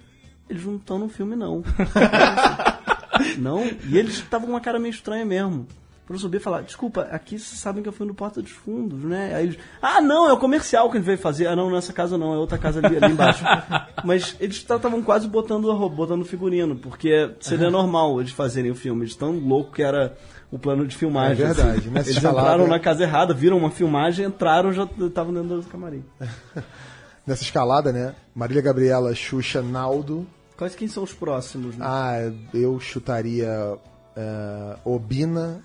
eles 0.50 0.64
não 0.64 0.74
estão 0.74 0.98
no 0.98 1.09
filme, 1.09 1.37
não. 1.37 1.62
não, 3.38 3.64
e 3.88 3.96
eles 3.96 4.14
estavam 4.14 4.46
com 4.48 4.52
uma 4.54 4.61
cara 4.61 4.78
meio 4.80 4.90
estranha 4.90 5.24
mesmo. 5.24 5.68
Eu 6.08 6.18
subir 6.18 6.36
e 6.36 6.40
falar, 6.40 6.62
desculpa, 6.62 7.02
aqui 7.10 7.36
vocês 7.36 7.58
sabem 7.58 7.82
que 7.82 7.88
eu 7.88 7.92
fui 7.92 8.06
no 8.06 8.14
Porta 8.14 8.40
dos 8.40 8.52
Fundos, 8.52 9.02
né? 9.02 9.34
Aí 9.34 9.46
eles, 9.46 9.58
ah, 9.82 10.00
não, 10.00 10.28
é 10.28 10.32
o 10.32 10.38
comercial 10.38 10.88
que 10.88 10.96
a 10.96 11.00
gente 11.00 11.06
veio 11.06 11.18
fazer. 11.18 11.48
Ah, 11.48 11.56
não, 11.56 11.68
nessa 11.68 11.92
casa 11.92 12.16
não, 12.16 12.32
é 12.32 12.36
outra 12.38 12.56
casa 12.56 12.78
ali, 12.84 12.96
ali 12.96 13.12
embaixo. 13.12 13.42
Mas 14.04 14.36
eles 14.38 14.56
estavam 14.56 15.02
quase 15.02 15.26
botando, 15.26 15.68
a 15.68 15.74
roupa, 15.74 15.96
botando 15.96 16.24
figurino, 16.24 16.76
porque 16.76 17.34
seria 17.40 17.70
normal 17.70 18.20
eles 18.20 18.30
fazerem 18.30 18.70
o 18.70 18.74
filme. 18.76 19.02
Eles 19.02 19.16
tão 19.16 19.32
louco 19.32 19.72
que 19.72 19.82
era 19.82 20.16
o 20.48 20.58
plano 20.60 20.86
de 20.86 20.96
filmagem. 20.96 21.44
É 21.44 21.46
verdade, 21.52 21.78
assim. 21.80 21.90
Eles 21.90 22.06
escalada- 22.08 22.40
entraram 22.50 22.68
na 22.68 22.78
casa 22.78 23.02
errada, 23.02 23.34
viram 23.34 23.58
uma 23.58 23.72
filmagem, 23.72 24.26
entraram 24.26 24.72
já 24.72 24.84
estavam 24.84 25.34
dentro 25.34 25.60
do 25.60 25.66
camarim. 25.68 26.04
Nessa 27.26 27.42
escalada, 27.42 27.92
né? 27.92 28.14
Marília 28.32 28.62
Gabriela, 28.62 29.12
Xuxa, 29.12 29.60
Naldo. 29.60 30.24
Quais 30.56 30.76
quem 30.76 30.86
são 30.86 31.02
os 31.02 31.12
próximos, 31.12 31.76
né? 31.76 31.84
Ah, 31.84 32.32
eu 32.54 32.78
chutaria 32.78 33.76
eh, 34.14 34.76
Obina. 34.84 35.60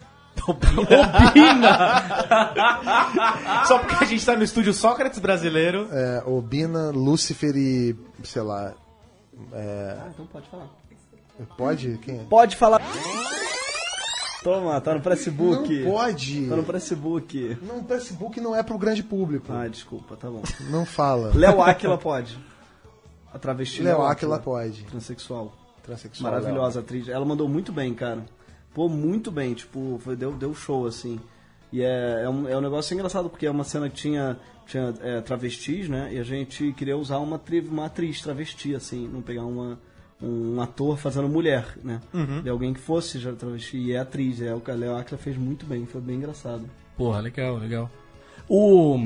Só 3.68 3.80
porque 3.80 4.04
a 4.04 4.08
gente 4.08 4.26
tá 4.26 4.36
no 4.36 4.44
estúdio 4.44 4.74
Sócrates 4.74 5.20
brasileiro. 5.20 5.88
eh, 5.92 6.24
Obina, 6.26 6.90
Lúcifer 6.92 7.56
e. 7.56 7.96
sei 8.24 8.42
lá. 8.42 8.74
eh, 9.54 9.98
Ah, 10.02 10.10
então 10.14 10.26
pode 10.28 10.48
falar. 10.50 10.68
pode? 11.58 11.98
Quem 12.00 12.20
é? 12.20 12.24
Pode 12.24 12.56
falar. 12.56 12.82
Toma, 14.44 14.82
tá 14.82 14.96
no 14.96 15.02
Facebook. 15.02 15.84
Não 15.84 15.92
pode. 15.92 16.48
Tá 16.48 16.56
no 16.56 16.64
Facebook. 16.64 17.58
Não, 17.62 17.80
o 17.80 17.84
Facebook 17.84 18.42
não 18.42 18.56
é 18.56 18.64
pro 18.64 18.78
grande 18.78 19.04
público. 19.04 19.52
Ah, 19.54 19.68
desculpa, 19.68 20.16
tá 20.16 20.30
bom. 20.30 20.42
Não 20.70 20.86
fala. 20.86 21.32
Léo 21.36 21.62
Áquila 21.62 21.98
pode. 21.98 22.38
A 23.34 23.40
travesti 23.40 23.82
Léo 23.84 24.02
Áquila 24.02 24.40
pode. 24.40 24.84
Transexual. 24.86 25.54
Transexual. 25.84 26.32
Maravilhosa 26.32 26.80
atriz. 26.80 27.08
Ela 27.08 27.26
mandou 27.26 27.48
muito 27.48 27.72
bem, 27.72 27.94
cara. 27.94 28.26
Pô, 28.74 28.88
muito 28.88 29.32
bem. 29.32 29.54
Tipo, 29.54 30.00
foi, 30.04 30.16
deu, 30.16 30.34
deu 30.34 30.54
show, 30.54 30.86
assim. 30.86 31.20
E 31.72 31.82
é, 31.82 32.24
é, 32.24 32.30
um, 32.30 32.48
é 32.48 32.58
um 32.58 32.62
negócio 32.62 32.94
engraçado, 32.94 33.30
porque 33.30 33.46
é 33.46 33.52
uma 33.52 33.64
cena 33.64 33.90
que 33.90 33.96
tinha, 33.96 34.38
tinha 34.66 34.94
é, 35.02 35.22
travestis, 35.22 35.88
né? 35.88 36.14
E 36.14 36.20
a 36.20 36.24
gente 36.24 36.74
queria 36.74 36.98
usar 36.98 37.20
uma, 37.20 37.40
tri, 37.40 37.60
uma 37.62 37.86
atriz 37.86 38.22
travesti, 38.22 38.76
assim. 38.76 39.08
Não 39.08 39.22
pegar 39.22 39.44
uma, 39.44 39.80
um 40.22 40.62
ator 40.62 40.98
fazendo 40.98 41.28
mulher, 41.28 41.78
né? 41.84 42.02
Uhum. 42.14 42.42
De 42.42 42.50
alguém 42.50 42.74
que 42.74 42.80
fosse 42.80 43.20
já 43.20 43.32
travesti. 43.34 43.78
E 43.78 43.94
é 43.94 44.00
atriz. 44.00 44.42
É, 44.42 44.54
o 44.54 44.62
Léo 44.66 44.96
Áquila 44.96 45.18
fez 45.18 45.38
muito 45.38 45.66
bem. 45.66 45.86
Foi 45.86 46.02
bem 46.02 46.18
engraçado. 46.18 46.64
Porra, 46.98 47.20
legal, 47.20 47.58
legal. 47.58 47.90
O. 48.48 48.98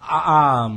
A, 0.00 0.66
a, 0.66 0.70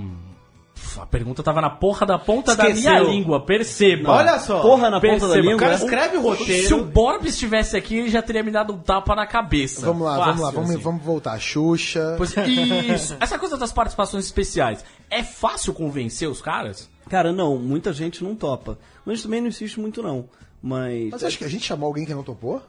a 0.99 1.05
pergunta 1.05 1.41
tava 1.43 1.61
na 1.61 1.69
porra 1.69 2.05
da 2.05 2.19
ponta 2.19 2.55
da 2.55 2.69
Esqueceu. 2.69 2.91
minha 2.91 3.03
língua, 3.03 3.45
perceba. 3.45 4.11
Olha 4.11 4.39
só. 4.39 4.61
Porra 4.61 4.89
na 4.89 4.99
ponta 4.99 5.27
da 5.27 5.33
Perceba, 5.33 5.41
língua. 5.41 5.55
O 5.55 5.59
cara 5.59 5.75
escreve 5.75 6.17
o 6.17 6.21
roteiro. 6.21 6.67
Se 6.67 6.73
o 6.73 6.83
Borbs 6.83 7.33
estivesse 7.33 7.75
aqui, 7.77 7.97
ele 7.99 8.09
já 8.09 8.21
teria 8.21 8.43
me 8.43 8.51
dado 8.51 8.73
um 8.73 8.77
tapa 8.77 9.15
na 9.15 9.25
cabeça. 9.25 9.85
Vamos 9.85 10.03
lá, 10.03 10.17
Fácil, 10.17 10.25
vamos 10.31 10.41
lá, 10.41 10.51
vamos, 10.51 10.69
assim. 10.71 10.79
vamos 10.79 11.03
voltar. 11.03 11.39
Xuxa. 11.39 12.15
Pois- 12.17 12.35
isso. 12.37 13.15
Essa 13.19 13.37
coisa 13.39 13.57
das 13.57 13.71
participações 13.71 14.25
especiais, 14.25 14.83
é 15.09 15.23
fácil 15.23 15.73
convencer 15.73 16.27
os 16.29 16.41
caras? 16.41 16.89
Cara, 17.09 17.31
não. 17.31 17.57
Muita 17.57 17.91
gente 17.93 18.23
não 18.23 18.35
topa. 18.35 18.77
Mas 19.05 19.21
também 19.21 19.41
não 19.41 19.47
insiste 19.49 19.79
muito, 19.79 20.01
não. 20.01 20.25
Mas... 20.61 21.09
Mas 21.11 21.23
acho 21.23 21.37
que 21.37 21.43
a 21.43 21.49
gente 21.49 21.65
chamou 21.65 21.87
alguém 21.87 22.05
que 22.05 22.13
não 22.13 22.23
topou? 22.23 22.61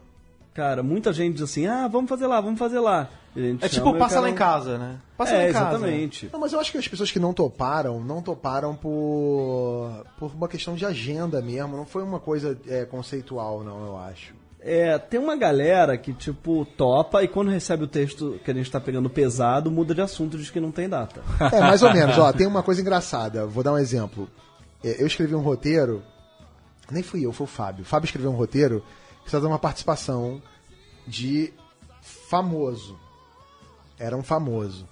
Cara, 0.55 0.83
muita 0.85 1.13
gente 1.13 1.35
diz 1.35 1.43
assim, 1.43 1.67
ah, 1.67 1.89
vamos 1.89 2.09
fazer 2.09 2.29
lá, 2.29 2.41
vamos 2.41 2.59
fazer 2.61 2.79
lá. 2.79 3.09
E 3.35 3.59
É 3.61 3.69
tipo, 3.69 3.89
o 3.91 3.99
passa 3.99 4.15
cara 4.15 4.21
lá 4.27 4.31
em 4.31 4.35
casa, 4.35 4.79
né? 4.79 4.97
Passa 5.17 5.35
lá 5.35 5.43
É, 5.43 5.51
em 5.51 5.53
casa. 5.53 5.69
exatamente. 5.71 6.31
Não, 6.33 6.39
mas 6.39 6.53
eu 6.53 6.61
acho 6.61 6.71
que 6.71 6.79
as 6.79 6.87
pessoas 6.87 7.11
que 7.11 7.19
não 7.19 7.33
toparam, 7.35 8.01
não 8.01 8.23
toparam 8.23 8.77
por, 8.77 10.05
por 10.17 10.31
uma 10.33 10.47
questão 10.49 10.77
de 10.77 10.87
agenda 10.87 11.43
mesmo. 11.43 11.77
Não 11.77 11.85
foi 11.85 12.05
uma 12.05 12.21
coisa 12.21 12.57
é, 12.69 12.85
conceitual, 12.85 13.65
não, 13.65 13.85
eu 13.85 13.99
acho. 13.99 14.33
É, 14.61 14.97
tem 14.97 15.19
uma 15.21 15.37
galera 15.37 15.99
que, 15.99 16.13
tipo, 16.13 16.65
topa 16.77 17.23
e 17.23 17.29
quando 17.29 17.51
recebe 17.51 17.85
o 17.85 17.89
texto 17.89 18.41
que 18.45 18.51
a 18.51 18.55
gente 18.55 18.71
tá 18.71 18.81
pegando 18.81 19.11
pesado, 19.11 19.71
muda 19.71 19.93
de 19.95 20.01
assunto 20.01 20.37
e 20.37 20.39
diz 20.41 20.51
que 20.51 20.61
não 20.61 20.71
tem 20.71 20.89
data. 20.89 21.21
É, 21.53 21.61
mais 21.61 21.83
ou 21.83 21.93
menos. 21.93 22.17
Ó, 22.17 22.33
tem 22.33 22.47
uma 22.47 22.63
coisa 22.63 22.81
engraçada. 22.81 23.45
Vou 23.45 23.63
dar 23.65 23.73
um 23.73 23.79
exemplo. 23.79 24.29
É, 24.83 25.03
Eu 25.03 25.07
escrevi 25.09 25.35
um 25.35 25.41
roteiro. 25.43 26.01
Nem 26.91 27.03
fui 27.03 27.27
eu, 27.27 27.33
foi 27.33 27.45
o 27.45 27.49
Fábio. 27.49 27.83
O 27.83 27.85
Fábio 27.87 28.07
escreveu 28.07 28.31
um 28.31 28.37
roteiro 28.37 28.83
que 29.25 29.31
precisava 29.31 29.47
de 29.47 29.53
uma 29.53 29.59
participação 29.59 30.43
de 31.07 31.53
famoso. 32.03 32.99
Era 33.99 34.17
um 34.17 34.23
famoso. 34.23 34.89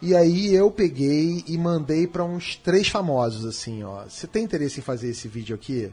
E 0.00 0.16
aí 0.16 0.52
eu 0.52 0.70
peguei 0.70 1.44
e 1.46 1.56
mandei 1.56 2.06
pra 2.06 2.24
uns 2.24 2.56
três 2.56 2.88
famosos, 2.88 3.44
assim, 3.44 3.84
ó. 3.84 4.02
Você 4.04 4.26
tem 4.26 4.44
interesse 4.44 4.80
em 4.80 4.82
fazer 4.82 5.08
esse 5.08 5.28
vídeo 5.28 5.54
aqui? 5.54 5.92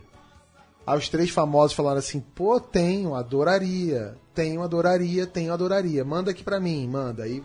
Aí 0.86 0.98
os 0.98 1.08
três 1.10 1.30
famosos 1.30 1.76
falaram 1.76 2.00
assim, 2.00 2.20
pô, 2.20 2.60
tenho, 2.60 3.14
adoraria. 3.14 4.18
Tenho, 4.34 4.64
adoraria, 4.64 5.28
tenho, 5.28 5.54
adoraria. 5.54 6.04
Manda 6.04 6.32
aqui 6.32 6.44
pra 6.44 6.60
mim, 6.60 6.88
manda. 6.88 7.24
aí 7.24 7.44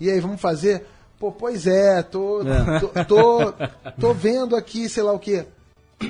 e 0.00 0.10
aí, 0.10 0.20
vamos 0.20 0.40
fazer? 0.40 0.86
Pô, 1.18 1.32
pois 1.32 1.66
é, 1.66 2.02
tô, 2.02 2.42
É. 2.42 2.78
tô, 2.78 2.88
tô, 3.04 3.52
tô 4.00 4.14
vendo 4.14 4.54
aqui, 4.54 4.88
sei 4.88 5.02
lá 5.02 5.12
o 5.12 5.18
quê. 5.18 5.44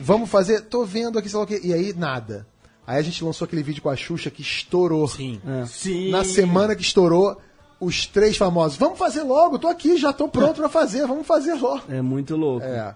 Vamos 0.02 0.28
fazer? 0.28 0.62
Tô 0.62 0.84
vendo 0.84 1.18
aqui, 1.18 1.28
sei 1.30 1.38
lá 1.38 1.44
o 1.44 1.46
quê. 1.46 1.60
E 1.64 1.72
aí, 1.72 1.94
nada. 1.94 2.46
Aí 2.88 2.96
a 2.98 3.02
gente 3.02 3.22
lançou 3.22 3.44
aquele 3.44 3.62
vídeo 3.62 3.82
com 3.82 3.90
a 3.90 3.96
Xuxa 3.96 4.30
que 4.30 4.40
estourou. 4.40 5.06
Sim. 5.06 5.38
É. 5.46 5.66
Sim. 5.66 6.10
Na 6.10 6.24
semana 6.24 6.74
que 6.74 6.80
estourou, 6.80 7.36
os 7.78 8.06
três 8.06 8.34
famosos. 8.38 8.78
Vamos 8.78 8.98
fazer 8.98 9.22
logo, 9.24 9.58
tô 9.58 9.68
aqui, 9.68 9.98
já 9.98 10.10
tô 10.10 10.26
pronto 10.26 10.54
pra 10.54 10.70
fazer, 10.70 11.06
vamos 11.06 11.26
fazer 11.26 11.52
logo. 11.52 11.82
É 11.90 12.00
muito 12.00 12.34
louco. 12.34 12.64
É. 12.64 12.94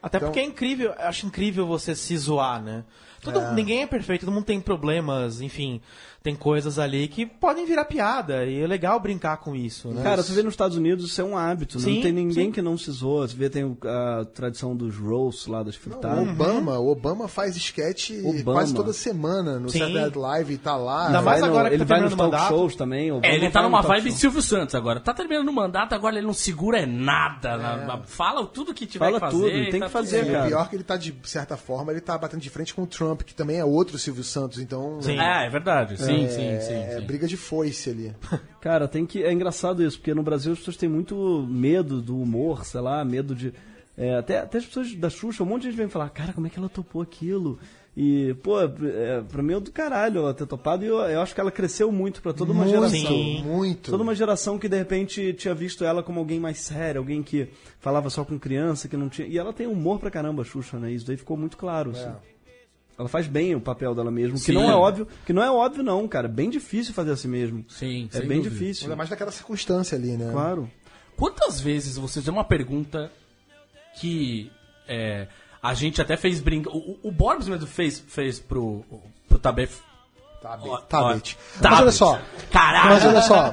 Até 0.00 0.18
Então- 0.18 0.28
porque 0.28 0.38
é 0.38 0.44
incrível, 0.44 0.92
eu 0.96 1.08
acho 1.08 1.26
incrível 1.26 1.66
você 1.66 1.96
se 1.96 2.16
zoar, 2.16 2.62
né? 2.62 2.84
Todo, 3.24 3.52
Ninguém 3.54 3.82
é 3.82 3.86
perfeito, 3.86 4.24
todo 4.26 4.34
mundo 4.34 4.44
tem 4.44 4.60
problemas, 4.60 5.40
enfim, 5.40 5.80
tem 6.22 6.34
coisas 6.34 6.78
ali 6.78 7.06
que 7.08 7.26
podem 7.26 7.66
virar 7.66 7.84
piada, 7.84 8.44
e 8.46 8.60
é 8.62 8.66
legal 8.66 8.98
brincar 9.00 9.36
com 9.38 9.54
isso, 9.54 9.88
né? 9.88 10.02
Cara, 10.02 10.22
você 10.22 10.32
vê 10.32 10.42
nos 10.42 10.54
Estados 10.54 10.76
Unidos 10.76 11.04
isso 11.10 11.20
é 11.20 11.24
um 11.24 11.36
hábito, 11.36 11.78
né? 11.78 11.84
Sim, 11.84 11.94
não 11.96 12.02
tem 12.02 12.12
ninguém 12.12 12.46
sim. 12.46 12.52
que 12.52 12.62
não 12.62 12.78
se 12.78 12.90
zoa. 12.90 13.26
Você 13.28 13.36
vê, 13.36 13.50
tem 13.50 13.64
o- 13.64 13.76
a 13.84 14.24
tradição 14.24 14.74
dos 14.76 14.96
roasts 14.96 15.46
lá, 15.46 15.62
das 15.62 15.74
O 15.76 15.78
fritadas. 15.80 16.18
Obama, 16.28 16.78
o 16.78 16.88
Obama 16.90 17.28
faz 17.28 17.56
sketch 17.56 18.10
Obama. 18.24 18.52
quase 18.58 18.74
toda 18.74 18.92
semana 18.92 19.58
no 19.58 19.68
Sim. 19.68 19.80
Saturday 19.80 20.10
Live 20.14 20.54
e 20.54 20.58
tá 20.58 20.76
lá. 20.76 21.06
Ainda 21.06 21.22
mais 21.22 21.42
agora 21.42 21.68
que 21.68 21.74
ele 21.76 21.84
tá 21.84 21.94
vai 21.94 22.00
nos 22.02 22.12
o 22.12 22.16
talk 22.16 22.32
mandato. 22.32 22.48
shows 22.48 22.74
também. 22.76 23.12
o 23.12 23.20
É, 23.22 23.34
ele 23.34 23.50
tá 23.50 23.62
numa 23.62 23.82
vibe 23.82 24.10
show. 24.10 24.18
Silvio 24.18 24.42
Santos 24.42 24.74
agora. 24.74 25.00
Tá 25.00 25.12
terminando 25.12 25.48
o 25.48 25.52
mandato, 25.52 25.94
agora 25.94 26.16
ele 26.16 26.26
não 26.26 26.32
segura 26.32 26.78
é 26.80 26.86
nada. 26.86 27.56
na- 27.56 28.00
Fala 28.06 28.46
tudo 28.46 28.72
que 28.72 28.86
tiver 28.86 29.04
Fala 29.06 29.20
que 29.20 29.26
fazer. 29.26 29.36
tudo, 29.38 29.70
tem 29.70 29.80
tá 29.80 29.86
que 29.86 29.92
fazer, 29.92 30.26
cara. 30.26 30.44
o 30.44 30.48
pior 30.48 30.64
é 30.64 30.68
que 30.68 30.76
ele 30.76 30.84
tá, 30.84 30.96
de 30.96 31.14
certa 31.24 31.56
forma, 31.56 31.92
ele 31.92 32.00
tá 32.00 32.16
batendo 32.16 32.40
de 32.40 32.50
frente 32.50 32.72
com 32.74 32.82
o 32.82 32.86
Trump, 32.86 33.13
que 33.22 33.34
também 33.34 33.58
é 33.58 33.64
outro 33.64 33.98
Silvio 33.98 34.24
Santos, 34.24 34.58
então. 34.58 35.00
Sim. 35.02 35.18
É, 35.20 35.46
é 35.46 35.50
verdade. 35.50 35.98
Sim, 35.98 36.24
é, 36.24 36.28
sim, 36.28 36.60
sim. 36.60 36.74
É 36.74 36.98
sim. 36.98 37.06
briga 37.06 37.26
de 37.26 37.36
foice 37.36 37.90
ali. 37.90 38.14
Cara, 38.60 38.88
tem 38.88 39.04
que. 39.04 39.22
É 39.22 39.32
engraçado 39.32 39.84
isso, 39.84 39.98
porque 39.98 40.14
no 40.14 40.22
Brasil 40.22 40.52
as 40.52 40.58
pessoas 40.58 40.76
têm 40.76 40.88
muito 40.88 41.46
medo 41.48 42.00
do 42.00 42.18
humor, 42.18 42.64
sei 42.64 42.80
lá, 42.80 43.04
medo 43.04 43.34
de. 43.34 43.52
é, 43.96 44.16
até, 44.16 44.38
até 44.38 44.58
as 44.58 44.64
pessoas 44.64 44.94
da 44.94 45.10
Xuxa, 45.10 45.42
um 45.42 45.46
monte 45.46 45.62
de 45.62 45.68
gente 45.68 45.76
vem 45.76 45.88
falar, 45.88 46.08
cara, 46.08 46.32
como 46.32 46.46
é 46.46 46.50
que 46.50 46.58
ela 46.58 46.68
topou 46.68 47.02
aquilo? 47.02 47.58
E, 47.96 48.34
pô, 48.42 48.60
é, 48.60 49.22
pra 49.22 49.40
mim 49.40 49.54
é 49.54 49.60
do 49.60 49.70
caralho 49.70 50.18
ela 50.18 50.34
ter 50.34 50.46
topado 50.46 50.84
e 50.84 50.88
eu, 50.88 50.96
eu 50.98 51.20
acho 51.20 51.32
que 51.32 51.40
ela 51.40 51.50
cresceu 51.50 51.92
muito 51.92 52.20
pra 52.20 52.32
toda 52.32 52.50
uma 52.50 52.64
muito, 52.64 52.74
geração. 52.74 53.16
muito. 53.44 53.90
Toda 53.90 54.02
uma 54.02 54.14
geração 54.16 54.58
que 54.58 54.68
de 54.68 54.76
repente 54.76 55.32
tinha 55.34 55.54
visto 55.54 55.84
ela 55.84 56.02
como 56.02 56.18
alguém 56.18 56.40
mais 56.40 56.58
sério, 56.58 56.98
alguém 56.98 57.22
que 57.22 57.48
falava 57.78 58.10
só 58.10 58.24
com 58.24 58.36
criança, 58.36 58.88
que 58.88 58.96
não 58.96 59.08
tinha. 59.08 59.28
E 59.28 59.38
ela 59.38 59.52
tem 59.52 59.68
humor 59.68 60.00
pra 60.00 60.10
caramba, 60.10 60.42
a 60.42 60.44
Xuxa, 60.44 60.76
né? 60.76 60.90
Isso 60.90 61.06
daí 61.06 61.16
ficou 61.16 61.36
muito 61.36 61.56
claro, 61.56 61.92
assim. 61.92 62.10
Ela 62.98 63.08
faz 63.08 63.26
bem 63.26 63.54
o 63.54 63.60
papel 63.60 63.94
dela 63.94 64.10
mesmo, 64.10 64.34
que 64.34 64.44
Sim. 64.44 64.52
não 64.54 64.70
é 64.70 64.74
óbvio, 64.74 65.08
que 65.26 65.32
não 65.32 65.42
é 65.42 65.50
óbvio 65.50 65.82
não, 65.82 66.06
cara, 66.06 66.26
é 66.26 66.30
bem 66.30 66.48
difícil 66.48 66.94
fazer 66.94 67.10
assim 67.10 67.26
mesmo. 67.28 67.64
Sim, 67.68 68.08
É 68.12 68.18
sem 68.18 68.28
bem 68.28 68.38
dúvida. 68.38 68.54
difícil. 68.56 68.84
Ainda 68.84 68.96
mais 68.96 69.10
naquela 69.10 69.32
circunstância 69.32 69.96
ali, 69.98 70.16
né? 70.16 70.30
Claro. 70.32 70.70
Quantas 71.16 71.60
vezes 71.60 71.96
você 71.96 72.14
fez 72.14 72.28
uma 72.28 72.44
pergunta 72.44 73.10
que 74.00 74.50
é, 74.88 75.26
a 75.62 75.74
gente 75.74 76.00
até 76.00 76.16
fez 76.16 76.40
brinca. 76.40 76.70
O, 76.70 76.98
o 77.02 77.10
Borbs 77.10 77.48
mesmo 77.48 77.66
fez, 77.66 78.02
fez 78.06 78.38
pro, 78.38 78.84
pro 79.28 79.38
Tabef. 79.38 79.80
Tabet. 80.42 80.86
Tabet. 80.88 81.38
Mas 81.62 81.80
olha 81.80 81.92
só. 81.92 82.20
Caralho! 82.52 82.90
Mas 82.90 83.04
olha 83.06 83.22
só. 83.22 83.50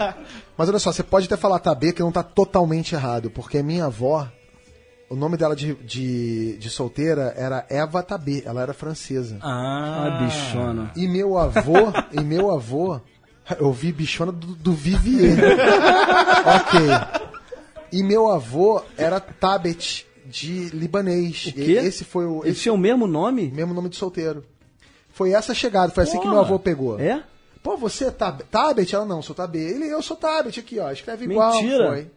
Mas 0.57 0.69
olha 0.69 0.79
só, 0.79 0.91
você 0.91 1.03
pode 1.03 1.25
até 1.25 1.37
falar 1.37 1.59
Tabet 1.59 1.93
que 1.93 2.01
não 2.01 2.11
tá 2.11 2.21
totalmente 2.21 2.93
errado, 2.93 3.31
porque 3.31 3.63
minha 3.63 3.85
avó, 3.85 4.27
o 5.11 5.15
nome 5.15 5.35
dela 5.35 5.55
de, 5.55 5.73
de, 5.75 6.57
de 6.57 6.69
solteira 6.69 7.33
era 7.37 7.65
Eva 7.69 8.01
Tabet, 8.01 8.43
ela 8.45 8.61
era 8.61 8.73
francesa. 8.73 9.37
Ah, 9.41 10.05
Ah, 10.07 10.23
bichona. 10.23 10.91
E 10.95 11.07
meu 11.07 11.37
avô, 11.37 11.73
e 12.17 12.21
meu 12.23 12.49
avô 12.49 12.99
Eu 13.59 13.73
vi 13.73 13.91
bichona 13.91 14.31
do, 14.31 14.55
do 14.55 14.71
Vivier. 14.73 15.37
ok. 16.55 16.79
E 17.91 18.01
meu 18.03 18.29
avô 18.31 18.81
era 18.97 19.19
Tabet, 19.19 20.05
de 20.25 20.69
libanês. 20.69 21.47
O 21.47 21.53
quê? 21.53 21.61
E 21.61 21.75
Esse 21.75 22.05
foi 22.05 22.25
o 22.25 22.43
Eles 22.45 22.53
esse 22.53 22.61
tinham 22.61 22.75
o 22.75 22.79
mesmo 22.79 23.05
nome? 23.05 23.51
mesmo 23.51 23.73
nome 23.73 23.89
de 23.89 23.97
solteiro. 23.97 24.45
Foi 25.09 25.33
essa 25.33 25.53
chegada, 25.53 25.91
foi 25.91 26.03
assim 26.05 26.19
que 26.19 26.27
meu 26.27 26.39
avô 26.39 26.57
pegou. 26.57 26.97
É? 26.97 27.21
Pô, 27.61 27.75
você 27.75 28.05
é 28.05 28.11
Tab 28.11 28.41
Tabet? 28.49 28.95
Ela 28.95 29.05
não, 29.05 29.21
sou 29.21 29.35
Tabet. 29.35 29.61
Ele, 29.61 29.87
eu 29.89 30.01
sou 30.01 30.15
Tabet 30.15 30.57
aqui, 30.59 30.79
ó. 30.79 30.89
Escreve 30.89 31.25
igual. 31.25 31.53
Mentira. 31.53 31.87
Foi. 31.89 32.07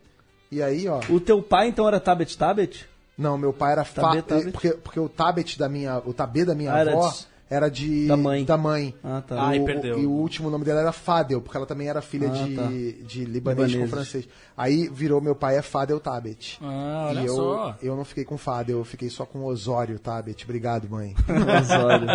E 0.51 0.63
aí, 0.63 0.87
ó. 0.89 1.01
O 1.11 1.21
teu 1.21 1.43
pai, 1.43 1.69
então, 1.69 1.87
era 1.89 1.99
Tabet 2.01 2.37
Tabet? 2.37 2.87
Não, 3.17 3.37
meu 3.39 3.53
pai 3.53 3.73
era 3.73 3.85
fa... 3.85 4.03
Tabet, 4.03 4.23
Tabet. 4.27 4.53
Porque, 4.53 4.71
porque 4.71 5.01
o 5.01 5.09
Tabet 5.09 5.59
da 5.59 5.69
minha. 5.69 5.99
O 6.05 6.13
Tabê 6.13 6.45
da 6.45 6.55
minha 6.55 6.73
Ah, 6.73 6.79
era 6.81 6.93
avó 6.93 7.09
de- 7.11 7.27
era 7.55 7.69
de. 7.71 8.07
da 8.07 8.17
mãe. 8.17 8.45
Da 8.45 8.57
mãe. 8.57 8.95
Ah, 9.03 9.23
tá. 9.27 9.35
O- 9.37 9.39
Ai, 9.41 9.61
o- 9.61 9.65
perdeu. 9.65 9.99
E 9.99 10.07
o 10.07 10.11
último 10.11 10.51
nome 10.51 10.65
dela 10.65 10.81
era 10.81 10.93
Fadel, 10.93 11.41
porque 11.41 11.57
ela 11.57 11.67
também 11.67 11.89
era 11.89 12.01
filha 12.03 12.29
Ah, 12.29 12.33
de, 12.33 12.55
tá. 12.57 12.63
de 13.07 13.25
libanês 13.25 13.73
com 13.73 13.79
Libaneses. 13.79 13.91
francês. 13.91 14.29
Aí 14.57 14.89
virou 14.89 15.21
meu 15.21 15.35
pai 15.35 15.57
é 15.57 15.63
Fadel 15.63 15.99
Tabet. 16.01 16.59
Ah, 16.63 17.07
olha 17.11 17.21
e 17.21 17.27
eu, 17.27 17.35
só. 17.35 17.77
eu 17.83 17.97
não 17.97 18.05
fiquei 18.05 18.25
com 18.25 18.37
Fadel, 18.39 18.79
eu 18.79 18.85
fiquei 18.85 19.09
só 19.11 19.25
com 19.27 19.45
Osório 19.45 19.99
Tabet. 19.99 20.45
Obrigado, 20.45 20.89
mãe. 20.89 21.15
Osório. 21.63 22.07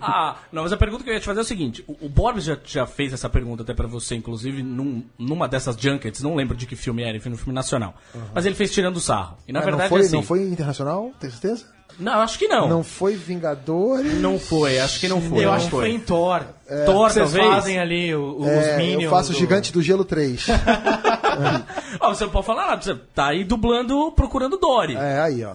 Ah, 0.00 0.36
não, 0.52 0.62
mas 0.62 0.72
a 0.72 0.76
pergunta 0.76 1.04
que 1.04 1.10
eu 1.10 1.14
ia 1.14 1.20
te 1.20 1.26
fazer 1.26 1.40
é 1.40 1.42
o 1.42 1.46
seguinte: 1.46 1.84
o, 1.86 2.06
o 2.06 2.08
Borbs 2.08 2.44
já, 2.44 2.58
já 2.64 2.86
fez 2.86 3.12
essa 3.12 3.28
pergunta 3.28 3.62
até 3.62 3.74
pra 3.74 3.86
você, 3.86 4.14
inclusive, 4.14 4.62
num- 4.62 5.04
numa 5.18 5.48
dessas 5.48 5.76
junkets, 5.76 6.22
não 6.22 6.34
lembro 6.34 6.56
de 6.56 6.66
que 6.66 6.76
filme 6.76 7.02
era, 7.02 7.16
enfim, 7.16 7.30
no 7.30 7.36
filme 7.36 7.52
nacional. 7.54 7.94
Mas 8.34 8.46
ele 8.46 8.54
fez 8.54 8.72
tirando 8.72 9.00
sarro. 9.00 9.36
E 9.46 9.52
na 9.52 9.60
Ah, 9.60 9.62
verdade 9.64 9.82
não, 9.84 9.88
foi, 9.88 10.00
assim. 10.00 10.16
não 10.16 10.22
foi 10.22 10.42
internacional? 10.42 11.10
Tem 11.20 11.30
certeza? 11.30 11.66
Não, 12.00 12.14
eu 12.14 12.20
acho 12.20 12.38
que 12.38 12.48
não. 12.48 12.68
Não 12.68 12.82
foi 12.82 13.14
Vingadores? 13.14 14.14
Não 14.20 14.38
foi, 14.38 14.78
acho 14.80 14.98
que 14.98 15.06
não 15.08 15.20
foi. 15.20 15.40
Eu 15.44 15.48
não 15.48 15.52
acho 15.52 15.66
que 15.66 15.70
foi 15.70 15.90
em 15.90 16.00
Thor. 16.00 16.42
Thor, 16.86 17.10
Vocês 17.10 17.32
talvez? 17.32 17.54
fazem 17.54 17.78
ali 17.78 18.14
o- 18.14 18.38
os 18.40 18.46
É, 18.46 18.76
Minions. 18.78 19.02
eu 19.04 19.10
faço 19.10 19.30
o 19.30 19.32
do- 19.34 19.38
Gigante 19.38 19.72
do 19.72 19.82
Gelo 19.82 20.04
3. 20.04 20.46
Ó, 22.00 22.08
você 22.14 22.24
não 22.24 22.30
pode 22.32 22.46
falar 22.46 22.66
nada, 22.68 22.82
você 22.82 22.94
tá 23.14 23.26
aí 23.28 23.44
dublando, 23.44 24.10
procurando 24.12 24.56
Dory. 24.58 24.96
é, 24.96 25.20
aí, 25.20 25.44
ó. 25.44 25.54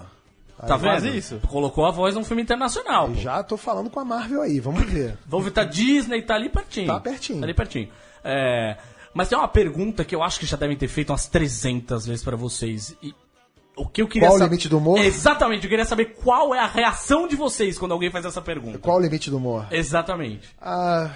tá 0.67 0.77
faz 0.79 1.03
vendo? 1.03 1.15
isso. 1.15 1.39
Colocou 1.47 1.85
a 1.85 1.91
voz 1.91 2.15
num 2.15 2.23
filme 2.23 2.41
internacional. 2.41 3.13
Já 3.15 3.41
tô 3.43 3.57
falando 3.57 3.89
com 3.89 3.99
a 3.99 4.05
Marvel 4.05 4.41
aí, 4.41 4.59
vamos 4.59 4.83
ver. 4.83 5.17
Vamos 5.27 5.45
ver, 5.45 5.51
tá 5.51 5.63
Disney, 5.63 6.21
tá 6.21 6.35
ali 6.35 6.49
pertinho. 6.49 6.87
Tá 6.87 6.99
pertinho. 6.99 7.39
Tá 7.39 7.45
ali 7.45 7.53
pertinho. 7.53 7.89
É, 8.23 8.77
mas 9.13 9.29
tem 9.29 9.37
uma 9.37 9.47
pergunta 9.47 10.03
que 10.03 10.15
eu 10.15 10.21
acho 10.23 10.39
que 10.39 10.45
já 10.45 10.57
devem 10.57 10.75
ter 10.77 10.87
feito 10.87 11.09
umas 11.11 11.27
300 11.27 12.05
vezes 12.05 12.23
pra 12.23 12.35
vocês. 12.35 12.95
E 13.01 13.13
o 13.75 13.85
que 13.87 14.01
eu 14.01 14.07
queria 14.07 14.27
Qual 14.27 14.35
o 14.35 14.39
sab- 14.39 14.49
limite 14.49 14.69
do 14.69 14.77
humor? 14.77 14.99
Exatamente, 14.99 15.63
eu 15.65 15.69
queria 15.69 15.85
saber 15.85 16.15
qual 16.23 16.53
é 16.55 16.59
a 16.59 16.67
reação 16.67 17.27
de 17.27 17.35
vocês 17.35 17.77
quando 17.77 17.91
alguém 17.93 18.09
faz 18.11 18.25
essa 18.25 18.41
pergunta. 18.41 18.77
Qual 18.79 18.97
o 18.97 18.99
limite 19.01 19.29
do 19.29 19.37
humor? 19.37 19.67
Exatamente. 19.71 20.47
Ah, 20.61 21.11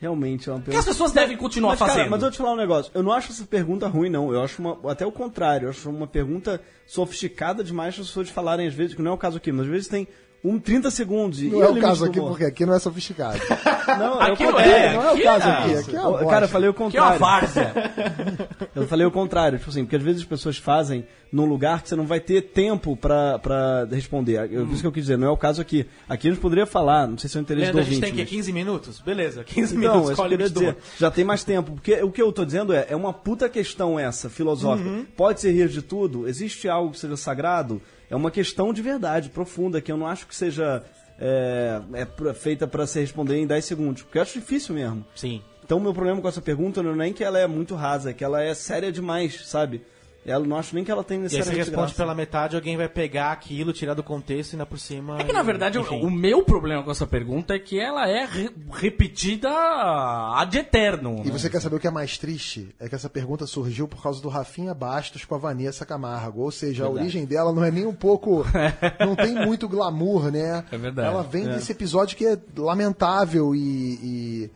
Realmente 0.00 0.50
é 0.50 0.52
uma 0.52 0.58
Que 0.60 0.70
as 0.70 0.74
pergunta. 0.74 0.90
pessoas 0.92 1.12
devem 1.12 1.36
continuar 1.36 1.70
Mas, 1.70 1.78
cara, 1.78 1.92
fazendo. 1.92 2.10
mas 2.10 2.20
eu 2.20 2.26
vou 2.26 2.30
te 2.30 2.36
falar 2.38 2.52
um 2.52 2.56
negócio. 2.56 2.90
Eu 2.94 3.02
não 3.02 3.10
acho 3.12 3.32
essa 3.32 3.44
pergunta 3.44 3.86
ruim, 3.88 4.10
não. 4.10 4.30
Eu 4.34 4.42
acho 4.42 4.60
uma, 4.60 4.76
até 4.90 5.06
o 5.06 5.12
contrário. 5.12 5.66
Eu 5.66 5.70
acho 5.70 5.88
uma 5.88 6.06
pergunta 6.06 6.60
sofisticada 6.86 7.64
demais 7.64 7.94
para 7.94 8.02
as 8.02 8.08
pessoas 8.08 8.28
falarem, 8.28 8.66
às 8.66 8.74
vezes, 8.74 8.94
que 8.94 9.00
não 9.00 9.12
é 9.12 9.14
o 9.14 9.18
caso 9.18 9.38
aqui, 9.38 9.50
mas 9.50 9.62
às 9.62 9.70
vezes 9.72 9.88
tem 9.88 10.06
um 10.44 10.58
30 10.58 10.90
segundos. 10.90 11.40
E, 11.40 11.46
não 11.46 11.58
e 11.58 11.62
é 11.62 11.68
o 11.70 11.80
caso 11.80 12.04
aqui, 12.04 12.20
porque 12.20 12.44
aqui 12.44 12.66
não 12.66 12.74
é 12.74 12.78
sofisticado. 12.78 13.38
Não, 13.84 14.18
Aqui 14.18 14.42
é 14.42 14.46
o 14.48 14.50
não 14.50 14.56
contrário. 14.58 14.72
é, 14.74 14.92
não 14.94 15.02
é 15.02 15.06
o 15.06 15.12
aqui 15.12 15.22
caso 15.22 15.46
é 15.48 15.52
aqui, 15.52 15.74
aqui 15.76 15.96
é 15.96 16.00
uma 16.00 16.26
Cara, 16.26 16.44
eu 16.46 16.48
falei 16.48 16.68
o 16.70 16.74
Que 16.74 16.80
é 16.96 17.00
uma 17.02 17.10
contrário. 17.12 17.18
várzea. 17.20 17.74
Eu 18.74 18.88
falei 18.88 19.06
o 19.06 19.10
contrário, 19.10 19.58
tipo 19.58 19.70
assim, 19.70 19.84
porque 19.84 19.96
às 19.96 20.02
vezes 20.02 20.22
as 20.22 20.26
pessoas 20.26 20.56
fazem 20.56 21.06
num 21.30 21.44
lugar 21.44 21.82
que 21.82 21.88
você 21.90 21.94
não 21.94 22.06
vai 22.06 22.18
ter 22.18 22.40
tempo 22.42 22.96
pra, 22.96 23.38
pra 23.38 23.86
responder. 23.90 24.48
Eu, 24.50 24.64
Por 24.66 24.72
isso 24.72 24.80
que 24.80 24.86
eu 24.86 24.92
quis 24.92 25.04
dizer, 25.04 25.18
não 25.18 25.28
é 25.28 25.30
o 25.30 25.36
caso 25.36 25.60
aqui. 25.60 25.86
Aqui 26.08 26.28
a 26.28 26.30
gente 26.32 26.40
poderia 26.40 26.64
falar, 26.66 27.06
não 27.06 27.18
sei 27.18 27.28
se 27.30 27.36
é 27.36 27.40
o 27.40 27.42
interesse 27.42 27.66
Leandro, 27.72 27.82
do 27.82 27.82
a 27.82 27.84
gente 27.84 27.94
ouvinte. 27.96 28.16
tem 28.16 28.24
que 28.24 28.30
mas- 28.32 28.40
15 28.46 28.52
minutos? 28.52 29.00
Beleza, 29.00 29.44
15 29.44 29.76
Então, 29.76 29.92
minutos. 29.96 30.10
é 30.18 30.28
que 30.28 30.34
o 30.34 30.38
dizer. 30.48 30.76
Já 30.98 31.10
tem 31.10 31.24
mais 31.24 31.44
tempo. 31.44 31.72
Porque 31.72 32.02
o 32.02 32.10
que 32.10 32.22
eu 32.22 32.32
tô 32.32 32.44
dizendo 32.44 32.72
é, 32.72 32.86
é 32.88 32.96
uma 32.96 33.12
puta 33.12 33.48
questão 33.48 33.98
essa, 34.00 34.28
filosófica. 34.30 34.88
Uhum. 34.88 35.06
Pode 35.16 35.40
ser 35.42 35.52
rir 35.52 35.68
de 35.68 35.82
tudo? 35.82 36.26
Existe 36.26 36.68
algo 36.68 36.90
que 36.90 36.98
seja 36.98 37.16
sagrado? 37.16 37.80
É 38.10 38.16
uma 38.16 38.30
questão 38.30 38.72
de 38.72 38.82
verdade, 38.82 39.30
profunda, 39.30 39.80
que 39.80 39.90
eu 39.90 39.96
não 39.96 40.06
acho 40.06 40.26
que 40.26 40.34
seja 40.34 40.82
é, 41.18 41.80
é 41.94 42.34
feita 42.34 42.66
pra 42.66 42.86
se 42.86 43.00
responder 43.00 43.36
em 43.36 43.46
10 43.46 43.64
segundos. 43.64 44.02
Porque 44.02 44.18
eu 44.18 44.22
acho 44.22 44.38
difícil 44.38 44.74
mesmo. 44.74 45.04
Sim. 45.14 45.42
Então, 45.64 45.78
o 45.78 45.80
meu 45.80 45.94
problema 45.94 46.20
com 46.20 46.28
essa 46.28 46.42
pergunta 46.42 46.82
não 46.82 46.92
é 46.92 46.96
nem 46.96 47.12
que 47.12 47.24
ela 47.24 47.38
é 47.38 47.46
muito 47.46 47.74
rasa, 47.74 48.10
é 48.10 48.12
que 48.12 48.22
ela 48.22 48.42
é 48.42 48.52
séria 48.52 48.92
demais, 48.92 49.46
sabe? 49.46 49.82
Eu 50.26 50.44
não 50.44 50.56
acho 50.56 50.74
nem 50.74 50.82
que 50.82 50.90
ela 50.90 51.04
tem 51.04 51.20
E 51.20 51.22
aí 51.24 51.28
você 51.28 51.36
necessariamente 51.36 51.70
responde 51.70 51.86
graça. 51.88 52.02
pela 52.02 52.14
metade, 52.14 52.56
alguém 52.56 52.76
vai 52.76 52.88
pegar 52.88 53.30
aquilo, 53.32 53.72
tirar 53.72 53.94
do 53.94 54.02
contexto 54.02 54.52
e 54.52 54.54
ainda 54.56 54.64
por 54.64 54.78
cima. 54.78 55.20
É 55.20 55.24
que 55.24 55.32
na 55.32 55.42
verdade 55.42 55.78
o, 55.78 55.82
enfim. 55.82 56.00
o 56.02 56.10
meu 56.10 56.42
problema 56.42 56.82
com 56.82 56.90
essa 56.90 57.06
pergunta 57.06 57.54
é 57.54 57.58
que 57.58 57.78
ela 57.78 58.08
é 58.08 58.24
re- 58.24 58.50
repetida 58.72 59.50
ad 59.50 60.56
eterno. 60.56 61.20
E 61.24 61.28
né? 61.28 61.32
você 61.32 61.50
quer 61.50 61.60
saber 61.60 61.76
o 61.76 61.80
que 61.80 61.86
é 61.86 61.90
mais 61.90 62.16
triste? 62.16 62.74
É 62.80 62.88
que 62.88 62.94
essa 62.94 63.10
pergunta 63.10 63.46
surgiu 63.46 63.86
por 63.86 64.02
causa 64.02 64.22
do 64.22 64.28
Rafinha 64.28 64.72
Bastos 64.72 65.24
com 65.24 65.34
a 65.34 65.38
Vanessa 65.38 65.84
Camargo. 65.84 66.40
Ou 66.40 66.50
seja, 66.50 66.86
a 66.86 66.88
origem 66.88 67.24
dela 67.26 67.52
não 67.52 67.62
é 67.62 67.70
nem 67.70 67.84
um 67.86 67.94
pouco. 67.94 68.44
não 69.00 69.14
tem 69.14 69.34
muito 69.34 69.68
glamour, 69.68 70.30
né? 70.30 70.64
É 70.72 70.78
verdade. 70.78 71.08
Ela 71.08 71.22
vem 71.22 71.44
desse 71.44 71.72
episódio 71.72 72.16
que 72.16 72.26
é 72.26 72.38
lamentável 72.56 73.54
e. 73.54 73.60
e, 74.02 74.50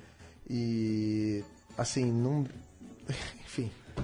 e, 0.51 1.45
assim, 1.77 2.11
não. 2.11 2.47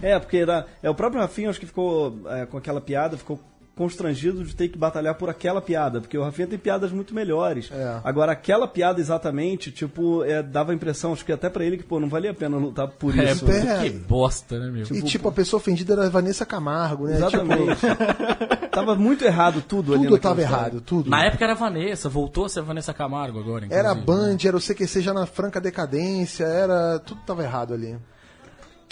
É, 0.03 0.19
porque 0.19 0.37
era, 0.39 0.67
é, 0.83 0.91
o 0.91 0.95
próprio 0.95 1.21
Rafinha, 1.21 1.51
acho 1.51 1.61
que 1.61 1.67
ficou 1.67 2.19
é, 2.29 2.47
com 2.47 2.57
aquela 2.59 2.81
piada, 2.81 3.17
ficou 3.17 3.39
constrangido 3.77 4.45
de 4.45 4.55
ter 4.55 4.69
que 4.69 4.79
batalhar 4.79 5.17
por 5.17 5.29
aquela 5.29 5.61
piada, 5.61 6.01
porque 6.01 6.17
o 6.17 6.23
Rafinha 6.23 6.47
tem 6.47 6.57
piadas 6.57 6.93
muito 6.93 7.13
melhores. 7.13 7.69
É. 7.73 7.99
Agora, 8.05 8.31
aquela 8.31 8.69
piada 8.69 9.01
exatamente, 9.01 9.73
tipo, 9.73 10.23
é, 10.23 10.41
dava 10.45 10.71
a 10.71 10.75
impressão, 10.77 11.13
acho 11.13 11.25
que 11.25 11.33
até 11.33 11.51
pra 11.51 11.65
ele, 11.65 11.77
que, 11.79 11.83
pô, 11.83 11.99
não 11.99 12.09
valia 12.09 12.31
a 12.31 12.35
pena 12.35 12.57
lutar 12.57 12.87
por 12.87 13.19
É, 13.19 13.33
isso. 13.33 13.45
pô, 13.45 13.51
É. 13.51 13.83
que 13.83 13.91
bosta, 13.91 14.61
né, 14.61 14.71
meu? 14.71 14.85
E 14.97 15.03
tipo, 15.03 15.29
a 15.29 15.33
pessoa 15.33 15.59
ofendida 15.59 15.95
era 15.95 16.07
a 16.07 16.09
Vanessa 16.09 16.47
Camargo, 16.47 17.09
né? 17.09 17.17
Exatamente. 17.17 17.81
tava 18.71 18.95
muito 18.95 19.25
errado 19.25 19.61
tudo, 19.67 19.95
ali 19.95 20.05
Tudo 20.05 20.19
tava 20.19 20.41
história. 20.41 20.57
errado, 20.63 20.81
tudo. 20.81 21.11
Na 21.11 21.25
época 21.25 21.43
era 21.43 21.55
a 21.55 21.57
Vanessa, 21.57 22.09
voltou 22.09 22.45
a 22.45 22.49
ser 22.49 22.61
a 22.61 22.63
Vanessa 22.63 22.95
Camargo 22.95 23.41
agora. 23.41 23.67
Era 23.71 23.91
inclusive. 23.93 24.07
Band, 24.07 24.37
era 24.47 24.57
o 24.57 24.61
CQC 24.61 25.01
já 25.01 25.13
na 25.13 25.27
franca 25.27 25.61
decadência, 25.61 26.45
era. 26.45 27.01
Tudo 27.01 27.21
tava 27.27 27.43
errado 27.43 27.75
ali. 27.75 27.97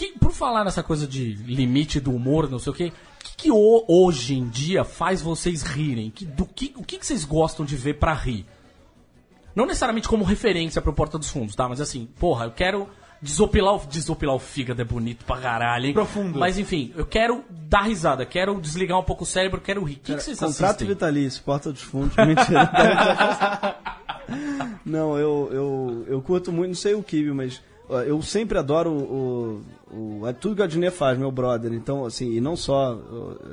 Que, 0.03 0.19
por 0.19 0.33
falar 0.33 0.65
nessa 0.65 0.83
coisa 0.83 1.07
de 1.07 1.35
limite 1.35 2.01
do 2.01 2.13
humor, 2.13 2.51
não 2.51 2.59
sei 2.59 2.73
o 2.73 2.75
quê, 2.75 2.93
o 3.21 3.25
que, 3.25 3.37
que 3.37 3.51
ho- 3.53 3.85
hoje 3.87 4.35
em 4.35 4.49
dia 4.49 4.83
faz 4.83 5.23
vocês 5.23 5.63
rirem? 5.63 6.11
Que, 6.11 6.25
do 6.25 6.45
que, 6.45 6.75
o 6.77 6.83
que, 6.83 6.99
que 6.99 7.07
vocês 7.07 7.25
gostam 7.25 7.65
de 7.65 7.77
ver 7.77 8.01
pra 8.01 8.13
rir? 8.13 8.45
Não 9.55 9.65
necessariamente 9.65 10.09
como 10.09 10.25
referência 10.25 10.83
pro 10.83 10.93
Porta 10.93 11.17
dos 11.19 11.31
Fundos, 11.31 11.55
tá? 11.55 11.69
Mas 11.69 11.81
assim, 11.81 12.09
porra, 12.19 12.47
eu 12.47 12.51
quero 12.51 12.89
desopilar 13.21 13.77
o, 13.77 13.87
desopilar 13.87 14.35
o 14.35 14.41
fígado, 14.41 14.83
é 14.83 14.85
bonito 14.85 15.25
pra 15.25 15.37
caralho, 15.41 15.87
hein? 15.87 15.93
Profundo. 15.93 16.37
Mas 16.37 16.59
enfim, 16.59 16.93
eu 16.97 17.07
quero 17.07 17.45
dar 17.49 17.83
risada, 17.83 18.27
quero 18.27 18.61
desligar 18.61 18.99
um 18.99 19.05
pouco 19.05 19.23
o 19.23 19.27
cérebro, 19.27 19.61
quero 19.61 19.85
rir. 19.85 19.95
O 19.95 19.99
que, 20.01 20.17
que 20.17 20.21
vocês 20.21 20.37
Contrato 20.37 20.65
assistem? 20.65 20.89
vitalício, 20.89 21.45
porta 21.45 21.71
dos 21.71 21.83
fundos, 21.83 22.17
mentira. 22.17 22.69
não, 24.85 25.17
eu, 25.17 25.49
eu, 25.53 26.05
eu 26.09 26.21
curto 26.23 26.51
muito, 26.51 26.71
não 26.71 26.75
sei 26.75 26.95
o 26.95 27.05
Kibe, 27.05 27.31
mas 27.33 27.63
eu 28.07 28.21
sempre 28.23 28.57
adoro 28.59 28.91
o, 28.91 29.63
o, 29.93 30.23
o- 30.27 30.33
tudo 30.35 30.57
que 30.57 30.61
o 30.63 30.65
Adnet 30.65 30.95
faz, 30.97 31.19
meu 31.19 31.31
brother. 31.31 31.73
Então, 31.73 32.05
assim, 32.05 32.33
e 32.33 32.41
não 32.41 32.57
só, 32.57 32.95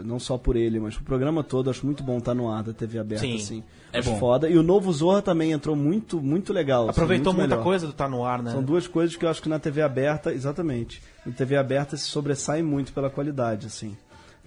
não 0.04 0.20
só 0.20 0.38
por 0.38 0.56
ele, 0.56 0.80
mas 0.80 0.96
o 0.98 1.04
programa 1.04 1.44
todo, 1.44 1.70
acho 1.70 1.86
muito 1.86 2.04
bom 2.04 2.18
estar 2.18 2.34
no 2.34 2.50
ar 2.52 2.64
da 2.64 2.74
TV 2.74 2.98
aberta, 3.00 3.26
Sim, 3.26 3.36
assim. 3.36 3.64
é 3.94 4.02
bom. 4.02 4.18
foda. 4.18 4.50
E 4.50 4.58
o 4.58 4.64
novo 4.64 4.92
Zorra 4.92 5.22
também 5.22 5.52
entrou 5.52 5.76
muito, 5.76 6.22
muito 6.22 6.52
legal. 6.54 6.84
assim, 6.84 6.92
Aproveitou 6.92 7.34
muito 7.34 7.42
muita 7.42 7.56
melhor. 7.56 7.64
coisa 7.64 7.88
do 7.88 7.94
Tá 7.94 8.08
No 8.08 8.24
Ar, 8.26 8.42
né? 8.42 8.52
São 8.52 8.64
duas 8.64 8.88
coisas 8.88 9.16
que 9.16 9.26
eu 9.26 9.30
acho 9.30 9.42
que 9.42 9.50
na 9.50 9.60
TV 9.60 9.82
aberta, 9.82 10.34
exatamente. 10.34 11.02
Na 11.26 11.32
TV 11.34 11.58
aberta 11.58 11.96
se 11.98 12.06
sobressai 12.06 12.62
muito 12.64 12.94
pela 12.94 13.10
qualidade, 13.10 13.68
assim. 13.68 13.96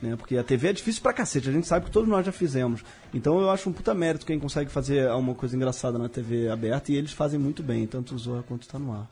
Né? 0.00 0.16
Porque 0.16 0.36
a 0.36 0.42
TV 0.42 0.68
é 0.68 0.72
difícil 0.72 1.00
pra 1.00 1.12
cacete, 1.12 1.48
a 1.48 1.52
gente 1.52 1.66
sabe 1.66 1.84
que 1.84 1.90
todos 1.92 2.08
nós 2.08 2.26
já 2.26 2.32
fizemos. 2.32 2.82
Então 3.14 3.40
eu 3.40 3.48
acho 3.50 3.70
um 3.70 3.72
puta 3.72 3.94
mérito 3.94 4.26
quem 4.26 4.36
consegue 4.36 4.68
fazer 4.68 5.08
alguma 5.08 5.32
coisa 5.34 5.54
engraçada 5.54 5.96
na 5.96 6.08
TV 6.08 6.48
aberta 6.48 6.90
e 6.90 6.96
eles 6.96 7.12
fazem 7.12 7.38
muito 7.38 7.62
bem, 7.62 7.86
tanto 7.86 8.12
o 8.14 8.18
Zorra 8.18 8.42
quanto 8.42 8.66
tá 8.66 8.80
no 8.80 8.92
ar. 8.92 9.08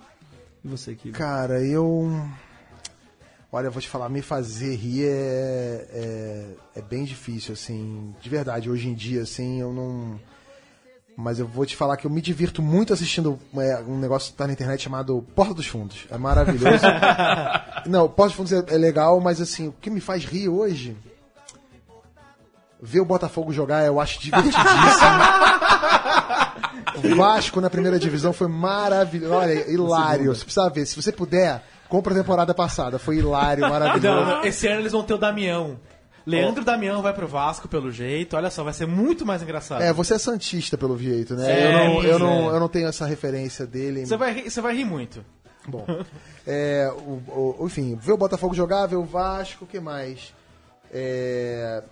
E 0.64 0.68
você, 0.68 0.95
Kibo? 0.97 1.16
Cara, 1.16 1.64
eu. 1.64 2.11
Olha, 3.53 3.67
eu 3.67 3.73
vou 3.73 3.83
te 3.83 3.89
falar, 3.89 4.09
me 4.09 4.23
fazer 4.23 4.77
rir 4.77 5.07
é, 5.07 5.87
é, 5.93 6.47
é 6.77 6.83
bem 6.83 7.03
difícil, 7.05 7.53
assim. 7.53 8.15
De 8.21 8.29
verdade, 8.29 8.71
hoje 8.71 8.89
em 8.89 8.95
dia, 8.95 9.23
assim, 9.23 9.61
eu 9.61 9.73
não. 9.73 10.21
Mas 11.17 11.41
eu 11.41 11.49
vou 11.49 11.67
te 11.67 11.75
falar 11.75 11.97
que 11.97 12.07
eu 12.07 12.11
me 12.11 12.23
divirto 12.23 12.63
muito 12.63 12.93
assistindo 12.93 13.39
é, 13.57 13.83
um 13.87 13.99
negócio 13.99 14.31
que 14.31 14.39
tá 14.39 14.47
na 14.47 14.53
internet 14.53 14.81
chamado 14.81 15.21
Porta 15.35 15.53
dos 15.53 15.67
Fundos. 15.67 16.07
É 16.11 16.17
maravilhoso. 16.17 16.85
não, 17.87 18.09
Porta 18.09 18.29
dos 18.29 18.37
Fundos 18.37 18.53
é, 18.53 18.75
é 18.75 18.79
legal, 18.79 19.21
mas 19.21 19.41
assim, 19.41 19.69
o 19.69 19.73
que 19.73 19.91
me 19.91 20.01
faz 20.01 20.25
rir 20.25 20.49
hoje. 20.49 20.97
Ver 22.81 23.01
o 23.01 23.05
Botafogo 23.05 23.53
jogar 23.53 23.85
eu 23.85 24.01
acho 24.01 24.21
divertidíssimo. 24.21 24.65
O 27.03 27.15
Vasco 27.17 27.61
na 27.61 27.71
primeira 27.71 27.99
divisão 27.99 28.33
foi 28.33 28.49
maravilhoso. 28.49 29.35
Olha, 29.35 29.71
hilário. 29.71 30.35
Você 30.35 30.45
precisa 30.45 30.69
ver. 30.69 30.87
Se 30.87 31.01
você 31.01 31.11
puder, 31.11 31.63
compra 31.91 32.14
a 32.14 32.16
temporada 32.16 32.55
passada. 32.55 32.99
Foi 32.99 33.16
hilário, 33.18 33.68
maravilhoso. 33.68 34.24
não, 34.41 34.45
esse 34.45 34.66
ano 34.66 34.80
eles 34.80 34.93
vão 34.93 35.03
ter 35.03 35.12
o 35.12 35.18
Damião. 35.18 35.78
Leandro 36.26 36.64
Damião 36.64 37.03
vai 37.03 37.12
pro 37.12 37.26
Vasco, 37.26 37.66
pelo 37.66 37.91
jeito. 37.91 38.36
Olha 38.36 38.51
só, 38.51 38.62
vai 38.62 38.72
ser 38.72 38.86
muito 38.86 39.26
mais 39.26 39.43
engraçado. 39.43 39.82
É, 39.82 39.93
você 39.93 40.14
é 40.14 40.18
Santista, 40.18 40.78
pelo 40.78 40.97
jeito, 40.97 41.34
né? 41.34 41.51
É, 41.51 41.66
eu, 41.66 41.72
não, 41.72 42.03
eu, 42.05 42.18
não, 42.18 42.51
eu 42.55 42.61
não 42.61 42.68
tenho 42.68 42.86
essa 42.88 43.05
referência 43.07 43.66
dele. 43.66 44.07
Você 44.07 44.16
vai, 44.16 44.32
rir- 44.32 44.51
você 44.51 44.61
vai 44.61 44.74
rir 44.76 44.84
muito. 44.84 45.24
Bom, 45.66 45.84
é, 46.47 46.91
o, 46.97 47.57
o- 47.59 47.66
enfim, 47.66 47.95
ver 47.97 48.12
o 48.12 48.16
Botafogo 48.16 48.55
jogar, 48.55 48.86
ver 48.86 48.97
o 48.97 49.05
Vasco, 49.05 49.64
o 49.64 49.66
que 49.66 49.80
mais? 49.80 50.32
É, 50.93 51.82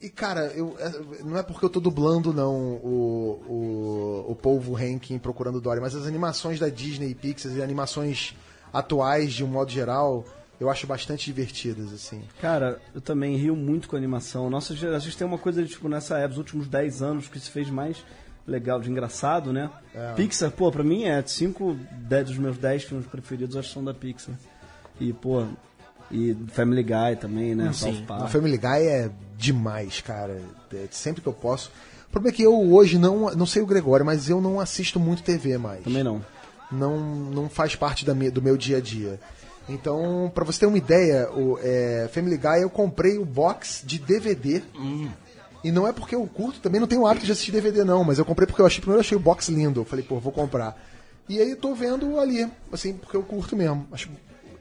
e, 0.00 0.08
cara, 0.10 0.52
eu, 0.54 0.76
é, 0.78 1.22
não 1.24 1.36
é 1.38 1.42
porque 1.42 1.64
eu 1.64 1.70
tô 1.70 1.80
dublando, 1.80 2.32
não, 2.32 2.52
o, 2.54 4.24
o, 4.26 4.32
o 4.32 4.34
polvo 4.36 4.72
ranking 4.74 5.18
procurando 5.18 5.60
Dory, 5.60 5.80
mas 5.80 5.94
as 5.94 6.06
animações 6.06 6.58
da 6.60 6.68
Disney 6.68 7.10
e 7.10 7.14
Pixar 7.14 7.52
e 7.52 7.62
animações 7.62 8.34
atuais, 8.72 9.32
de 9.32 9.44
um 9.44 9.48
modo 9.48 9.70
geral, 9.70 10.24
eu 10.60 10.70
acho 10.70 10.86
bastante 10.86 11.26
divertidas, 11.26 11.92
assim. 11.92 12.22
Cara, 12.40 12.80
eu 12.94 13.00
também 13.00 13.36
rio 13.36 13.54
muito 13.54 13.88
com 13.88 13.96
a 13.96 13.98
animação. 13.98 14.48
Nossa, 14.48 14.72
a 14.72 14.98
gente 14.98 15.16
tem 15.16 15.26
uma 15.26 15.38
coisa 15.38 15.62
de, 15.62 15.68
tipo, 15.68 15.88
nessa 15.88 16.18
época, 16.18 16.32
os 16.32 16.38
últimos 16.38 16.68
10 16.68 17.02
anos, 17.02 17.28
que 17.28 17.38
se 17.38 17.50
fez 17.50 17.68
mais 17.68 18.02
legal, 18.46 18.80
de 18.80 18.90
engraçado, 18.90 19.52
né? 19.52 19.70
É. 19.94 20.12
Pixar, 20.14 20.50
pô, 20.50 20.70
pra 20.70 20.84
mim 20.84 21.04
é 21.04 21.22
5 21.22 21.76
dos 22.24 22.38
meus 22.38 22.56
10 22.56 22.84
filmes 22.84 23.06
preferidos, 23.06 23.56
acho 23.56 23.68
que 23.68 23.74
são 23.74 23.84
da 23.84 23.92
Pixar. 23.92 24.34
E, 25.00 25.12
pô, 25.12 25.44
e 26.10 26.36
Family 26.48 26.82
Guy 26.82 27.16
também, 27.20 27.54
né? 27.54 27.70
A 27.70 28.06
Park. 28.06 28.30
Family 28.30 28.56
Guy 28.56 28.86
é 28.86 29.10
demais, 29.36 30.00
cara. 30.00 30.40
É, 30.72 30.86
sempre 30.90 31.20
que 31.20 31.28
eu 31.28 31.32
posso. 31.32 31.70
O 32.08 32.10
problema 32.10 32.32
é 32.32 32.36
que 32.36 32.42
eu 32.42 32.72
hoje 32.72 32.98
não, 32.98 33.30
não 33.34 33.46
sei 33.46 33.62
o 33.62 33.66
Gregório, 33.66 34.06
mas 34.06 34.30
eu 34.30 34.40
não 34.40 34.60
assisto 34.60 34.98
muito 34.98 35.22
TV 35.22 35.58
mais. 35.58 35.82
Também 35.82 36.02
não. 36.04 36.24
Não, 36.70 36.98
não 36.98 37.48
faz 37.48 37.74
parte 37.76 38.04
da 38.04 38.14
minha- 38.14 38.30
do 38.30 38.42
meu 38.42 38.56
dia 38.56 38.78
a 38.78 38.80
dia. 38.80 39.20
Então, 39.68 40.30
pra 40.34 40.44
você 40.44 40.60
ter 40.60 40.66
uma 40.66 40.78
ideia, 40.78 41.28
o 41.32 41.58
é, 41.60 42.08
Family 42.12 42.36
Guy 42.36 42.62
eu 42.62 42.70
comprei 42.70 43.18
o 43.18 43.24
box 43.24 43.82
de 43.84 43.98
DVD. 43.98 44.62
E 45.64 45.72
não 45.72 45.86
é 45.88 45.92
porque 45.92 46.14
eu 46.14 46.24
curto, 46.26 46.60
também 46.60 46.80
não 46.80 46.86
tenho 46.86 47.00
o 47.02 47.06
hábito 47.06 47.26
de 47.26 47.32
assistir 47.32 47.50
DVD 47.50 47.82
não, 47.82 48.04
mas 48.04 48.18
eu 48.18 48.24
comprei 48.24 48.46
porque 48.46 48.62
eu 48.62 48.66
achei, 48.66 48.80
primeiro 48.80 48.98
eu 48.98 49.00
achei 49.00 49.16
o 49.16 49.20
box 49.20 49.48
lindo. 49.48 49.80
Eu 49.80 49.84
falei, 49.84 50.04
pô, 50.04 50.20
vou 50.20 50.32
comprar. 50.32 50.80
E 51.28 51.40
aí 51.40 51.56
tô 51.56 51.74
vendo 51.74 52.20
ali, 52.20 52.48
assim, 52.72 52.92
porque 52.94 53.16
eu 53.16 53.22
curto 53.24 53.56
mesmo. 53.56 53.84
Acho, 53.90 54.08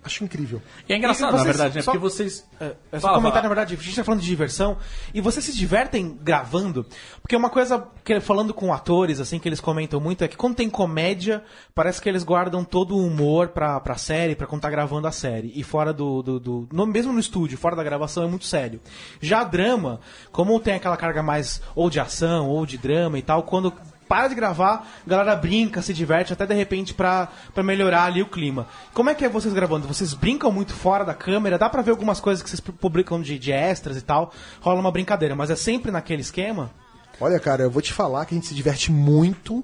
acho 0.05 0.23
incrível. 0.23 0.61
E 0.87 0.93
é 0.93 0.97
engraçado, 0.97 1.29
E 1.29 1.31
na 1.31 1.37
vocês- 1.39 1.47
verdade, 1.57 1.75
né? 1.75 1.81
só- 1.81 1.91
Porque 1.91 2.01
vocês. 2.01 2.47
É, 2.59 2.75
é 2.91 2.99
só 2.99 3.07
Fala, 3.07 3.15
comentar, 3.17 3.41
fala. 3.41 3.41
na 3.43 3.47
verdade, 3.49 3.73
a 3.73 3.83
gente 3.83 3.95
tá 3.95 4.03
falando 4.03 4.21
de 4.21 4.27
diversão, 4.27 4.77
e 5.13 5.19
vocês 5.19 5.43
se 5.43 5.53
divertem 5.55 6.17
gravando? 6.21 6.85
Porque 7.21 7.35
uma 7.35 7.49
coisa, 7.49 7.85
que, 8.03 8.19
falando 8.19 8.53
com 8.53 8.71
atores, 8.73 9.19
assim, 9.19 9.39
que 9.39 9.49
eles 9.49 9.59
comentam 9.59 9.99
muito, 9.99 10.23
é 10.23 10.27
que 10.27 10.37
quando 10.37 10.55
tem 10.55 10.69
comédia, 10.69 11.43
parece 11.73 11.99
que 12.01 12.07
eles 12.07 12.23
guardam 12.23 12.63
todo 12.63 12.95
o 12.95 13.05
humor 13.05 13.49
pra, 13.49 13.79
pra 13.79 13.95
série, 13.97 14.35
pra 14.35 14.47
quando 14.47 14.61
tá 14.61 14.69
gravando 14.69 15.07
a 15.07 15.11
série. 15.11 15.51
E 15.55 15.63
fora 15.63 15.91
do, 15.91 16.21
do, 16.21 16.39
do- 16.39 16.69
no- 16.71 16.85
Mesmo 16.85 17.11
no 17.11 17.19
estúdio, 17.19 17.57
fora 17.57 17.75
da 17.75 17.83
gravação, 17.83 18.23
é 18.23 18.27
muito 18.27 18.45
sério. 18.45 18.79
Já 19.19 19.43
drama, 19.43 19.99
como 20.31 20.59
tem 20.59 20.75
aquela 20.75 20.95
carga 20.95 21.21
mais 21.23 21.61
ou 21.75 21.89
de 21.89 21.99
ação, 21.99 22.47
ou 22.47 22.65
de 22.65 22.77
drama 22.77 23.17
e 23.17 23.21
tal, 23.21 23.43
quando 23.43 23.73
para 24.07 24.27
de 24.27 24.35
gravar, 24.35 24.87
a 25.05 25.09
galera 25.09 25.35
brinca, 25.35 25.81
se 25.81 25.93
diverte, 25.93 26.33
até 26.33 26.45
de 26.45 26.53
repente 26.53 26.93
pra 26.93 27.29
melhorar 27.63 28.05
ali 28.05 28.21
o 28.21 28.27
clima. 28.27 28.67
Como 28.93 29.09
é 29.09 29.15
que 29.15 29.25
é 29.25 29.29
vocês 29.29 29.53
gravando? 29.53 29.87
Vocês 29.87 30.13
brincam 30.13 30.51
muito 30.51 30.73
fora 30.73 31.03
da 31.03 31.13
câmera? 31.13 31.57
Dá 31.57 31.69
pra 31.69 31.81
ver 31.81 31.91
algumas 31.91 32.19
coisas 32.19 32.43
que 32.43 32.49
vocês 32.49 32.59
publicam 32.59 33.21
de, 33.21 33.37
de 33.39 33.51
extras 33.51 33.97
e 33.97 34.01
tal? 34.01 34.31
Rola 34.61 34.79
uma 34.79 34.91
brincadeira, 34.91 35.35
mas 35.35 35.49
é 35.49 35.55
sempre 35.55 35.91
naquele 35.91 36.21
esquema? 36.21 36.71
Olha, 37.19 37.39
cara, 37.39 37.63
eu 37.63 37.71
vou 37.71 37.81
te 37.81 37.93
falar 37.93 38.25
que 38.25 38.33
a 38.33 38.37
gente 38.37 38.47
se 38.47 38.55
diverte 38.55 38.91
muito. 38.91 39.63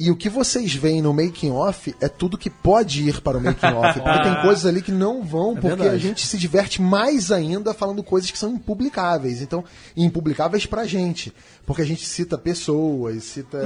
E 0.00 0.10
o 0.10 0.16
que 0.16 0.28
vocês 0.28 0.74
veem 0.74 1.02
no 1.02 1.12
making 1.12 1.50
off 1.50 1.94
é 2.00 2.08
tudo 2.08 2.38
que 2.38 2.48
pode 2.48 3.08
ir 3.08 3.20
para 3.20 3.36
o 3.36 3.40
making 3.40 3.66
off. 3.66 3.98
Porque 4.00 4.22
tem 4.22 4.42
coisas 4.42 4.64
ali 4.64 4.80
que 4.80 4.92
não 4.92 5.24
vão, 5.24 5.54
porque 5.54 5.68
verdade. 5.68 5.94
a 5.94 5.98
gente 5.98 6.24
se 6.24 6.38
diverte 6.38 6.80
mais 6.80 7.32
ainda 7.32 7.74
falando 7.74 8.02
coisas 8.02 8.30
que 8.30 8.38
são 8.38 8.50
impublicáveis. 8.50 9.42
Então, 9.42 9.64
impublicáveis 9.96 10.66
pra 10.66 10.84
gente. 10.86 11.32
Porque 11.66 11.82
a 11.82 11.84
gente 11.84 12.06
cita 12.06 12.38
pessoas, 12.38 13.24
cita. 13.24 13.58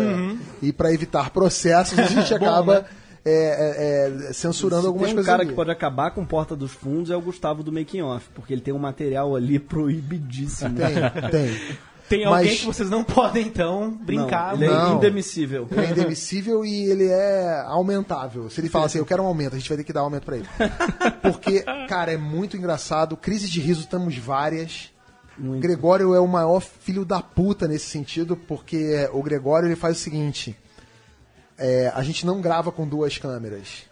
E 0.62 0.72
para 0.72 0.92
evitar 0.92 1.30
processos, 1.30 1.98
a 1.98 2.06
gente 2.06 2.32
acaba 2.34 2.86
é, 3.24 4.26
é, 4.26 4.28
é, 4.28 4.32
censurando 4.32 4.82
Se 4.82 4.86
algumas 4.86 5.06
tem 5.08 5.12
um 5.12 5.16
coisas. 5.16 5.30
cara 5.30 5.42
ali. 5.42 5.50
que 5.50 5.56
pode 5.56 5.70
acabar 5.70 6.10
com 6.10 6.24
Porta 6.24 6.56
dos 6.56 6.72
Fundos 6.72 7.10
é 7.10 7.16
o 7.16 7.20
Gustavo 7.20 7.62
do 7.62 7.70
Making 7.70 8.02
Off, 8.02 8.28
porque 8.34 8.52
ele 8.52 8.62
tem 8.62 8.74
um 8.74 8.78
material 8.78 9.36
ali 9.36 9.58
proibidíssimo. 9.58 10.74
Tem, 10.74 11.30
tem. 11.30 11.78
Tem 12.08 12.24
alguém 12.24 12.50
Mas- 12.50 12.60
que 12.60 12.66
vocês 12.66 12.90
não 12.90 13.02
podem, 13.04 13.46
então, 13.46 13.90
brincar. 13.90 14.48
Não, 14.56 14.62
ele 14.62 14.64
é 14.66 14.68
Não. 14.76 14.96
indemissível. 14.96 15.66
Ele 15.70 15.80
é 15.86 15.90
indemissível 15.90 16.64
e 16.64 16.90
ele 16.90 17.08
é 17.08 17.62
aumentável. 17.66 18.50
Se 18.50 18.60
ele 18.60 18.68
fala 18.68 18.86
assim, 18.86 18.98
eu 18.98 19.06
quero 19.06 19.22
um 19.22 19.26
aumento, 19.26 19.54
a 19.54 19.58
gente 19.58 19.68
vai 19.68 19.78
ter 19.78 19.84
que 19.84 19.92
dar 19.92 20.00
aumento 20.00 20.24
pra 20.24 20.36
ele. 20.36 20.48
Porque, 21.22 21.62
cara, 21.88 22.12
é 22.12 22.16
muito 22.16 22.56
engraçado. 22.56 23.16
Crise 23.16 23.48
de 23.48 23.60
riso, 23.60 23.86
temos 23.86 24.16
várias. 24.16 24.90
Gregório 25.38 26.14
é 26.14 26.20
o 26.20 26.28
maior 26.28 26.60
filho 26.60 27.04
da 27.06 27.22
puta 27.22 27.66
nesse 27.66 27.86
sentido, 27.86 28.36
porque 28.36 29.08
o 29.14 29.22
Gregório 29.22 29.66
ele 29.66 29.74
faz 29.74 29.96
o 29.96 30.00
seguinte: 30.00 30.54
é, 31.56 31.90
a 31.94 32.02
gente 32.02 32.26
não 32.26 32.40
grava 32.42 32.70
com 32.70 32.86
duas 32.86 33.16
câmeras, 33.16 33.84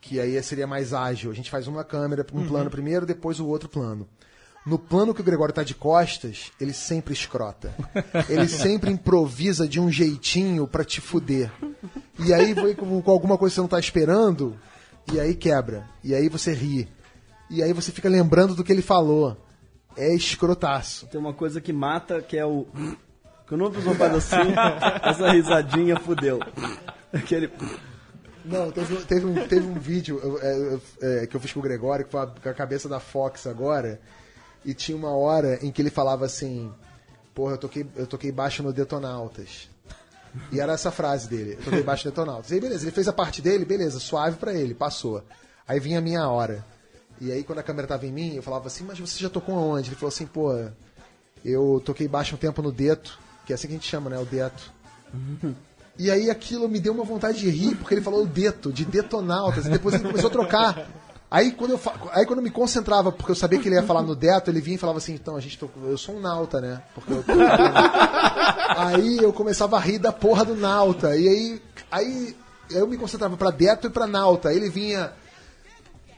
que 0.00 0.18
aí 0.18 0.42
seria 0.42 0.66
mais 0.66 0.92
ágil. 0.92 1.30
A 1.30 1.34
gente 1.34 1.50
faz 1.52 1.68
uma 1.68 1.84
câmera, 1.84 2.26
um 2.34 2.46
plano 2.48 2.68
primeiro, 2.68 3.06
depois 3.06 3.38
o 3.38 3.46
outro 3.46 3.68
plano. 3.68 4.08
No 4.66 4.78
plano 4.78 5.14
que 5.14 5.20
o 5.20 5.24
Gregório 5.24 5.54
tá 5.54 5.62
de 5.62 5.74
costas, 5.74 6.50
ele 6.60 6.72
sempre 6.72 7.12
escrota. 7.14 7.72
Ele 8.28 8.48
sempre 8.48 8.90
improvisa 8.90 9.68
de 9.68 9.78
um 9.78 9.90
jeitinho 9.90 10.66
pra 10.66 10.84
te 10.84 11.00
fuder. 11.00 11.50
E 12.18 12.34
aí 12.34 12.52
vai 12.52 12.74
com, 12.74 13.00
com 13.00 13.10
alguma 13.12 13.38
coisa 13.38 13.52
que 13.52 13.54
você 13.54 13.60
não 13.60 13.68
tá 13.68 13.78
esperando, 13.78 14.58
e 15.12 15.20
aí 15.20 15.34
quebra. 15.34 15.86
E 16.02 16.14
aí 16.14 16.28
você 16.28 16.52
ri. 16.52 16.88
E 17.48 17.62
aí 17.62 17.72
você 17.72 17.92
fica 17.92 18.08
lembrando 18.08 18.56
do 18.56 18.64
que 18.64 18.72
ele 18.72 18.82
falou. 18.82 19.36
É 19.96 20.12
escrotaço. 20.14 21.06
Tem 21.06 21.20
uma 21.20 21.32
coisa 21.32 21.60
que 21.60 21.72
mata, 21.72 22.20
que 22.20 22.36
é 22.36 22.44
o. 22.44 22.66
Que 23.46 23.54
o 23.54 23.56
nome 23.56 23.76
faz 23.94 24.14
assim, 24.16 24.52
essa 25.04 25.30
risadinha 25.30 25.98
fudeu. 26.00 26.40
Aquele. 27.12 27.48
Não, 28.44 28.70
teve, 28.72 28.96
teve 29.04 29.26
um, 29.26 29.46
teve 29.46 29.66
um 29.66 29.74
vídeo 29.74 30.20
é, 30.42 30.78
é, 31.22 31.26
que 31.28 31.36
eu 31.36 31.40
fiz 31.40 31.52
com 31.52 31.60
o 31.60 31.62
Gregório, 31.62 32.04
que 32.04 32.10
foi 32.10 32.20
a- 32.22 32.26
com 32.26 32.48
a 32.48 32.54
cabeça 32.54 32.88
da 32.88 32.98
Fox 33.00 33.46
agora, 33.46 34.00
e 34.66 34.74
tinha 34.74 34.96
uma 34.96 35.16
hora 35.16 35.64
em 35.64 35.70
que 35.70 35.80
ele 35.80 35.90
falava 35.90 36.26
assim, 36.26 36.70
porra, 37.32 37.52
eu 37.52 37.58
toquei, 37.58 37.86
eu 37.94 38.06
toquei 38.06 38.32
baixo 38.32 38.62
no 38.64 38.72
Detonautas. 38.72 39.70
E 40.50 40.60
era 40.60 40.72
essa 40.72 40.90
frase 40.90 41.28
dele, 41.28 41.52
eu 41.52 41.64
toquei 41.64 41.82
baixo 41.84 42.04
no 42.04 42.10
Detonautas. 42.10 42.50
E 42.50 42.54
aí, 42.54 42.60
beleza, 42.60 42.84
ele 42.84 42.90
fez 42.90 43.06
a 43.06 43.12
parte 43.12 43.40
dele, 43.40 43.64
beleza, 43.64 44.00
suave 44.00 44.36
pra 44.36 44.52
ele, 44.52 44.74
passou. 44.74 45.22
Aí 45.66 45.78
vinha 45.78 46.00
a 46.00 46.02
minha 46.02 46.28
hora. 46.28 46.64
E 47.20 47.30
aí, 47.30 47.44
quando 47.44 47.60
a 47.60 47.62
câmera 47.62 47.86
tava 47.86 48.04
em 48.04 48.12
mim, 48.12 48.34
eu 48.34 48.42
falava 48.42 48.66
assim, 48.66 48.84
mas 48.84 48.98
você 48.98 49.18
já 49.20 49.30
tocou 49.30 49.54
aonde? 49.54 49.88
Ele 49.88 49.96
falou 49.96 50.08
assim, 50.08 50.26
pô, 50.26 50.52
eu 51.44 51.80
toquei 51.84 52.08
baixo 52.08 52.34
um 52.34 52.38
tempo 52.38 52.60
no 52.60 52.72
Deto, 52.72 53.18
que 53.46 53.52
é 53.52 53.54
assim 53.54 53.68
que 53.68 53.74
a 53.74 53.76
gente 53.76 53.88
chama, 53.88 54.10
né, 54.10 54.18
o 54.18 54.24
Deto. 54.24 54.72
E 55.98 56.10
aí 56.10 56.28
aquilo 56.28 56.68
me 56.68 56.80
deu 56.80 56.92
uma 56.92 57.04
vontade 57.04 57.38
de 57.38 57.48
rir, 57.48 57.76
porque 57.76 57.94
ele 57.94 58.02
falou 58.02 58.24
o 58.24 58.26
deto, 58.26 58.70
de 58.70 58.84
detonautas, 58.84 59.64
e 59.64 59.70
depois 59.70 59.94
ele 59.94 60.04
começou 60.04 60.28
a 60.28 60.32
trocar. 60.32 60.86
Aí 61.30 61.50
quando, 61.52 61.72
eu, 61.72 61.78
fa- 61.78 61.94
aí 62.12 62.24
quando 62.24 62.38
eu 62.38 62.42
me 62.44 62.50
concentrava, 62.50 63.10
porque 63.10 63.32
eu 63.32 63.36
sabia 63.36 63.58
que 63.58 63.68
ele 63.68 63.74
ia 63.74 63.82
falar 63.82 64.02
no 64.02 64.14
deto, 64.14 64.48
ele 64.50 64.60
vinha 64.60 64.76
e 64.76 64.78
falava 64.78 64.98
assim, 64.98 65.12
então, 65.14 65.34
a 65.36 65.40
gente 65.40 65.58
tô, 65.58 65.68
eu 65.84 65.98
sou 65.98 66.14
um 66.16 66.20
nauta, 66.20 66.60
né? 66.60 66.80
Porque 66.94 67.12
eu 67.12 67.22
tô- 67.24 67.32
aí 68.76 69.18
eu 69.18 69.32
começava 69.32 69.76
a 69.76 69.80
rir 69.80 69.98
da 69.98 70.12
porra 70.12 70.44
do 70.44 70.54
nauta. 70.54 71.16
E 71.16 71.28
aí, 71.28 71.62
aí 71.90 72.36
eu 72.70 72.86
me 72.86 72.96
concentrava 72.96 73.36
pra 73.36 73.50
deto 73.50 73.88
e 73.88 73.90
pra 73.90 74.06
nauta. 74.06 74.48
Aí 74.50 74.56
ele 74.56 74.70
vinha. 74.70 75.12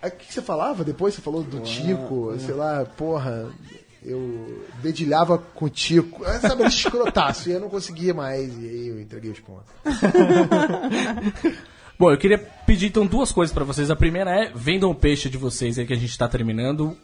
Aí, 0.02 0.10
O 0.10 0.12
que 0.14 0.32
você 0.32 0.42
falava 0.42 0.84
depois? 0.84 1.14
Você 1.14 1.20
falou 1.22 1.42
do 1.42 1.60
Tico, 1.60 2.34
sei 2.38 2.54
lá, 2.54 2.84
porra. 2.84 3.48
Eu 4.00 4.62
dedilhava 4.80 5.38
com 5.38 5.64
o 5.64 5.68
Tico. 5.70 6.24
Sabe, 6.40 6.60
era 6.62 6.68
escrotaço. 6.68 7.48
E 7.48 7.52
eu 7.52 7.60
não 7.60 7.68
conseguia 7.68 8.14
mais. 8.14 8.56
E 8.56 8.68
aí 8.68 8.88
eu 8.88 9.00
entreguei 9.00 9.30
os 9.32 9.40
pontos. 9.40 9.66
Bom, 11.98 12.10
eu 12.12 12.16
queria 12.18 12.38
pedir 12.38 12.86
então 12.86 13.04
duas 13.06 13.32
coisas 13.32 13.52
pra 13.52 13.64
vocês. 13.64 13.90
A 13.90 13.96
primeira 13.96 14.30
é 14.30 14.52
vendam 14.54 14.90
o 14.90 14.94
peixe 14.94 15.28
de 15.28 15.36
vocês 15.36 15.78
aí 15.78 15.86
que 15.86 15.92
a 15.92 15.96
gente 15.96 16.16
tá 16.16 16.28
terminando. 16.28 16.96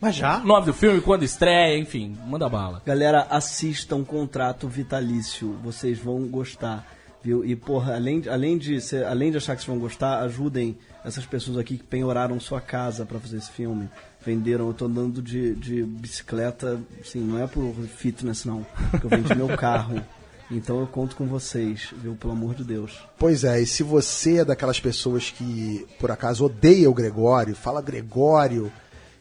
Mas 0.00 0.16
já? 0.16 0.38
Nome 0.40 0.64
do 0.66 0.72
filme, 0.72 1.00
quando 1.02 1.24
estreia, 1.24 1.76
enfim, 1.78 2.16
manda 2.26 2.48
bala. 2.48 2.80
Galera, 2.86 3.26
assistam 3.28 4.02
Contrato 4.02 4.66
Vitalício. 4.66 5.58
Vocês 5.62 5.98
vão 5.98 6.26
gostar. 6.26 6.86
Viu? 7.22 7.44
E, 7.44 7.54
porra, 7.54 7.96
além, 7.96 8.20
de- 8.20 8.30
além, 8.30 8.56
de 8.56 8.80
ser, 8.80 9.04
além 9.04 9.30
de 9.30 9.36
achar 9.36 9.54
que 9.54 9.60
vocês 9.60 9.68
vão 9.68 9.78
gostar, 9.78 10.20
ajudem 10.20 10.78
essas 11.04 11.26
pessoas 11.26 11.58
aqui 11.58 11.76
que 11.76 11.84
penhoraram 11.84 12.40
sua 12.40 12.62
casa 12.62 13.04
pra 13.04 13.20
fazer 13.20 13.36
esse 13.36 13.50
filme. 13.50 13.90
Venderam, 14.24 14.68
eu 14.68 14.72
tô 14.72 14.86
andando 14.86 15.20
de, 15.20 15.54
de 15.54 15.82
bicicleta, 15.82 16.80
assim, 16.98 17.20
não 17.20 17.38
é 17.38 17.46
por 17.46 17.74
fitness 17.94 18.46
não, 18.46 18.64
porque 18.90 19.04
eu 19.04 19.10
vendi 19.10 19.34
meu 19.34 19.48
carro. 19.56 20.02
Então 20.50 20.80
eu 20.80 20.86
conto 20.86 21.14
com 21.14 21.26
vocês, 21.26 21.94
viu? 22.02 22.16
Pelo 22.16 22.32
amor 22.32 22.54
de 22.54 22.64
Deus. 22.64 22.98
Pois 23.18 23.44
é, 23.44 23.60
e 23.60 23.66
se 23.66 23.82
você 23.82 24.38
é 24.38 24.44
daquelas 24.44 24.80
pessoas 24.80 25.30
que, 25.30 25.86
por 25.98 26.10
acaso, 26.10 26.44
odeia 26.44 26.90
o 26.90 26.94
Gregório, 26.94 27.54
fala 27.54 27.80
Gregório, 27.80 28.72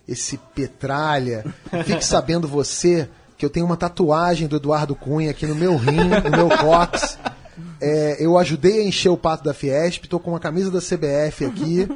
esse 0.08 0.38
petralha, 0.56 1.46
fique 1.86 2.04
sabendo 2.04 2.48
você 2.48 3.08
que 3.38 3.46
eu 3.46 3.50
tenho 3.50 3.66
uma 3.66 3.78
tatuagem 3.78 4.48
do 4.48 4.58
Eduardo 4.58 4.96
Cunha 4.96 5.32
aqui 5.32 5.46
no 5.46 5.56
meu 5.56 5.78
rim, 5.78 6.10
no 6.24 6.32
meu 6.32 6.50
cox. 6.50 7.18
É, 7.80 8.18
eu 8.20 8.38
ajudei 8.38 8.82
a 8.82 8.84
encher 8.84 9.10
o 9.10 9.18
pato 9.18 9.44
da 9.44 9.54
Fiesp, 9.54 10.06
tô 10.08 10.20
com 10.20 10.32
uma 10.32 10.40
camisa 10.40 10.70
da 10.72 10.80
CBF 10.80 11.46
aqui, 11.46 11.88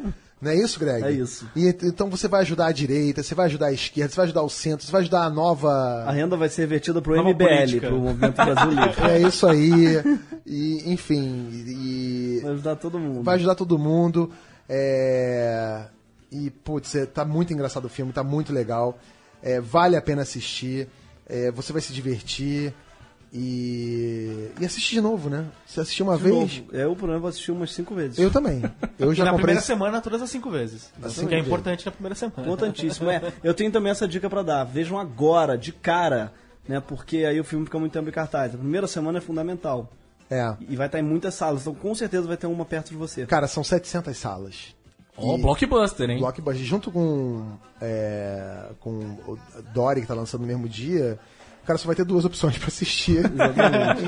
Não 0.44 0.52
é 0.52 0.56
isso, 0.56 0.80
Greg? 0.80 1.04
É 1.06 1.12
isso. 1.12 1.50
E, 1.56 1.68
então 1.68 2.10
você 2.10 2.28
vai 2.28 2.42
ajudar 2.42 2.68
a 2.68 2.72
direita, 2.72 3.24
você 3.24 3.34
vai 3.34 3.46
ajudar 3.46 3.68
a 3.68 3.72
esquerda, 3.72 4.10
você 4.10 4.16
vai 4.18 4.26
ajudar 4.26 4.42
o 4.42 4.50
centro, 4.50 4.86
você 4.86 4.92
vai 4.92 5.02
ajudar 5.02 5.24
a 5.24 5.30
nova. 5.30 5.72
A 6.06 6.12
renda 6.12 6.36
vai 6.36 6.50
ser 6.50 6.62
revertida 6.64 7.02
pro 7.02 7.16
Nova 7.16 7.30
MBL, 7.30 7.46
política. 7.46 7.88
pro 7.88 8.00
Movimento 8.00 8.36
Brasil 8.36 8.70
Livre. 8.72 9.02
É 9.10 9.20
isso 9.22 9.48
aí. 9.48 10.20
E, 10.46 10.92
enfim, 10.92 11.50
e 11.68 12.40
Vai 12.44 12.52
ajudar 12.52 12.76
todo 12.76 13.00
mundo. 13.00 13.24
vai 13.24 13.36
ajudar 13.36 13.56
todo 13.56 13.80
mundo. 13.80 14.30
É... 14.68 15.86
E, 16.32 16.50
putz, 16.50 16.96
é, 16.96 17.06
tá 17.06 17.24
muito 17.24 17.54
engraçado 17.54 17.86
o 17.86 17.90
filme, 17.90 18.12
tá 18.12 18.24
muito 18.24 18.52
legal. 18.52 18.98
É, 19.42 19.62
vale 19.62 19.96
a 19.96 20.02
pena 20.02 20.24
assistir. 20.24 20.88
É, 21.28 21.52
você 21.52 21.72
vai 21.72 21.82
se 21.82 21.94
divertir. 21.94 22.74
E. 23.34 24.52
E 24.60 24.66
assistir 24.66 24.96
de 24.96 25.02
novo, 25.02 25.30
né? 25.30 25.46
Se 25.66 25.80
assistir 25.80 26.04
uma 26.04 26.16
De 26.18 26.24
vez. 26.24 26.36
novo, 26.36 26.64
eu, 26.76 26.96
por 26.96 27.10
exemplo, 27.10 27.28
assisti 27.28 27.52
umas 27.52 27.74
cinco 27.74 27.96
vezes. 27.96 28.18
Eu 28.20 28.30
também. 28.32 28.62
Eu 29.00 29.12
E 29.12 29.16
já 29.16 29.26
na 29.26 29.32
comprei. 29.32 29.46
primeira 29.48 29.62
semana, 29.62 30.00
todas 30.02 30.22
as 30.22 30.30
cinco 30.30 30.50
vezes. 30.50 30.92
Assim 31.02 31.26
que 31.28 31.34
é 31.36 31.40
importante 31.40 31.86
na 31.86 31.92
primeira 31.92 32.16
semana. 32.16 32.42
Importantíssimo. 32.44 33.10
É, 33.10 33.34
eu 33.44 33.54
tenho 33.54 33.72
também 33.72 33.92
essa 33.92 34.08
dica 34.08 34.30
pra 34.30 34.42
dar. 34.44 34.64
Vejam 34.64 34.98
agora, 35.00 35.58
de 35.58 35.72
cara, 35.72 36.32
né? 36.68 36.80
Porque 36.80 37.18
aí 37.26 37.40
o 37.40 37.44
filme 37.44 37.66
fica 37.66 37.80
muito 37.80 37.92
tempo 37.94 38.08
em 38.08 38.12
cartaz. 38.14 38.54
A 38.54 38.58
primeira 38.58 38.88
semana 38.88 39.18
é 39.18 39.22
fundamental. 39.22 39.92
É. 40.30 40.56
E 40.70 40.76
vai 40.76 40.86
estar 40.88 41.00
em 41.00 41.04
muitas 41.04 41.34
salas, 41.36 41.62
então 41.62 41.76
com 41.76 41.94
certeza 41.94 42.28
vai 42.28 42.38
ter 42.38 42.48
uma 42.48 42.66
perto 42.66 42.90
de 42.90 42.96
você. 42.96 43.26
Cara, 43.26 43.48
são 43.48 43.64
700 43.64 44.16
salas. 44.18 44.76
Ó, 45.18 45.38
E- 45.38 45.42
blockbuster, 45.42 46.10
hein? 46.10 46.18
Blockbuster, 46.20 46.66
junto 46.66 46.90
com, 46.92 47.52
é, 47.80 48.70
com 48.80 48.92
o 49.28 49.38
Dory, 49.74 50.02
que 50.02 50.08
tá 50.08 50.14
lançando 50.16 50.42
no 50.42 50.48
mesmo 50.48 50.68
dia, 50.68 51.20
o 51.43 51.43
cara 51.66 51.78
só 51.78 51.88
vai 51.88 51.96
ter 51.96 52.04
duas 52.06 52.26
opções 52.26 52.58
pra 52.58 52.68
assistir. 52.68 53.22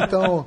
então. 0.03 0.45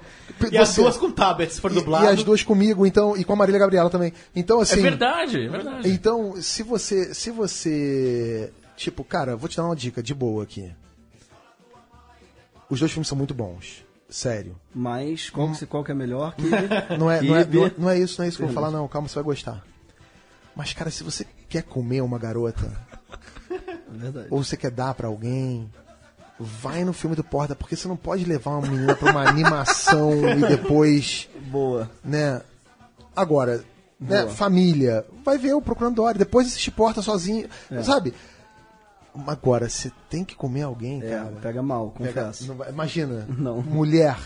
E 0.52 0.56
as 0.58 0.74
duas 0.74 0.96
com 0.96 1.10
tablet, 1.10 1.52
se 1.52 1.60
for 1.60 1.70
e, 1.70 1.74
dublado. 1.74 2.04
e 2.04 2.08
as 2.08 2.22
duas 2.22 2.42
comigo, 2.42 2.86
então, 2.86 3.16
e 3.16 3.24
com 3.24 3.32
a 3.32 3.36
Marília 3.36 3.58
Gabriela 3.58 3.90
também. 3.90 4.12
Então, 4.36 4.60
É 4.60 4.62
assim. 4.62 4.80
verdade, 4.82 5.44
é 5.44 5.48
verdade. 5.48 5.88
Então, 5.90 6.40
se 6.40 6.62
você. 6.62 7.12
Se 7.14 7.30
você. 7.30 8.52
Tipo, 8.76 9.02
cara, 9.02 9.34
vou 9.36 9.48
te 9.48 9.56
dar 9.56 9.64
uma 9.64 9.74
dica 9.74 10.02
de 10.02 10.14
boa 10.14 10.44
aqui. 10.44 10.70
Os 12.70 12.78
dois 12.80 12.92
filmes 12.92 13.08
são 13.08 13.16
muito 13.18 13.34
bons. 13.34 13.84
Sério. 14.08 14.56
Mas 14.74 15.28
qual, 15.30 15.52
que, 15.52 15.66
qual 15.66 15.84
que 15.84 15.90
é 15.90 15.94
melhor 15.94 16.34
que. 16.34 16.42
Não 16.98 17.10
é, 17.10 17.20
não, 17.22 17.36
é, 17.36 17.44
não, 17.44 17.66
é, 17.66 17.72
não 17.76 17.90
é 17.90 17.98
isso, 17.98 18.16
não 18.18 18.24
é 18.24 18.28
isso 18.28 18.36
que 18.38 18.42
eu 18.42 18.48
vou 18.48 18.54
falar, 18.54 18.70
não. 18.70 18.86
Calma, 18.88 19.08
você 19.08 19.14
vai 19.16 19.24
gostar. 19.24 19.64
Mas, 20.56 20.72
cara, 20.72 20.90
se 20.90 21.02
você 21.04 21.26
quer 21.48 21.62
comer 21.62 22.00
uma 22.00 22.18
garota, 22.18 22.70
É 23.50 23.58
verdade. 23.96 24.28
ou 24.30 24.42
você 24.42 24.56
quer 24.56 24.70
dar 24.70 24.94
pra 24.94 25.08
alguém, 25.08 25.70
vai 26.38 26.84
no 26.84 26.92
filme 26.92 27.16
do 27.16 27.24
Porta, 27.24 27.54
porque 27.54 27.74
você 27.76 27.88
não 27.88 27.96
pode 27.96 28.24
levar 28.24 28.52
uma 28.58 28.68
menina 28.68 28.94
pra 28.94 29.10
uma 29.10 29.28
animação 29.28 30.12
e 30.30 30.40
depois, 30.46 31.28
Boa. 31.50 31.90
né? 32.04 32.40
Agora, 33.16 33.64
né, 34.00 34.22
Boa. 34.22 34.30
família, 34.34 35.04
vai 35.24 35.36
ver 35.38 35.54
o 35.54 35.60
Procurando 35.60 35.96
Dory, 35.96 36.18
depois 36.18 36.46
assiste 36.46 36.70
Porta 36.70 37.02
sozinho, 37.02 37.48
sabe? 37.82 38.14
Agora, 39.26 39.68
você 39.68 39.90
tem 40.08 40.24
que 40.24 40.36
comer 40.36 40.62
alguém, 40.62 41.02
É, 41.02 41.10
cara. 41.10 41.32
pega 41.42 41.62
mal, 41.62 41.90
Pega- 41.98 42.22
confesso. 42.26 42.54
vai- 42.54 42.68
imagina, 42.70 43.26
Não. 43.36 43.60
mulher, 43.60 44.16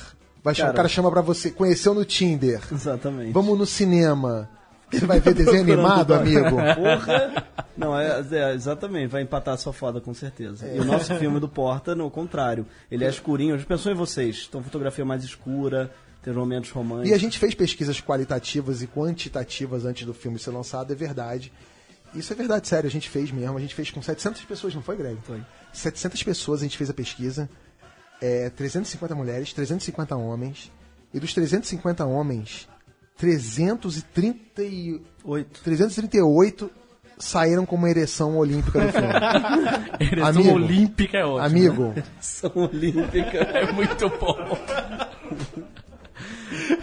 vai 0.44 0.54
Cara. 0.54 0.70
o 0.70 0.74
cara 0.74 0.88
chama 0.88 1.10
pra 1.10 1.22
você, 1.22 1.50
conheceu 1.50 1.94
no 1.94 2.04
Tinder, 2.04 2.60
Exatamente. 2.70 3.32
vamos 3.32 3.58
no 3.58 3.64
cinema, 3.64 4.50
você 4.92 5.06
vai 5.06 5.20
ver 5.20 5.34
desenho 5.34 5.62
animado, 5.62 6.14
amigo? 6.14 6.50
Porra! 6.76 7.46
Não, 7.76 7.98
é, 7.98 8.24
é, 8.30 8.54
exatamente, 8.54 9.08
vai 9.08 9.22
empatar 9.22 9.54
a 9.54 9.56
sua 9.56 9.72
foda 9.72 10.00
com 10.00 10.12
certeza. 10.12 10.66
E 10.68 10.78
o 10.78 10.84
nosso 10.84 11.14
filme 11.16 11.40
do 11.40 11.48
Porta, 11.50 11.94
no 11.94 12.10
contrário, 12.10 12.66
ele 12.90 13.04
é 13.04 13.08
escurinho. 13.08 13.58
Já 13.58 13.64
pensou 13.64 13.90
em 13.90 13.94
vocês? 13.94 14.46
Então, 14.48 14.62
fotografia 14.62 15.04
mais 15.04 15.24
escura, 15.24 15.90
tem 16.22 16.32
momentos 16.32 16.70
românticos. 16.70 17.10
E 17.10 17.14
a 17.14 17.18
gente 17.18 17.38
fez 17.38 17.54
pesquisas 17.54 18.00
qualitativas 18.00 18.82
e 18.82 18.86
quantitativas 18.86 19.84
antes 19.84 20.06
do 20.06 20.12
filme 20.12 20.38
ser 20.38 20.50
lançado, 20.50 20.92
é 20.92 20.96
verdade. 20.96 21.52
Isso 22.14 22.32
é 22.32 22.36
verdade, 22.36 22.68
sério, 22.68 22.86
a 22.86 22.90
gente 22.90 23.08
fez 23.08 23.30
mesmo. 23.30 23.56
A 23.56 23.60
gente 23.60 23.74
fez 23.74 23.90
com 23.90 24.02
700 24.02 24.44
pessoas, 24.44 24.74
não 24.74 24.82
foi, 24.82 24.96
Greg? 24.96 25.18
Foi. 25.22 25.40
700 25.72 26.22
pessoas 26.22 26.60
a 26.60 26.64
gente 26.64 26.76
fez 26.76 26.90
a 26.90 26.94
pesquisa. 26.94 27.48
É, 28.20 28.50
350 28.50 29.14
mulheres, 29.14 29.52
350 29.52 30.14
homens. 30.14 30.70
E 31.14 31.18
dos 31.18 31.32
350 31.34 32.04
homens, 32.04 32.68
330 33.16 34.62
e- 34.62 35.00
Oito. 35.24 35.60
338 35.62 36.70
saíram 37.18 37.64
com 37.64 37.76
uma 37.76 37.88
ereção 37.88 38.36
olímpica 38.36 38.80
do 38.80 38.92
filme. 38.92 39.08
Ereção 40.00 40.26
Amigo. 40.28 40.52
olímpica 40.54 41.18
é 41.18 41.24
ótimo. 41.24 41.46
Amigo, 41.46 41.94
São 42.20 42.50
olímpica. 42.56 43.38
É 43.54 43.70
muito 43.72 44.08
bom. 44.08 44.36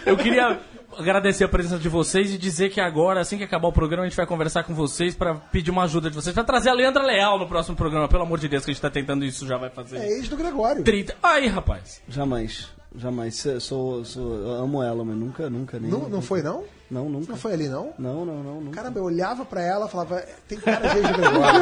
Eu 0.06 0.16
queria 0.16 0.58
agradecer 0.96 1.44
a 1.44 1.48
presença 1.48 1.78
de 1.78 1.88
vocês 1.88 2.32
e 2.34 2.38
dizer 2.38 2.70
que 2.70 2.80
agora, 2.80 3.20
assim 3.20 3.36
que 3.38 3.44
acabar 3.44 3.68
o 3.68 3.72
programa, 3.72 4.04
a 4.04 4.08
gente 4.08 4.16
vai 4.16 4.26
conversar 4.26 4.64
com 4.64 4.74
vocês 4.74 5.14
pra 5.14 5.34
pedir 5.34 5.70
uma 5.70 5.84
ajuda 5.84 6.08
de 6.08 6.16
vocês. 6.16 6.34
Pra 6.34 6.42
trazer 6.44 6.70
a 6.70 6.74
Leandra 6.74 7.02
Leal 7.04 7.38
no 7.38 7.46
próximo 7.46 7.76
programa. 7.76 8.08
Pelo 8.08 8.22
amor 8.22 8.38
de 8.38 8.48
Deus, 8.48 8.64
que 8.64 8.70
a 8.70 8.74
gente 8.74 8.82
tá 8.82 8.90
tentando 8.90 9.24
isso 9.24 9.46
já 9.46 9.56
vai 9.58 9.68
fazer. 9.70 9.98
é 9.98 10.08
ex 10.08 10.28
do 10.28 10.36
Gregório. 10.36 10.82
30. 10.82 11.14
Aí, 11.22 11.46
rapaz. 11.46 12.00
Jamais. 12.08 12.68
Jamais. 12.96 13.46
Sou, 13.60 14.04
sou, 14.04 14.34
eu 14.34 14.50
amo 14.52 14.82
ela, 14.82 15.04
mas 15.04 15.16
nunca, 15.16 15.48
nunca 15.48 15.78
nem. 15.78 15.90
Não, 15.90 16.08
não 16.08 16.20
foi, 16.20 16.42
não? 16.42 16.64
Não, 16.90 17.08
nunca. 17.08 17.32
Não 17.32 17.38
foi 17.38 17.52
ali, 17.52 17.68
não? 17.68 17.92
Não, 17.98 18.24
não, 18.24 18.42
não. 18.42 18.60
nunca. 18.60 18.76
Caramba, 18.76 18.98
eu 18.98 19.04
olhava 19.04 19.44
pra 19.44 19.62
ela 19.62 19.86
e 19.86 19.88
falava, 19.88 20.24
tem 20.48 20.58
cara 20.58 20.88
de 20.88 21.00
Gregório. 21.00 21.60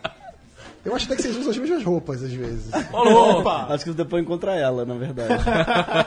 Eu 0.82 0.94
acho 0.94 1.04
até 1.04 1.16
que 1.16 1.22
vocês 1.22 1.36
usam 1.36 1.50
as 1.50 1.58
mesmas 1.58 1.84
roupas 1.84 2.22
às 2.22 2.32
vezes. 2.32 2.70
Opa! 2.90 3.66
Acho 3.68 3.84
que 3.84 3.90
depois 3.92 4.22
encontra 4.22 4.56
ela, 4.56 4.86
na 4.86 4.94
verdade. 4.94 5.44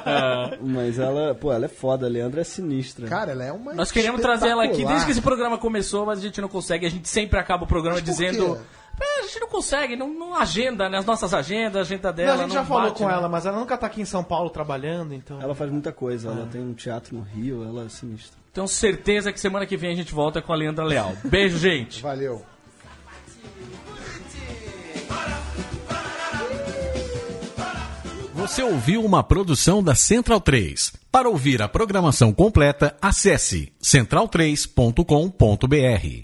mas 0.62 0.98
ela, 0.98 1.36
pô, 1.36 1.54
ela 1.54 1.66
é 1.66 1.68
foda. 1.68 2.08
A 2.08 2.10
Leandra 2.10 2.42
é 2.42 2.44
sinistra. 2.44 3.08
Cara, 3.08 3.32
ela 3.34 3.44
é 3.44 3.52
uma. 3.52 3.74
Nós 3.76 3.92
queremos 3.92 4.20
trazer 4.20 4.48
ela 4.48 4.66
aqui 4.66 4.84
desde 4.84 5.06
que 5.06 5.12
esse 5.12 5.22
programa 5.22 5.60
começou, 5.60 6.08
mas 6.08 6.18
a 6.20 6.22
gente 6.24 6.42
não 6.42 6.50
consegue. 6.50 6.88
A 6.88 6.90
gente 6.90 7.08
sempre 7.08 7.40
acaba 7.40 7.66
o 7.66 7.68
programa 7.68 8.00
Mas 8.00 8.04
por 8.04 8.10
dizendo. 8.10 8.56
quê? 8.56 8.62
"É, 9.02 9.20
a 9.20 9.22
gente 9.24 9.40
não 9.40 9.48
consegue, 9.48 9.96
não, 9.96 10.14
não 10.14 10.36
agenda, 10.36 10.90
né? 10.90 10.98
As 10.98 11.06
nossas 11.06 11.34
agendas, 11.34 11.78
a 11.78 11.82
agenda 11.82 12.10
Não, 12.10 12.16
dela. 12.16 12.34
a 12.34 12.38
gente 12.38 12.54
já 12.54 12.66
falou 12.66 12.90
bate, 12.90 12.98
com 13.00 13.08
né? 13.08 13.14
ela, 13.14 13.30
mas 13.30 13.46
ela 13.46 13.60
nunca 13.60 13.78
tá 13.78 13.88
aqui 13.88 14.02
em 14.02 14.06
São 14.06 14.24
Paulo 14.24 14.50
trabalhando, 14.50 15.14
então. 15.14 15.42
Ela 15.42 15.56
faz 15.56 15.72
muita 15.72 15.92
coisa. 15.92 16.30
Ela 16.30 16.46
tem 16.46 16.62
um 16.62 16.74
teatro 16.74 17.16
no 17.16 17.24
Rio, 17.24 17.64
ela 17.64 17.86
é 17.86 17.90
sinistra. 17.90 18.38
Tenho 18.54 18.68
certeza 18.68 19.34
que 19.34 19.40
semana 19.40 19.66
que 19.66 19.76
vem 19.76 19.92
a 19.92 19.96
gente 19.96 20.14
volta 20.14 20.42
com 20.42 20.54
a 20.54 20.56
Leandra 20.56 20.86
Leal. 20.86 21.14
Beijo, 21.24 21.58
gente. 21.58 22.02
Valeu. 22.02 22.46
Você 28.34 28.62
ouviu 28.62 29.04
uma 29.06 29.24
produção 29.24 29.82
da 29.82 29.96
Central 29.96 30.42
3. 30.42 30.94
Para 31.12 31.30
ouvir 31.30 31.62
a 31.62 31.70
programação 31.70 32.34
completa, 32.34 32.96
acesse 33.02 33.72
central3.com.br. 33.82 36.22